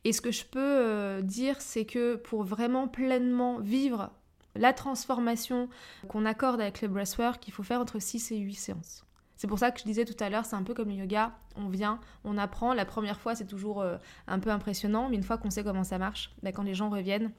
Et 0.04 0.12
ce 0.12 0.20
que 0.20 0.30
je 0.30 0.44
peux 0.44 0.58
euh, 0.60 1.22
dire, 1.22 1.60
c'est 1.60 1.86
que 1.86 2.16
pour 2.16 2.44
vraiment 2.44 2.86
pleinement 2.86 3.58
vivre 3.60 4.10
la 4.54 4.72
transformation 4.72 5.68
qu'on 6.08 6.26
accorde 6.26 6.60
avec 6.60 6.82
le 6.82 6.88
breathwork, 6.88 7.46
il 7.48 7.52
faut 7.52 7.62
faire 7.62 7.80
entre 7.80 7.98
6 7.98 8.32
et 8.32 8.38
8 8.38 8.54
séances. 8.54 9.04
C'est 9.36 9.46
pour 9.46 9.58
ça 9.58 9.70
que 9.70 9.80
je 9.80 9.84
disais 9.84 10.04
tout 10.04 10.22
à 10.22 10.28
l'heure, 10.28 10.44
c'est 10.44 10.56
un 10.56 10.62
peu 10.62 10.74
comme 10.74 10.88
le 10.88 10.96
yoga, 10.96 11.32
on 11.56 11.68
vient, 11.68 11.98
on 12.24 12.36
apprend. 12.36 12.74
La 12.74 12.84
première 12.84 13.18
fois, 13.18 13.34
c'est 13.34 13.46
toujours 13.46 13.80
euh, 13.80 13.96
un 14.26 14.38
peu 14.38 14.50
impressionnant, 14.50 15.08
mais 15.08 15.16
une 15.16 15.22
fois 15.22 15.38
qu'on 15.38 15.48
sait 15.48 15.64
comment 15.64 15.84
ça 15.84 15.96
marche, 15.96 16.30
bah, 16.42 16.52
quand 16.52 16.62
les 16.62 16.74
gens 16.74 16.90
reviennent, 16.90 17.32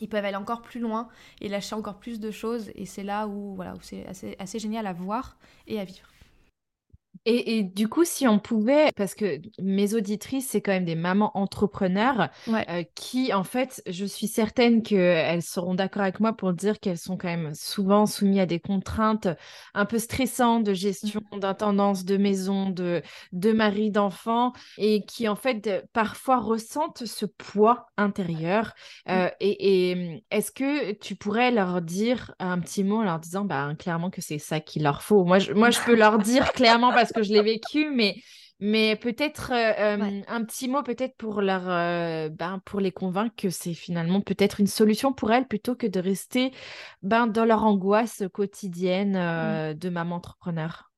ils 0.00 0.08
peuvent 0.08 0.24
aller 0.24 0.36
encore 0.36 0.62
plus 0.62 0.80
loin 0.80 1.08
et 1.40 1.48
lâcher 1.48 1.76
encore 1.76 1.98
plus 1.98 2.18
de 2.18 2.30
choses. 2.32 2.72
Et 2.74 2.84
c'est 2.84 3.04
là 3.04 3.28
où, 3.28 3.54
voilà, 3.54 3.74
où 3.74 3.80
c'est 3.80 4.04
assez, 4.06 4.34
assez 4.38 4.58
génial 4.58 4.86
à 4.86 4.92
voir 4.92 5.36
et 5.68 5.78
à 5.78 5.84
vivre. 5.84 6.08
Et, 7.28 7.64
du 7.64 7.88
coup, 7.88 8.04
si 8.04 8.28
on 8.28 8.38
pouvait, 8.38 8.90
parce 8.94 9.16
que 9.16 9.40
mes 9.60 9.94
auditrices, 9.94 10.48
c'est 10.48 10.60
quand 10.60 10.70
même 10.70 10.84
des 10.84 10.94
mamans 10.94 11.36
entrepreneurs 11.36 12.28
euh, 12.48 12.84
qui, 12.94 13.34
en 13.34 13.42
fait, 13.42 13.82
je 13.88 14.04
suis 14.04 14.28
certaine 14.28 14.84
qu'elles 14.84 15.42
seront 15.42 15.74
d'accord 15.74 16.02
avec 16.02 16.20
moi 16.20 16.34
pour 16.34 16.52
dire 16.52 16.78
qu'elles 16.78 16.98
sont 16.98 17.16
quand 17.16 17.26
même 17.26 17.52
souvent 17.52 18.06
soumises 18.06 18.38
à 18.38 18.46
des 18.46 18.60
contraintes 18.60 19.26
un 19.74 19.86
peu 19.86 19.98
stressantes 19.98 20.62
de 20.62 20.72
gestion 20.72 21.20
mmh. 21.32 21.40
d'intendance 21.40 22.04
de 22.04 22.16
maison, 22.16 22.70
de, 22.70 23.02
de 23.32 23.52
mari, 23.52 23.90
d'enfant, 23.90 24.52
et 24.78 25.04
qui, 25.04 25.26
en 25.26 25.36
fait, 25.36 25.84
parfois 25.92 26.38
ressentent 26.38 27.06
ce 27.06 27.26
poids 27.26 27.88
intérieur. 27.96 28.72
Mmh. 29.06 29.10
Euh, 29.10 29.30
et, 29.40 30.22
est-ce 30.30 30.52
que 30.52 30.92
tu 30.92 31.16
pourrais 31.16 31.50
leur 31.50 31.82
dire 31.82 32.34
un 32.38 32.60
petit 32.60 32.84
mot 32.84 32.98
en 32.98 33.02
leur 33.02 33.18
disant 33.18 33.44
bah, 33.44 33.68
clairement 33.76 34.10
que 34.10 34.20
c'est 34.20 34.38
ça 34.38 34.60
qu'il 34.60 34.84
leur 34.84 35.02
faut? 35.02 35.24
Moi, 35.24 35.40
je, 35.40 35.52
moi, 35.52 35.70
je 35.70 35.80
peux 35.80 35.96
leur 35.96 36.18
dire 36.18 36.52
clairement 36.52 36.92
parce 36.92 37.12
que 37.12 37.15
que 37.16 37.22
je 37.22 37.32
l'ai 37.32 37.42
vécu, 37.42 37.90
mais, 37.90 38.16
mais 38.60 38.96
peut-être 38.96 39.52
euh, 39.52 39.96
euh, 39.96 40.22
un 40.26 40.44
petit 40.44 40.68
mot 40.68 40.82
peut-être 40.82 41.16
pour 41.16 41.40
leur 41.40 41.68
euh, 41.68 42.28
ben, 42.28 42.60
pour 42.64 42.80
les 42.80 42.92
convaincre 42.92 43.34
que 43.36 43.50
c'est 43.50 43.74
finalement 43.74 44.20
peut-être 44.20 44.60
une 44.60 44.66
solution 44.66 45.12
pour 45.12 45.32
elles 45.32 45.46
plutôt 45.46 45.74
que 45.74 45.86
de 45.86 46.00
rester 46.00 46.52
ben, 47.02 47.26
dans 47.26 47.44
leur 47.44 47.64
angoisse 47.64 48.22
quotidienne 48.32 49.12
mmh. 49.12 49.74
de 49.74 49.88
maman 49.88 50.16
entrepreneur. 50.16 50.90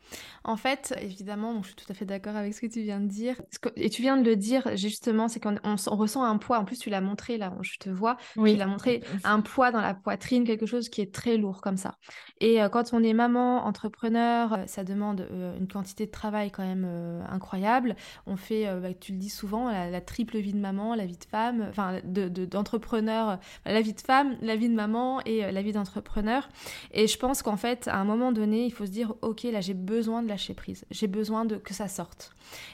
En 0.44 0.56
fait, 0.56 0.94
évidemment, 1.00 1.62
je 1.62 1.68
suis 1.68 1.76
tout 1.76 1.90
à 1.90 1.94
fait 1.94 2.04
d'accord 2.04 2.36
avec 2.36 2.54
ce 2.54 2.60
que 2.60 2.66
tu 2.66 2.80
viens 2.80 3.00
de 3.00 3.06
dire. 3.06 3.40
Et 3.76 3.90
tu 3.90 4.02
viens 4.02 4.16
de 4.16 4.24
le 4.24 4.36
dire 4.36 4.76
justement, 4.76 5.28
c'est 5.28 5.40
qu'on 5.40 5.56
on, 5.64 5.76
ressent 5.96 6.22
un 6.24 6.38
poids. 6.38 6.58
En 6.58 6.64
plus, 6.64 6.78
tu 6.78 6.90
l'as 6.90 7.00
montré 7.00 7.38
là, 7.38 7.52
je 7.60 7.76
te 7.78 7.90
vois. 7.90 8.16
Oui. 8.36 8.52
Tu 8.52 8.58
l'as 8.58 8.66
montré 8.66 9.02
un 9.24 9.40
poids 9.40 9.70
dans 9.70 9.80
la 9.80 9.94
poitrine, 9.94 10.44
quelque 10.44 10.66
chose 10.66 10.88
qui 10.88 11.00
est 11.00 11.12
très 11.12 11.36
lourd 11.36 11.60
comme 11.60 11.76
ça. 11.76 11.96
Et 12.40 12.62
euh, 12.62 12.68
quand 12.68 12.92
on 12.92 13.02
est 13.02 13.12
maman, 13.12 13.66
entrepreneur, 13.66 14.52
euh, 14.52 14.56
ça 14.66 14.84
demande 14.84 15.26
euh, 15.30 15.58
une 15.58 15.68
quantité 15.68 16.06
de 16.06 16.10
travail 16.10 16.50
quand 16.50 16.64
même 16.64 16.86
incroyable. 17.30 17.96
On 18.26 18.36
fait, 18.36 18.66
bah, 18.80 18.94
tu 18.94 19.12
le 19.12 19.18
dis 19.18 19.28
souvent, 19.28 19.70
la, 19.70 20.00
triple 20.00 20.38
vie 20.38 20.52
de 20.52 20.58
maman, 20.58 20.94
la 20.94 21.06
vie 21.06 21.16
de 21.16 21.24
femme, 21.24 21.66
enfin 21.68 22.00
d'entrepreneur, 22.04 23.38
de, 23.66 23.70
la 23.72 23.80
vie 23.80 23.92
de 23.92 24.00
femme, 24.00 24.36
la 24.40 24.56
vie 24.56 24.68
de 24.68 24.74
maman 24.74 25.20
et 25.24 25.50
la 25.50 25.62
vie 25.62 25.72
d'entrepreneur. 25.72 26.48
Et 26.92 27.06
je 27.06 27.18
pense 27.18 27.42
qu'en 27.42 27.56
fait, 27.56 27.88
à 27.88 27.96
un 27.96 28.04
moment 28.04 28.32
donné, 28.32 28.64
il 28.64 28.72
faut 28.72 28.86
se 28.86 28.90
dire, 28.90 29.14
ok, 29.22 29.42
là 29.44 29.60
j'ai 29.60 29.74
besoin 29.74 29.97
de 30.22 30.28
lâcher 30.28 30.54
prise. 30.54 30.84
J'ai 30.90 31.06
besoin 31.06 31.44
de 31.44 31.56
que 31.56 31.74
ça 31.74 31.88
sorte. 31.88 32.32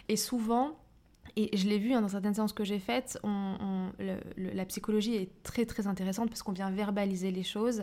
Et 0.08 0.16
souvent, 0.16 0.76
et 1.36 1.56
je 1.56 1.68
l'ai 1.68 1.78
vu 1.78 1.92
hein, 1.92 2.00
dans 2.00 2.08
certaines 2.08 2.34
séances 2.34 2.52
que 2.52 2.64
j'ai 2.64 2.78
faites, 2.78 3.18
on, 3.24 3.90
la 4.36 4.64
psychologie 4.66 5.16
est 5.16 5.42
très 5.42 5.66
très 5.66 5.86
intéressante 5.86 6.28
parce 6.28 6.42
qu'on 6.42 6.52
vient 6.52 6.70
verbaliser 6.70 7.30
les 7.30 7.42
choses, 7.42 7.82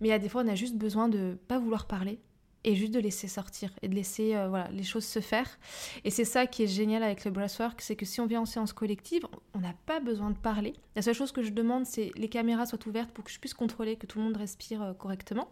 mais 0.00 0.08
il 0.08 0.14
y 0.14 0.18
des 0.18 0.28
fois 0.28 0.42
on 0.44 0.48
a 0.48 0.54
juste 0.54 0.76
besoin 0.76 1.08
de 1.08 1.38
pas 1.46 1.58
vouloir 1.58 1.86
parler 1.86 2.18
et 2.64 2.74
juste 2.74 2.92
de 2.92 3.00
laisser 3.00 3.28
sortir 3.28 3.70
et 3.82 3.88
de 3.88 3.94
laisser 3.94 4.34
euh, 4.34 4.48
voilà, 4.48 4.68
les 4.72 4.82
choses 4.82 5.04
se 5.04 5.20
faire. 5.20 5.58
Et 6.04 6.10
c'est 6.10 6.24
ça 6.24 6.46
qui 6.46 6.62
est 6.62 6.66
génial 6.66 7.02
avec 7.02 7.24
le 7.24 7.30
breathwork, 7.30 7.80
c'est 7.80 7.96
que 7.96 8.04
si 8.04 8.20
on 8.20 8.26
vient 8.26 8.40
en 8.40 8.46
séance 8.46 8.72
collective, 8.72 9.26
on 9.54 9.60
n'a 9.60 9.74
pas 9.86 10.00
besoin 10.00 10.30
de 10.30 10.36
parler. 10.36 10.74
La 10.96 11.02
seule 11.02 11.14
chose 11.14 11.32
que 11.32 11.42
je 11.42 11.50
demande, 11.50 11.86
c'est 11.86 12.10
les 12.16 12.28
caméras 12.28 12.66
soient 12.66 12.86
ouvertes 12.86 13.10
pour 13.10 13.24
que 13.24 13.30
je 13.30 13.38
puisse 13.38 13.54
contrôler 13.54 13.96
que 13.96 14.06
tout 14.06 14.18
le 14.18 14.24
monde 14.24 14.36
respire 14.36 14.82
euh, 14.82 14.92
correctement. 14.92 15.48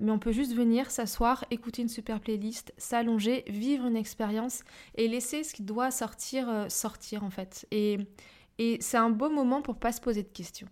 Mais 0.00 0.10
on 0.10 0.18
peut 0.18 0.32
juste 0.32 0.54
venir 0.54 0.90
s'asseoir, 0.90 1.44
écouter 1.50 1.82
une 1.82 1.88
super 1.88 2.20
playlist, 2.20 2.72
s'allonger, 2.78 3.44
vivre 3.48 3.86
une 3.86 3.96
expérience 3.96 4.62
et 4.96 5.08
laisser 5.08 5.44
ce 5.44 5.54
qui 5.54 5.62
doit 5.62 5.90
sortir 5.90 6.48
euh, 6.48 6.68
sortir 6.68 7.24
en 7.24 7.30
fait. 7.30 7.66
Et, 7.70 7.98
et 8.58 8.78
c'est 8.80 8.96
un 8.96 9.10
beau 9.10 9.30
moment 9.30 9.62
pour 9.62 9.76
pas 9.76 9.92
se 9.92 10.00
poser 10.00 10.22
de 10.22 10.28
questions. 10.28 10.68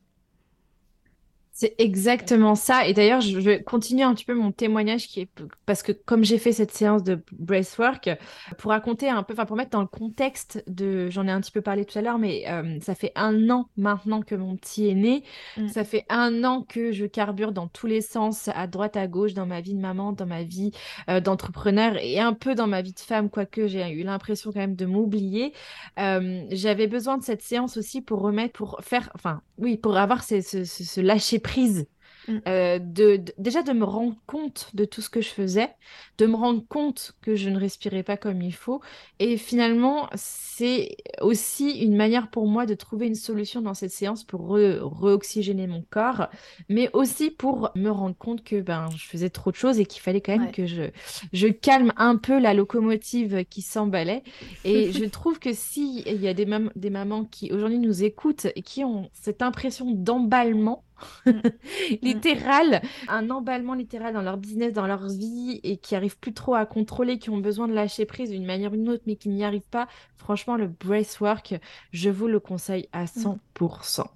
C'est 1.59 1.75
exactement 1.79 2.55
ça. 2.55 2.87
Et 2.87 2.93
d'ailleurs, 2.93 3.23
je 3.23 3.39
vais 3.39 3.63
continuer 3.63 4.03
un 4.03 4.13
petit 4.13 4.27
peu 4.27 4.35
mon 4.35 4.53
témoignage 4.53 5.09
qui 5.09 5.21
est 5.21 5.29
parce 5.65 5.83
que 5.83 5.91
comme 5.91 6.23
j'ai 6.23 6.37
fait 6.37 6.53
cette 6.53 6.71
séance 6.71 7.03
de 7.03 7.19
bracework, 7.33 8.11
pour 8.59 8.73
raconter 8.73 9.09
un 9.09 9.23
peu, 9.23 9.33
enfin 9.33 9.47
pour 9.47 9.57
mettre 9.57 9.71
dans 9.71 9.81
le 9.81 9.87
contexte 9.87 10.63
de, 10.67 11.09
j'en 11.09 11.27
ai 11.27 11.31
un 11.31 11.41
petit 11.41 11.53
peu 11.53 11.63
parlé 11.63 11.87
tout 11.87 11.99
à 11.99 12.03
l'heure, 12.03 12.19
mais 12.19 12.45
euh, 12.47 12.79
ça 12.83 12.95
fait 12.95 13.13
un 13.15 13.49
an 13.49 13.71
maintenant 13.79 14.21
que 14.21 14.35
mon 14.35 14.55
petit 14.57 14.87
est 14.87 14.95
né. 14.95 15.23
Mm. 15.57 15.69
Ça 15.69 15.85
fait 15.85 16.05
un 16.11 16.45
an 16.45 16.61
que 16.61 16.93
je 16.93 17.07
carbure 17.07 17.53
dans 17.53 17.69
tous 17.69 17.87
les 17.87 18.03
sens, 18.03 18.49
à 18.49 18.67
droite, 18.67 18.99
à 18.99 19.07
gauche, 19.07 19.33
dans 19.33 19.47
ma 19.47 19.63
vie 19.63 19.73
de 19.73 19.81
maman, 19.81 20.13
dans 20.13 20.27
ma 20.27 20.43
vie 20.43 20.73
euh, 21.09 21.21
d'entrepreneur 21.21 21.97
et 21.97 22.21
un 22.21 22.35
peu 22.35 22.55
dans 22.55 22.67
ma 22.67 22.83
vie 22.83 22.93
de 22.93 23.01
femme, 23.01 23.31
quoique 23.31 23.67
j'ai 23.67 23.89
eu 23.93 24.03
l'impression 24.03 24.53
quand 24.53 24.61
même 24.61 24.77
de 24.77 24.85
m'oublier. 24.85 25.55
Euh, 25.99 26.45
j'avais 26.51 26.87
besoin 26.87 27.17
de 27.17 27.23
cette 27.23 27.41
séance 27.41 27.79
aussi 27.79 28.03
pour 28.03 28.21
remettre, 28.21 28.53
pour 28.53 28.79
faire, 28.83 29.11
enfin 29.15 29.41
oui, 29.57 29.79
pour 29.79 29.97
avoir 29.97 30.23
ce, 30.23 30.43
ce, 30.43 30.67
ce 30.67 31.01
lâcher 31.01 31.39
prise. 31.47 31.87
Mm. 32.29 32.39
Euh, 32.49 32.79
de, 32.79 33.23
déjà 33.39 33.63
de 33.63 33.73
me 33.73 33.85
rendre 33.85 34.17
compte 34.27 34.71
de 34.75 34.85
tout 34.85 35.01
ce 35.01 35.09
que 35.09 35.21
je 35.21 35.29
faisais, 35.29 35.71
de 36.19 36.27
me 36.27 36.35
rendre 36.35 36.65
compte 36.69 37.13
que 37.23 37.37
je 37.37 37.49
ne 37.51 37.59
respirais 37.59 38.03
pas 38.03 38.17
comme 38.17 38.43
il 38.43 38.55
faut. 38.55 38.81
Et 39.19 39.37
finalement, 39.37 40.09
c'est 40.15 40.97
aussi 41.21 41.71
une 41.71 41.97
manière 41.97 42.31
pour 42.31 42.47
moi 42.47 42.67
de 42.67 42.75
trouver 42.75 43.07
une 43.07 43.15
solution 43.15 43.61
dans 43.61 43.75
cette 43.75 43.93
séance 43.93 44.25
pour 44.25 44.49
re-oxygéner 44.49 45.67
mon 45.67 45.85
corps, 45.89 46.29
mais 46.69 46.91
aussi 46.93 47.31
pour 47.31 47.71
me 47.75 47.91
rendre 47.91 48.17
compte 48.17 48.43
que 48.43 48.61
ben, 48.61 48.89
je 48.97 49.07
faisais 49.07 49.31
trop 49.31 49.51
de 49.51 49.57
choses 49.57 49.79
et 49.79 49.87
qu'il 49.87 50.03
fallait 50.03 50.21
quand 50.21 50.37
même 50.37 50.51
que 50.51 50.67
je, 50.67 50.85
je 51.33 51.49
calme 51.49 51.93
un 51.97 52.17
peu 52.17 52.39
la 52.41 52.55
locomotive 52.55 53.45
qui 53.45 53.63
s'emballait. 53.63 54.23
Et 54.65 54.93
je 54.93 55.05
trouve 55.05 55.39
que 55.39 55.53
si 55.53 56.03
il 56.07 56.21
y 56.21 56.29
a 56.29 56.35
des, 56.35 56.47
des 56.75 56.91
mamans 56.91 57.25
qui 57.25 57.53
aujourd'hui 57.53 57.79
nous 57.79 58.03
écoutent 58.03 58.47
et 58.57 58.63
qui 58.63 58.85
ont 58.85 59.11
cette 59.13 59.43
impression 59.43 59.93
d'emballement. 59.93 60.83
littéral, 62.03 62.83
un 63.09 63.31
emballement 63.31 63.75
littéral 63.75 64.15
dans 64.15 64.23
leur 64.23 64.37
business, 64.37 64.73
dans 64.73 64.87
leur 64.87 65.07
vie 65.09 65.61
et 65.63 65.77
qui 65.77 65.95
arrivent 65.95 66.19
plus 66.19 66.33
trop 66.33 66.55
à 66.55 66.67
contrôler, 66.67 67.19
qui 67.19 67.31
ont 67.31 67.39
besoin 67.39 67.69
de 67.69 67.75
lâcher 67.75 68.07
prise 68.07 68.31
d'une 68.31 68.47
manière 68.47 68.73
ou 68.73 68.77
d'une 68.77 68.89
autre, 68.89 69.03
mais 69.07 69.17
qui 69.17 69.29
n'y 69.29 69.45
arrivent 69.45 69.63
pas. 69.71 69.89
Franchement, 70.17 70.57
le 70.57 70.67
bracework, 70.67 71.55
je 71.93 72.11
vous 72.11 72.27
le 72.27 72.41
conseille 72.41 72.89
à 72.93 73.05
100%. 73.05 74.07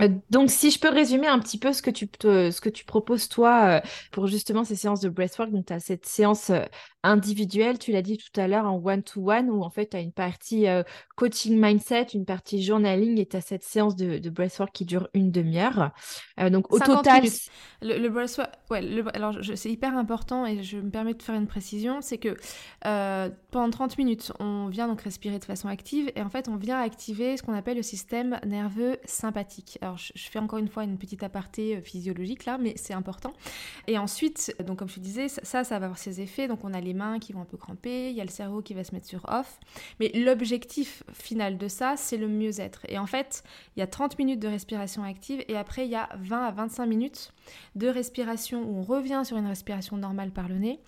Euh, 0.00 0.08
donc, 0.30 0.50
si 0.50 0.70
je 0.70 0.78
peux 0.78 0.88
résumer 0.88 1.26
un 1.26 1.38
petit 1.38 1.58
peu 1.58 1.72
ce 1.72 1.82
que 1.82 1.90
tu, 1.90 2.08
ce 2.20 2.60
que 2.60 2.68
tu 2.68 2.84
proposes, 2.84 3.28
toi, 3.28 3.64
euh, 3.64 3.80
pour 4.12 4.26
justement 4.26 4.64
ces 4.64 4.76
séances 4.76 5.00
de 5.00 5.08
breathwork, 5.08 5.50
donc 5.50 5.66
tu 5.66 5.72
as 5.72 5.80
cette 5.80 6.06
séance 6.06 6.50
euh, 6.50 6.64
individuelle, 7.02 7.78
tu 7.78 7.92
l'as 7.92 8.02
dit 8.02 8.18
tout 8.18 8.40
à 8.40 8.46
l'heure, 8.48 8.66
en 8.66 8.80
one-to-one, 8.82 9.50
où 9.50 9.62
en 9.62 9.70
fait, 9.70 9.90
tu 9.90 9.96
as 9.96 10.00
une 10.00 10.12
partie 10.12 10.66
coaching 11.16 11.58
mindset, 11.58 12.08
une 12.12 12.26
partie 12.26 12.62
journaling, 12.62 13.18
et 13.18 13.24
tu 13.24 13.38
as 13.38 13.40
cette 13.40 13.62
séance 13.62 13.96
de, 13.96 14.18
de, 14.18 14.30
breathwork 14.30 14.70
qui 14.70 14.84
dure 14.84 15.08
une 15.14 15.30
demi-heure. 15.30 15.92
donc, 16.50 16.70
au 16.70 16.78
total... 16.78 17.22
Le, 17.80 17.96
le, 17.96 18.10
breathwork, 18.10 18.50
ouais, 18.70 18.82
alors 19.14 19.34
c'est 19.54 19.70
hyper 19.70 19.96
important, 19.96 20.44
et 20.44 20.62
je 20.62 20.76
me 20.76 20.90
permets 20.90 21.14
de 21.14 21.22
faire 21.22 21.36
une 21.36 21.46
précision, 21.46 22.02
c'est 22.02 22.18
que 22.18 22.36
pendant 23.50 23.70
30 23.70 23.96
minutes, 23.96 24.32
on 24.38 24.66
vient 24.66 24.86
donc 24.86 25.00
respirer 25.00 25.38
de 25.38 25.44
façon 25.46 25.68
active, 25.68 26.12
et 26.14 26.20
en 26.20 26.28
fait, 26.28 26.48
on 26.48 26.56
vient 26.56 26.78
activer 26.78 27.38
ce 27.38 27.42
qu'on 27.42 27.54
appelle 27.54 27.78
le 27.78 27.82
système 27.82 28.38
nerveux 28.44 28.98
sympathique 29.06 29.78
alors 29.80 29.89
je, 29.96 30.12
fais 30.28 30.38
encore 30.38 30.58
une 30.58 30.68
fois 30.68 30.84
une 30.84 30.98
petite 30.98 31.22
aparté 31.22 31.76
euh, 31.76 31.80
physiologique 31.80 32.44
là, 32.44 32.58
mais 32.58 32.74
c'est 32.76 32.94
important. 32.94 33.32
Et 33.86 33.98
ensuite, 33.98 34.54
donc 34.66 34.78
comme 34.78 34.88
je 34.88 34.96
te 34.96 35.00
disais, 35.00 35.28
ça, 35.28 35.64
ça 35.64 35.78
va 35.78 35.86
avoir 35.86 35.98
ses 35.98 36.20
effets. 36.20 36.48
Donc 36.48 36.64
on 36.64 36.74
a 36.74 36.80
les 36.80 36.94
mains 36.94 37.18
qui 37.18 37.32
vont 37.32 37.40
un 37.40 37.46
peu 37.46 37.56
cramper, 37.56 38.10
il 38.10 38.16
y 38.16 38.20
a 38.20 38.24
le 38.24 38.30
cerveau 38.30 38.62
qui 38.62 38.74
va 38.74 38.84
se 38.84 38.94
mettre 38.94 39.06
sur 39.06 39.24
off. 39.28 39.58
Mais 39.98 40.10
l'objectif 40.14 41.02
final 41.12 41.58
de 41.58 41.68
ça, 41.68 41.96
c'est 41.96 42.16
le 42.16 42.28
mieux-être. 42.28 42.82
Et 42.88 42.98
en 42.98 43.06
fait, 43.06 43.42
il 43.76 43.80
y 43.80 43.82
a 43.82 43.86
30 43.86 44.18
minutes 44.18 44.40
de 44.40 44.48
respiration 44.48 45.02
active 45.02 45.44
et 45.48 45.56
après 45.56 45.86
il 45.86 45.90
y 45.90 45.96
a 45.96 46.08
20 46.18 46.44
à 46.44 46.50
25 46.50 46.86
minutes 46.86 47.32
de 47.74 47.88
respiration 47.88 48.62
où 48.62 48.78
on 48.78 48.82
revient 48.82 49.22
sur 49.24 49.36
une 49.36 49.46
respiration 49.46 49.96
normale 49.96 50.30
par 50.30 50.48
le 50.48 50.58
nez. 50.58 50.80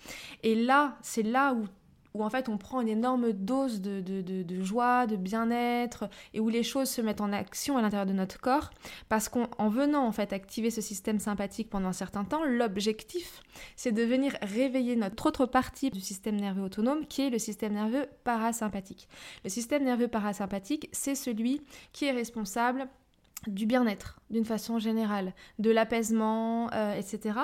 Et 0.43 0.55
là, 0.55 0.97
c'est 1.01 1.23
là 1.23 1.53
où 1.53 1.65
où 2.13 2.23
en 2.23 2.29
fait 2.29 2.49
on 2.49 2.57
prend 2.57 2.81
une 2.81 2.89
énorme 2.89 3.31
dose 3.33 3.81
de, 3.81 4.01
de, 4.01 4.21
de, 4.21 4.61
joie, 4.61 5.07
de 5.07 5.15
bien-être, 5.15 6.09
et 6.33 6.39
où 6.39 6.49
les 6.49 6.63
choses 6.63 6.89
se 6.89 7.01
mettent 7.01 7.21
en 7.21 7.33
action 7.33 7.77
à 7.77 7.81
l'intérieur 7.81 8.05
de 8.05 8.13
notre 8.13 8.39
corps, 8.39 8.69
parce 9.09 9.29
qu'en 9.29 9.69
venant 9.69 10.05
en 10.05 10.11
fait 10.11 10.33
activer 10.33 10.69
ce 10.69 10.81
système 10.81 11.19
sympathique 11.19 11.69
pendant 11.69 11.89
un 11.89 11.93
certain 11.93 12.23
temps, 12.23 12.43
l'objectif 12.43 13.41
c'est 13.75 13.91
de 13.91 14.03
venir 14.03 14.35
réveiller 14.41 14.95
notre 14.95 15.25
autre 15.25 15.45
partie 15.45 15.89
du 15.89 16.01
système 16.01 16.35
nerveux 16.35 16.63
autonome 16.63 17.05
qui 17.05 17.21
est 17.21 17.29
le 17.29 17.39
système 17.39 17.73
nerveux 17.73 18.07
parasympathique. 18.23 19.07
Le 19.43 19.49
système 19.49 19.83
nerveux 19.83 20.07
parasympathique, 20.07 20.89
c'est 20.91 21.15
celui 21.15 21.61
qui 21.91 22.05
est 22.05 22.11
responsable 22.11 22.87
du 23.47 23.65
bien-être 23.65 24.19
d'une 24.33 24.45
façon 24.45 24.79
générale, 24.79 25.33
de 25.59 25.69
l'apaisement, 25.69 26.69
euh, 26.73 26.95
etc. 26.95 27.39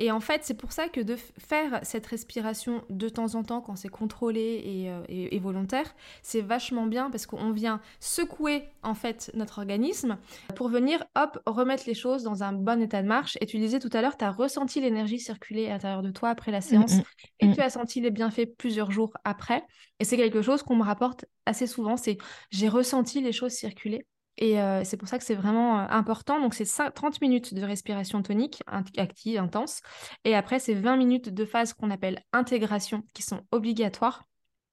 Et 0.00 0.10
en 0.10 0.20
fait, 0.20 0.40
c'est 0.42 0.54
pour 0.54 0.72
ça 0.72 0.88
que 0.88 1.00
de 1.00 1.16
faire 1.38 1.78
cette 1.82 2.04
respiration 2.06 2.82
de 2.90 3.08
temps 3.08 3.36
en 3.36 3.44
temps 3.44 3.60
quand 3.60 3.76
c'est 3.76 3.88
contrôlé 3.88 4.86
euh, 4.88 5.04
et, 5.08 5.38
volontaire, 5.38 5.94
c'est 6.22 6.40
vachement 6.40 6.86
bien 6.86 7.10
parce 7.10 7.26
qu'on 7.26 7.52
vient 7.52 7.80
secouer 8.00 8.64
en 8.82 8.94
fait 8.94 9.30
notre 9.34 9.58
organisme 9.58 10.18
pour 10.56 10.68
venir, 10.68 11.04
hop, 11.16 11.38
remettre 11.46 11.84
les 11.86 11.94
choses 11.94 12.24
dans 12.24 12.42
un 12.42 12.52
bon 12.52 12.82
état 12.82 13.02
de 13.02 13.08
marche. 13.08 13.38
Et 13.40 13.46
tu 13.46 13.58
disais 13.58 13.78
tout 13.78 13.90
à 13.92 14.02
l'heure, 14.02 14.16
tu 14.16 14.24
as 14.24 14.32
ressenti 14.32 14.80
l'énergie 14.80 15.20
circuler 15.20 15.66
à 15.68 15.74
l'intérieur 15.74 16.02
de 16.02 16.10
toi 16.10 16.30
après 16.30 16.50
la 16.50 16.60
séance 16.60 16.96
mm, 16.96 16.98
mm, 16.98 17.02
et 17.40 17.46
mm. 17.48 17.54
tu 17.54 17.60
as 17.60 17.70
senti 17.70 18.00
les 18.00 18.10
bienfaits 18.10 18.56
plusieurs 18.58 18.90
jours 18.90 19.12
après. 19.24 19.64
Et 20.00 20.04
c'est 20.04 20.16
quelque 20.16 20.42
chose 20.42 20.64
qu'on 20.64 20.76
me 20.76 20.82
rapporte 20.82 21.24
assez 21.46 21.68
souvent, 21.68 21.96
c'est 21.96 22.18
j'ai 22.50 22.68
ressenti 22.68 23.20
les 23.20 23.32
choses 23.32 23.52
circuler. 23.52 24.04
Et 24.38 24.60
euh, 24.60 24.82
c'est 24.84 24.96
pour 24.96 25.08
ça 25.08 25.18
que 25.18 25.24
c'est 25.24 25.34
vraiment 25.34 25.80
euh, 25.80 25.86
important. 25.90 26.40
Donc, 26.40 26.54
c'est 26.54 26.64
30 26.64 27.20
minutes 27.20 27.54
de 27.54 27.62
respiration 27.62 28.22
tonique, 28.22 28.62
active, 28.96 29.38
intense. 29.38 29.82
Et 30.24 30.34
après, 30.34 30.58
c'est 30.58 30.74
20 30.74 30.96
minutes 30.96 31.28
de 31.28 31.44
phase 31.44 31.72
qu'on 31.72 31.90
appelle 31.90 32.22
intégration, 32.32 33.02
qui 33.14 33.22
sont 33.22 33.42
obligatoires 33.52 34.24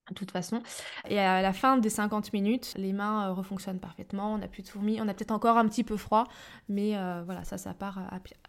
de 0.09 0.15
toute 0.15 0.31
façon. 0.31 0.63
Et 1.07 1.19
à 1.19 1.41
la 1.43 1.53
fin 1.53 1.77
des 1.77 1.89
50 1.89 2.33
minutes, 2.33 2.73
les 2.77 2.93
mains 2.93 3.29
euh, 3.29 3.33
refonctionnent 3.33 3.79
parfaitement. 3.79 4.33
On 4.33 4.37
n'a 4.39 4.47
plus 4.47 4.63
de 4.63 4.69
fourmis. 4.69 4.99
On 5.01 5.07
a 5.07 5.13
peut-être 5.13 5.31
encore 5.31 5.57
un 5.57 5.67
petit 5.67 5.83
peu 5.83 5.97
froid. 5.97 6.25
Mais 6.67 6.93
voilà, 7.25 7.43
ça, 7.43 7.57
ça 7.57 7.73
part 7.73 7.99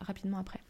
rapidement 0.00 0.38
après. 0.38 0.60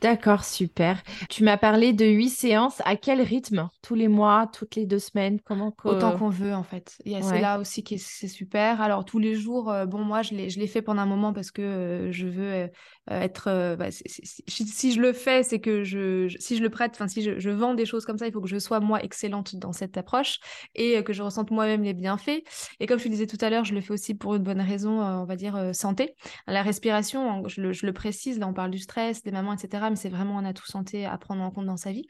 D'accord, 0.00 0.44
super. 0.44 1.02
Tu 1.28 1.42
m'as 1.42 1.56
parlé 1.56 1.92
de 1.92 2.04
huit 2.04 2.28
séances. 2.28 2.80
À 2.84 2.96
quel 2.96 3.20
rythme? 3.20 3.68
Tous 3.82 3.94
les 3.94 4.08
mois, 4.08 4.48
toutes 4.52 4.76
les 4.76 4.86
deux 4.86 4.98
semaines? 4.98 5.40
Comment 5.40 5.74
Autant 5.84 6.16
qu'on 6.16 6.28
veut, 6.28 6.54
en 6.54 6.62
fait. 6.62 6.96
Et 7.04 7.20
c'est 7.22 7.40
là 7.40 7.58
aussi 7.58 7.82
que 7.82 7.96
c'est 7.98 8.28
super. 8.28 8.80
Alors, 8.80 9.04
tous 9.04 9.18
les 9.18 9.34
jours, 9.34 9.70
euh, 9.70 9.86
bon, 9.86 9.98
moi, 10.04 10.22
je 10.22 10.34
l'ai 10.34 10.66
fait 10.66 10.82
pendant 10.82 11.02
un 11.02 11.06
moment 11.06 11.32
parce 11.32 11.50
que 11.50 11.62
euh, 11.62 12.12
je 12.12 12.26
veux 12.26 12.52
euh, 12.52 12.68
être. 13.10 13.76
Bah, 13.76 13.86
si 13.90 14.92
je 14.92 15.00
le 15.00 15.12
fais, 15.12 15.42
c'est 15.42 15.60
que 15.60 15.84
je, 15.84 16.34
si 16.38 16.56
je 16.56 16.62
le 16.62 16.70
prête, 16.70 16.92
enfin, 16.94 17.08
si 17.08 17.22
je, 17.22 17.50
vends 17.50 17.74
des 17.74 17.84
choses 17.84 18.04
comme 18.04 18.18
ça, 18.18 18.26
il 18.26 18.32
faut 18.32 18.40
que 18.40 18.48
je 18.48 18.58
sois, 18.58 18.80
moi, 18.80 19.02
excellente 19.02 19.56
dans 19.56 19.72
cette 19.72 19.96
approche 19.96 20.38
et 20.74 21.02
que 21.04 21.12
je 21.12 21.22
ressente 21.22 21.50
moi-même 21.50 21.82
les 21.82 21.94
bienfaits. 21.94 22.42
Et 22.80 22.86
comme 22.86 22.98
je 22.98 23.04
te 23.04 23.08
disais 23.08 23.26
tout 23.26 23.38
à 23.40 23.50
l'heure, 23.50 23.64
je 23.64 23.74
le 23.74 23.80
fais 23.80 23.92
aussi 23.92 24.14
pour 24.14 24.34
une 24.34 24.42
bonne 24.42 24.60
raison, 24.60 25.02
on 25.02 25.24
va 25.24 25.36
dire, 25.36 25.74
santé. 25.74 26.14
La 26.46 26.62
respiration, 26.62 27.46
je 27.48 27.60
le, 27.60 27.72
je 27.72 27.86
le 27.86 27.92
précise, 27.92 28.38
là, 28.38 28.46
on 28.46 28.54
parle 28.54 28.70
du 28.70 28.78
stress, 28.78 29.22
des 29.22 29.30
mamans, 29.30 29.52
etc 29.52 29.82
mais 29.90 29.96
c'est 29.96 30.08
vraiment 30.08 30.38
un 30.38 30.44
atout 30.44 30.66
santé 30.66 31.06
à 31.06 31.16
prendre 31.18 31.42
en 31.42 31.50
compte 31.50 31.66
dans 31.66 31.76
sa 31.76 31.92
vie. 31.92 32.06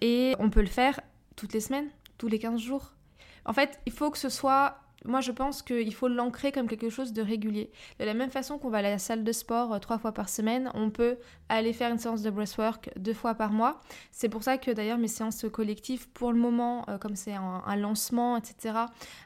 Et 0.00 0.34
on 0.38 0.50
peut 0.50 0.60
le 0.60 0.66
faire 0.66 1.00
toutes 1.36 1.52
les 1.52 1.60
semaines, 1.60 1.88
tous 2.18 2.28
les 2.28 2.38
15 2.38 2.60
jours. 2.60 2.94
En 3.44 3.52
fait, 3.52 3.80
il 3.86 3.92
faut 3.92 4.10
que 4.10 4.18
ce 4.18 4.28
soit 4.28 4.78
moi, 5.04 5.20
je 5.20 5.30
pense 5.30 5.62
qu'il 5.62 5.94
faut 5.94 6.08
l'ancrer 6.08 6.52
comme 6.52 6.66
quelque 6.66 6.90
chose 6.90 7.12
de 7.12 7.22
régulier. 7.22 7.70
De 8.00 8.04
la 8.04 8.14
même 8.14 8.30
façon 8.30 8.58
qu'on 8.58 8.70
va 8.70 8.78
à 8.78 8.82
la 8.82 8.98
salle 8.98 9.24
de 9.24 9.32
sport 9.32 9.74
euh, 9.74 9.78
trois 9.78 9.98
fois 9.98 10.12
par 10.12 10.28
semaine, 10.28 10.70
on 10.74 10.90
peut 10.90 11.18
aller 11.48 11.72
faire 11.72 11.90
une 11.92 11.98
séance 11.98 12.22
de 12.22 12.30
breathwork 12.30 12.90
deux 12.96 13.14
fois 13.14 13.34
par 13.34 13.52
mois. 13.52 13.80
C'est 14.10 14.28
pour 14.28 14.42
ça 14.42 14.58
que 14.58 14.70
d'ailleurs 14.70 14.98
mes 14.98 15.08
séances 15.08 15.44
collectives, 15.52 16.08
pour 16.10 16.32
le 16.32 16.38
moment, 16.38 16.84
euh, 16.88 16.98
comme 16.98 17.16
c'est 17.16 17.34
un, 17.34 17.76
lancement, 17.76 18.36
etc., 18.36 18.78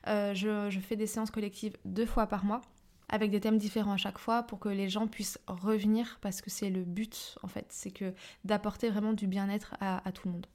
euh, 0.08 0.34
je 0.34 0.80
fais 0.80 0.96
des 0.96 1.06
séances 1.06 1.30
collectives 1.30 1.76
deux 1.84 2.06
fois 2.06 2.26
par 2.26 2.44
mois 2.44 2.62
avec 3.10 3.30
des 3.30 3.40
thèmes 3.40 3.58
différents 3.58 3.92
à 3.92 3.96
chaque 3.96 4.18
fois 4.18 4.44
pour 4.44 4.58
que 4.58 4.68
les 4.68 4.88
gens 4.88 5.06
puissent 5.06 5.38
revenir 5.46 6.18
parce 6.20 6.40
que 6.40 6.50
c'est 6.50 6.70
le 6.70 6.84
but 6.84 7.36
en 7.42 7.48
fait, 7.48 7.66
c'est 7.68 7.90
que 7.90 8.14
d'apporter 8.44 8.88
vraiment 8.88 9.12
du 9.12 9.26
bien-être 9.26 9.74
à, 9.80 10.00
tout 10.12 10.28
le 10.28 10.32
monde. 10.32 10.46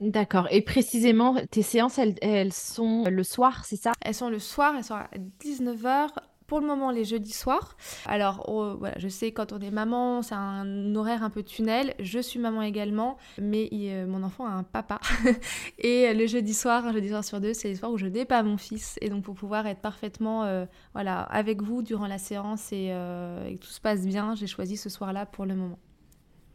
D'accord. 0.00 0.46
Et 0.50 0.62
précisément, 0.62 1.34
tes 1.50 1.62
séances, 1.62 1.98
elles, 1.98 2.52
sont 2.52 3.04
le 3.04 3.22
soir, 3.24 3.64
c'est 3.64 3.76
ça? 3.76 3.92
Elles 4.00 4.14
sont 4.14 4.30
le 4.30 4.38
soir, 4.38 4.74
elles 4.76 4.84
sont 4.84 4.94
à 4.94 5.08
19h 5.42 6.10
pour 6.46 6.60
le 6.60 6.66
moment 6.66 6.90
les 6.90 7.04
jeudis 7.04 7.32
soirs. 7.32 7.76
Alors 8.06 8.44
oh, 8.48 8.76
voilà, 8.78 8.96
je 8.98 9.08
sais 9.08 9.32
quand 9.32 9.52
on 9.52 9.58
est 9.58 9.72
maman, 9.72 10.22
c'est 10.22 10.36
un 10.36 10.94
horaire 10.94 11.22
un 11.22 11.30
peu 11.30 11.42
tunnel. 11.42 11.94
Je 11.98 12.20
suis 12.20 12.38
maman 12.38 12.62
également, 12.62 13.18
mais 13.40 13.68
euh, 13.72 14.06
mon 14.06 14.22
enfant 14.22 14.46
a 14.46 14.50
un 14.50 14.62
papa. 14.62 15.00
et 15.78 16.14
le 16.14 16.26
jeudi 16.26 16.54
soir, 16.54 16.86
un 16.86 16.92
jeudi 16.92 17.08
soir 17.10 17.24
sur 17.24 17.40
deux, 17.40 17.52
c'est 17.52 17.68
les 17.68 17.74
soirs 17.74 17.92
où 17.92 17.98
je 17.98 18.06
dépas 18.06 18.42
mon 18.44 18.56
fils. 18.56 18.98
Et 19.00 19.10
donc 19.10 19.24
pour 19.24 19.34
pouvoir 19.34 19.66
être 19.66 19.80
parfaitement 19.80 20.44
euh, 20.44 20.64
voilà, 20.94 21.22
avec 21.22 21.60
vous 21.60 21.82
durant 21.82 22.06
la 22.06 22.18
séance 22.18 22.70
euh, 22.72 23.46
et, 23.46 23.56
que 23.56 23.60
tout 23.60 23.70
se 23.70 23.80
passe 23.80 24.06
bien, 24.06 24.34
j'ai 24.36 24.46
choisi 24.46 24.76
ce 24.76 24.88
soir-là 24.88 25.26
pour 25.26 25.44
le 25.44 25.56
moment. 25.56 25.78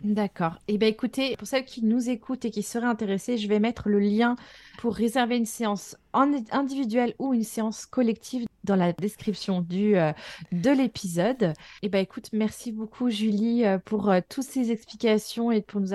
D'accord. 0.04 0.58
Eh 0.68 0.78
bien 0.78 0.89
écoutez, 0.89 1.38
pour 1.38 1.47
celles 1.47 1.64
qui 1.64 1.82
nous 1.82 2.10
écoutent 2.10 2.43
et 2.43 2.51
qui 2.51 2.62
seraient 2.62 2.88
intéressées, 2.88 3.38
je 3.38 3.47
vais 3.47 3.60
mettre 3.60 3.88
le 3.88 3.99
lien 3.99 4.36
pour 4.78 4.95
réserver 4.95 5.38
une 5.38 5.45
séance 5.45 5.95
individuelle 6.14 7.14
ou 7.20 7.34
une 7.34 7.43
séance 7.43 7.86
collective 7.86 8.45
dans 8.64 8.76
la 8.76 8.93
description 8.93 9.61
du, 9.61 9.97
euh, 9.97 10.11
de 10.51 10.70
l'épisode. 10.70 11.43
Et 11.43 11.88
eh 11.88 11.89
ben 11.89 11.99
écoute, 11.99 12.30
merci 12.32 12.72
beaucoup 12.72 13.09
Julie 13.09 13.66
euh, 13.66 13.78
pour 13.78 14.09
euh, 14.09 14.22
toutes 14.28 14.45
ces 14.45 14.72
explications 14.72 15.51
et 15.51 15.61
pour 15.61 15.82
nous, 15.82 15.89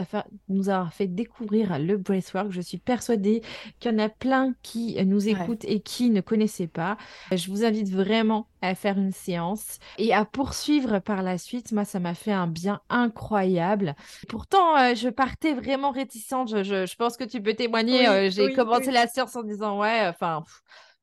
nous 0.49 0.69
avoir 0.69 0.93
fait 0.93 1.07
découvrir 1.07 1.79
le 1.79 1.97
bracework. 1.97 2.51
Je 2.51 2.61
suis 2.61 2.79
persuadée 2.79 3.43
qu'il 3.81 3.93
y 3.93 3.95
en 3.95 3.99
a 3.99 4.09
plein 4.09 4.55
qui 4.63 5.03
nous 5.05 5.29
écoutent 5.29 5.65
et 5.65 5.81
qui 5.81 6.11
ne 6.11 6.21
connaissaient 6.21 6.67
pas. 6.67 6.97
Je 7.33 7.51
vous 7.51 7.65
invite 7.65 7.91
vraiment 7.91 8.47
à 8.61 8.75
faire 8.75 8.99
une 8.99 9.13
séance 9.13 9.79
et 9.99 10.13
à 10.13 10.25
poursuivre 10.25 10.99
par 10.99 11.23
la 11.23 11.39
suite. 11.39 11.73
Moi, 11.73 11.85
ça 11.85 12.01
m'a 12.01 12.15
fait 12.15 12.33
un 12.33 12.49
bien 12.49 12.81
incroyable. 12.91 13.95
Pourtant, 14.29 14.95
je 14.95 15.09
partais 15.09 15.55
vraiment 15.55 15.91
réticente. 15.91 16.49
Je, 16.49 16.85
je, 16.87 16.97
pense 16.97 17.17
que 17.17 17.25
tu 17.25 17.41
peux 17.41 17.55
témoigner. 17.55 18.31
J'ai 18.31 18.53
commencé 18.53 18.91
la 18.91 19.07
séance 19.07 19.37
en 19.37 19.43
disant 19.43 19.79
ouais, 19.79 20.08
enfin 20.11 20.45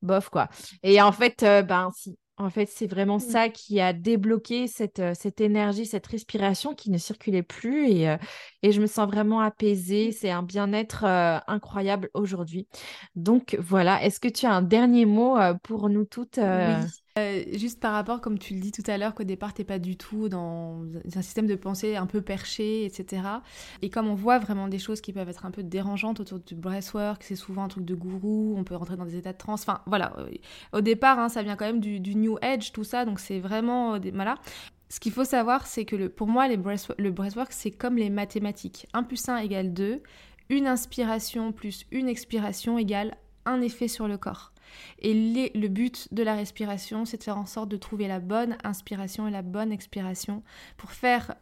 bof 0.02 0.30
quoi. 0.30 0.48
Et 0.84 1.02
en 1.02 1.12
fait, 1.12 1.44
euh, 1.44 1.62
ben 1.62 1.92
si. 1.96 2.18
En 2.38 2.50
fait, 2.50 2.66
c'est 2.70 2.88
vraiment 2.88 3.16
mmh. 3.16 3.22
ça 3.32 3.48
qui 3.48 3.80
a 3.80 3.94
débloqué 3.94 4.68
cette, 4.68 5.00
euh, 5.00 5.14
cette 5.18 5.40
énergie, 5.40 5.86
cette 5.86 6.06
respiration 6.06 6.76
qui 6.76 6.92
ne 6.92 6.98
circulait 6.98 7.44
plus 7.44 7.90
et, 7.90 8.10
euh, 8.10 8.18
et 8.62 8.74
je 8.74 8.82
me 8.82 8.88
sens 8.88 9.08
vraiment 9.08 9.40
apaisée. 9.40 10.10
Mmh. 10.10 10.12
C'est 10.12 10.32
un 10.32 10.44
bien-être 10.44 11.06
incroyable 11.48 12.10
aujourd'hui. 12.14 12.68
Donc 13.16 13.56
voilà, 13.58 14.04
est-ce 14.04 14.20
que 14.20 14.28
tu 14.28 14.46
as 14.46 14.52
un 14.52 14.62
dernier 14.62 15.06
mot 15.06 15.38
pour 15.64 15.88
nous 15.88 16.04
toutes 16.04 16.38
euh, 17.18 17.44
juste 17.54 17.80
par 17.80 17.94
rapport, 17.94 18.20
comme 18.20 18.38
tu 18.38 18.54
le 18.54 18.60
dis 18.60 18.74
tout 18.74 18.84
à 18.88 18.98
l'heure, 18.98 19.16
qu'au 19.16 19.24
départ, 19.24 19.54
t'es 19.54 19.64
pas 19.64 19.80
du 19.80 19.96
tout 19.96 20.28
dans 20.28 20.84
un 21.16 21.22
système 21.22 21.48
de 21.48 21.56
pensée 21.56 21.96
un 21.96 22.08
peu 22.08 22.22
perché, 22.22 22.84
etc. 22.84 23.22
Et 23.82 23.90
comme 23.90 24.08
on 24.08 24.16
voit 24.16 24.38
vraiment 24.38 24.68
des 24.68 24.80
choses 24.80 25.00
qui 25.00 25.14
peuvent 25.14 25.30
être 25.30 25.46
un 25.46 25.52
peu 25.52 25.64
dérangeantes 25.64 26.20
autour 26.20 26.40
du 26.40 26.56
breathwork, 26.56 27.24
c'est 27.24 27.38
souvent 27.38 27.64
un 27.64 27.68
truc 27.70 27.86
de 27.86 27.96
gourou, 27.96 28.56
on 28.58 28.66
peut 28.66 28.76
rentrer 28.76 28.98
dans 28.98 29.06
des 29.06 29.16
états 29.16 29.32
de 29.32 29.38
transe. 29.38 29.62
Enfin, 29.62 29.80
voilà. 29.86 30.14
Au 30.74 30.82
départ, 30.82 31.18
hein, 31.18 31.30
ça 31.30 31.42
vient 31.42 31.56
quand 31.56 31.66
même 31.66 31.80
du, 31.80 32.16
new 32.16 32.38
age, 32.42 32.74
tout 32.74 32.84
ça, 32.84 33.06
donc 33.06 33.22
c'est 33.22 33.40
vraiment... 33.40 33.98
Voilà. 34.14 34.36
Ce 34.90 35.00
qu'il 35.00 35.14
faut 35.14 35.24
savoir, 35.24 35.68
c'est 35.68 35.86
que 35.86 36.08
pour 36.08 36.28
moi, 36.28 36.50
le 36.50 37.12
breathwork, 37.12 37.54
c'est 37.54 37.72
comme 37.72 37.96
les 37.96 38.10
mathématiques. 38.10 38.88
1 38.94 39.04
plus 39.04 39.30
1 39.30 39.38
égale 39.38 39.74
2. 39.74 40.02
Une 40.50 40.68
inspiration 40.68 41.54
plus 41.54 41.86
une 41.92 42.10
expiration 42.10 42.78
égale 42.78 43.16
un 43.46 43.62
effet 43.62 43.88
sur 43.88 44.08
le 44.08 44.18
corps. 44.18 44.52
Et 45.00 45.14
le 45.14 45.68
but 45.68 46.14
de 46.14 46.24
la 46.24 46.36
respiration, 46.36 47.06
c'est 47.06 47.18
de 47.18 47.24
faire 47.24 47.38
en 47.38 47.46
sorte 47.46 47.70
de 47.70 47.78
trouver 47.78 48.08
la 48.08 48.20
bonne 48.20 48.58
inspiration 48.64 49.28
et 49.28 49.32
la 49.32 49.42
bonne 49.42 49.72
expiration 49.72 50.44
pour 50.78 50.92
faire 50.92 51.36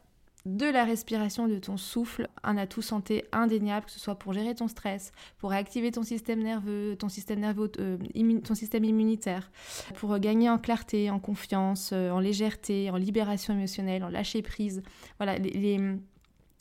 de 0.46 0.66
la 0.66 0.84
respiration, 0.84 1.48
de 1.48 1.58
ton 1.58 1.78
souffle, 1.78 2.28
un 2.44 2.58
atout 2.58 2.82
santé 2.82 3.24
indéniable, 3.32 3.86
que 3.86 3.92
ce 3.92 4.00
soit 4.00 4.16
pour 4.16 4.34
gérer 4.34 4.54
ton 4.54 4.68
stress, 4.68 5.14
pour 5.38 5.52
réactiver 5.52 5.92
ton 5.92 6.04
système 6.04 6.44
nerveux, 6.44 6.98
ton 6.98 7.08
système 7.08 7.44
euh, 7.44 7.98
immunitaire, 8.14 9.52
pour 9.96 10.20
gagner 10.20 10.50
en 10.50 10.58
clarté, 10.58 11.10
en 11.10 11.20
confiance, 11.20 11.92
euh, 11.94 12.12
en 12.12 12.20
légèreté, 12.20 12.90
en 12.90 12.98
libération 12.98 13.54
émotionnelle, 13.54 14.04
en 14.04 14.10
lâcher 14.10 14.42
prise. 14.42 14.84
Voilà, 15.18 15.38
les 15.38 15.80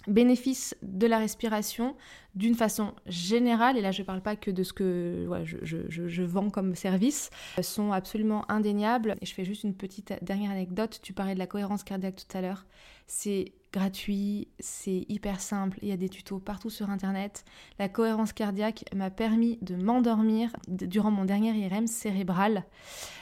bénéfices 0.07 0.77
de 0.83 1.07
la 1.07 1.19
respiration 1.19 1.97
d'une 2.35 2.55
façon 2.55 2.95
générale, 3.07 3.77
et 3.77 3.83
là 3.83 3.93
je 3.93 4.01
ne 4.01 4.07
parle 4.07 4.23
pas 4.23 4.37
que 4.37 4.51
de 4.51 4.63
ce 4.63 4.73
que 4.73 5.29
je, 5.45 6.23
vends 6.23 6.51
comme 6.51 6.75
service, 6.75 7.31
sont 7.61 7.93
absolument 7.93 8.51
indéniables. 8.51 9.17
Et 9.21 9.27
je 9.27 9.35
fais 9.35 9.45
juste 9.45 9.65
une 9.65 9.75
petite 9.75 10.15
dernière 10.23 10.51
anecdote. 10.51 11.01
Tu 11.03 11.13
parlais 11.13 11.35
de 11.35 11.39
la 11.39 11.47
cohérence 11.47 11.85
cardiaque 11.85 12.17
tout 12.17 12.37
à 12.37 12.41
l'heure. 12.41 12.65
C'est 13.07 13.53
gratuit, 13.73 14.49
c'est 14.61 15.07
hyper 15.09 15.41
simple, 15.41 15.79
il 15.83 15.89
y 15.89 15.93
a 15.93 15.97
des 15.97 16.09
tutos 16.09 16.39
partout 16.39 16.71
sur 16.71 16.91
Internet. 16.91 17.45
La 17.79 17.89
cohérence 17.89 18.33
cardiaque 18.33 18.85
m'a 18.95 19.11
permis 19.11 19.59
de 19.63 19.77
m'endormir 19.77 20.51
durant 20.69 21.11
mon 21.11 21.25
dernier 21.25 21.53
IRM 21.53 21.87
cérébral. 21.87 22.65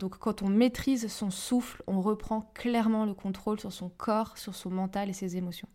Donc 0.01 0.19
quand 0.19 0.43
on 0.43 0.49
maîtrise 0.49 1.07
son 1.09 1.31
souffle, 1.31 1.83
on 1.87 2.01
reprend 2.01 2.51
clairement 2.55 3.05
le 3.05 3.15
contrôle 3.15 3.61
sur 3.61 3.73
son 3.73 3.89
corps, 3.89 4.39
sur 4.39 4.55
son 4.55 4.71
mental 4.71 5.09
et 5.09 5.13
ses 5.15 5.37
émotions. 5.37 5.69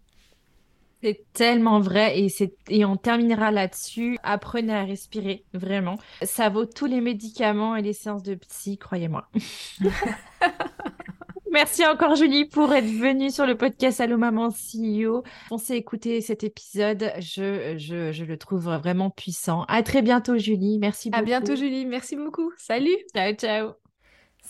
C'est 1.05 1.23
tellement 1.33 1.79
vrai 1.81 2.19
et, 2.19 2.29
et 2.67 2.83
on 2.83 2.97
terminera 2.97 3.51
là-dessus. 3.51 4.17
Apprenez 4.23 4.73
à 4.73 4.85
respirer, 4.85 5.43
vraiment. 5.53 5.99
Ça 6.23 6.49
vaut 6.49 6.65
tous 6.65 6.87
les 6.87 6.99
médicaments 6.99 7.75
et 7.75 7.83
les 7.83 7.93
séances 7.93 8.23
de 8.23 8.33
psy, 8.33 8.79
croyez-moi. 8.79 9.29
Merci 11.51 11.85
encore 11.85 12.15
Julie 12.15 12.45
pour 12.45 12.73
être 12.73 12.87
venue 12.87 13.29
sur 13.29 13.45
le 13.45 13.55
podcast 13.55 14.01
Allo 14.01 14.17
Maman 14.17 14.49
CEO. 14.49 15.23
Pensez 15.47 15.75
écouter 15.75 16.21
cet 16.21 16.43
épisode, 16.43 17.11
je, 17.19 17.75
je, 17.77 18.11
je, 18.11 18.25
le 18.25 18.37
trouve 18.37 18.63
vraiment 18.63 19.11
puissant. 19.11 19.63
À 19.67 19.83
très 19.83 20.01
bientôt 20.01 20.39
Julie, 20.39 20.79
merci 20.79 21.11
beaucoup. 21.11 21.21
À 21.21 21.23
bientôt 21.23 21.55
Julie, 21.55 21.85
merci 21.85 22.15
beaucoup. 22.15 22.51
Salut. 22.57 22.97
Ciao 23.13 23.31
ciao. 23.33 23.84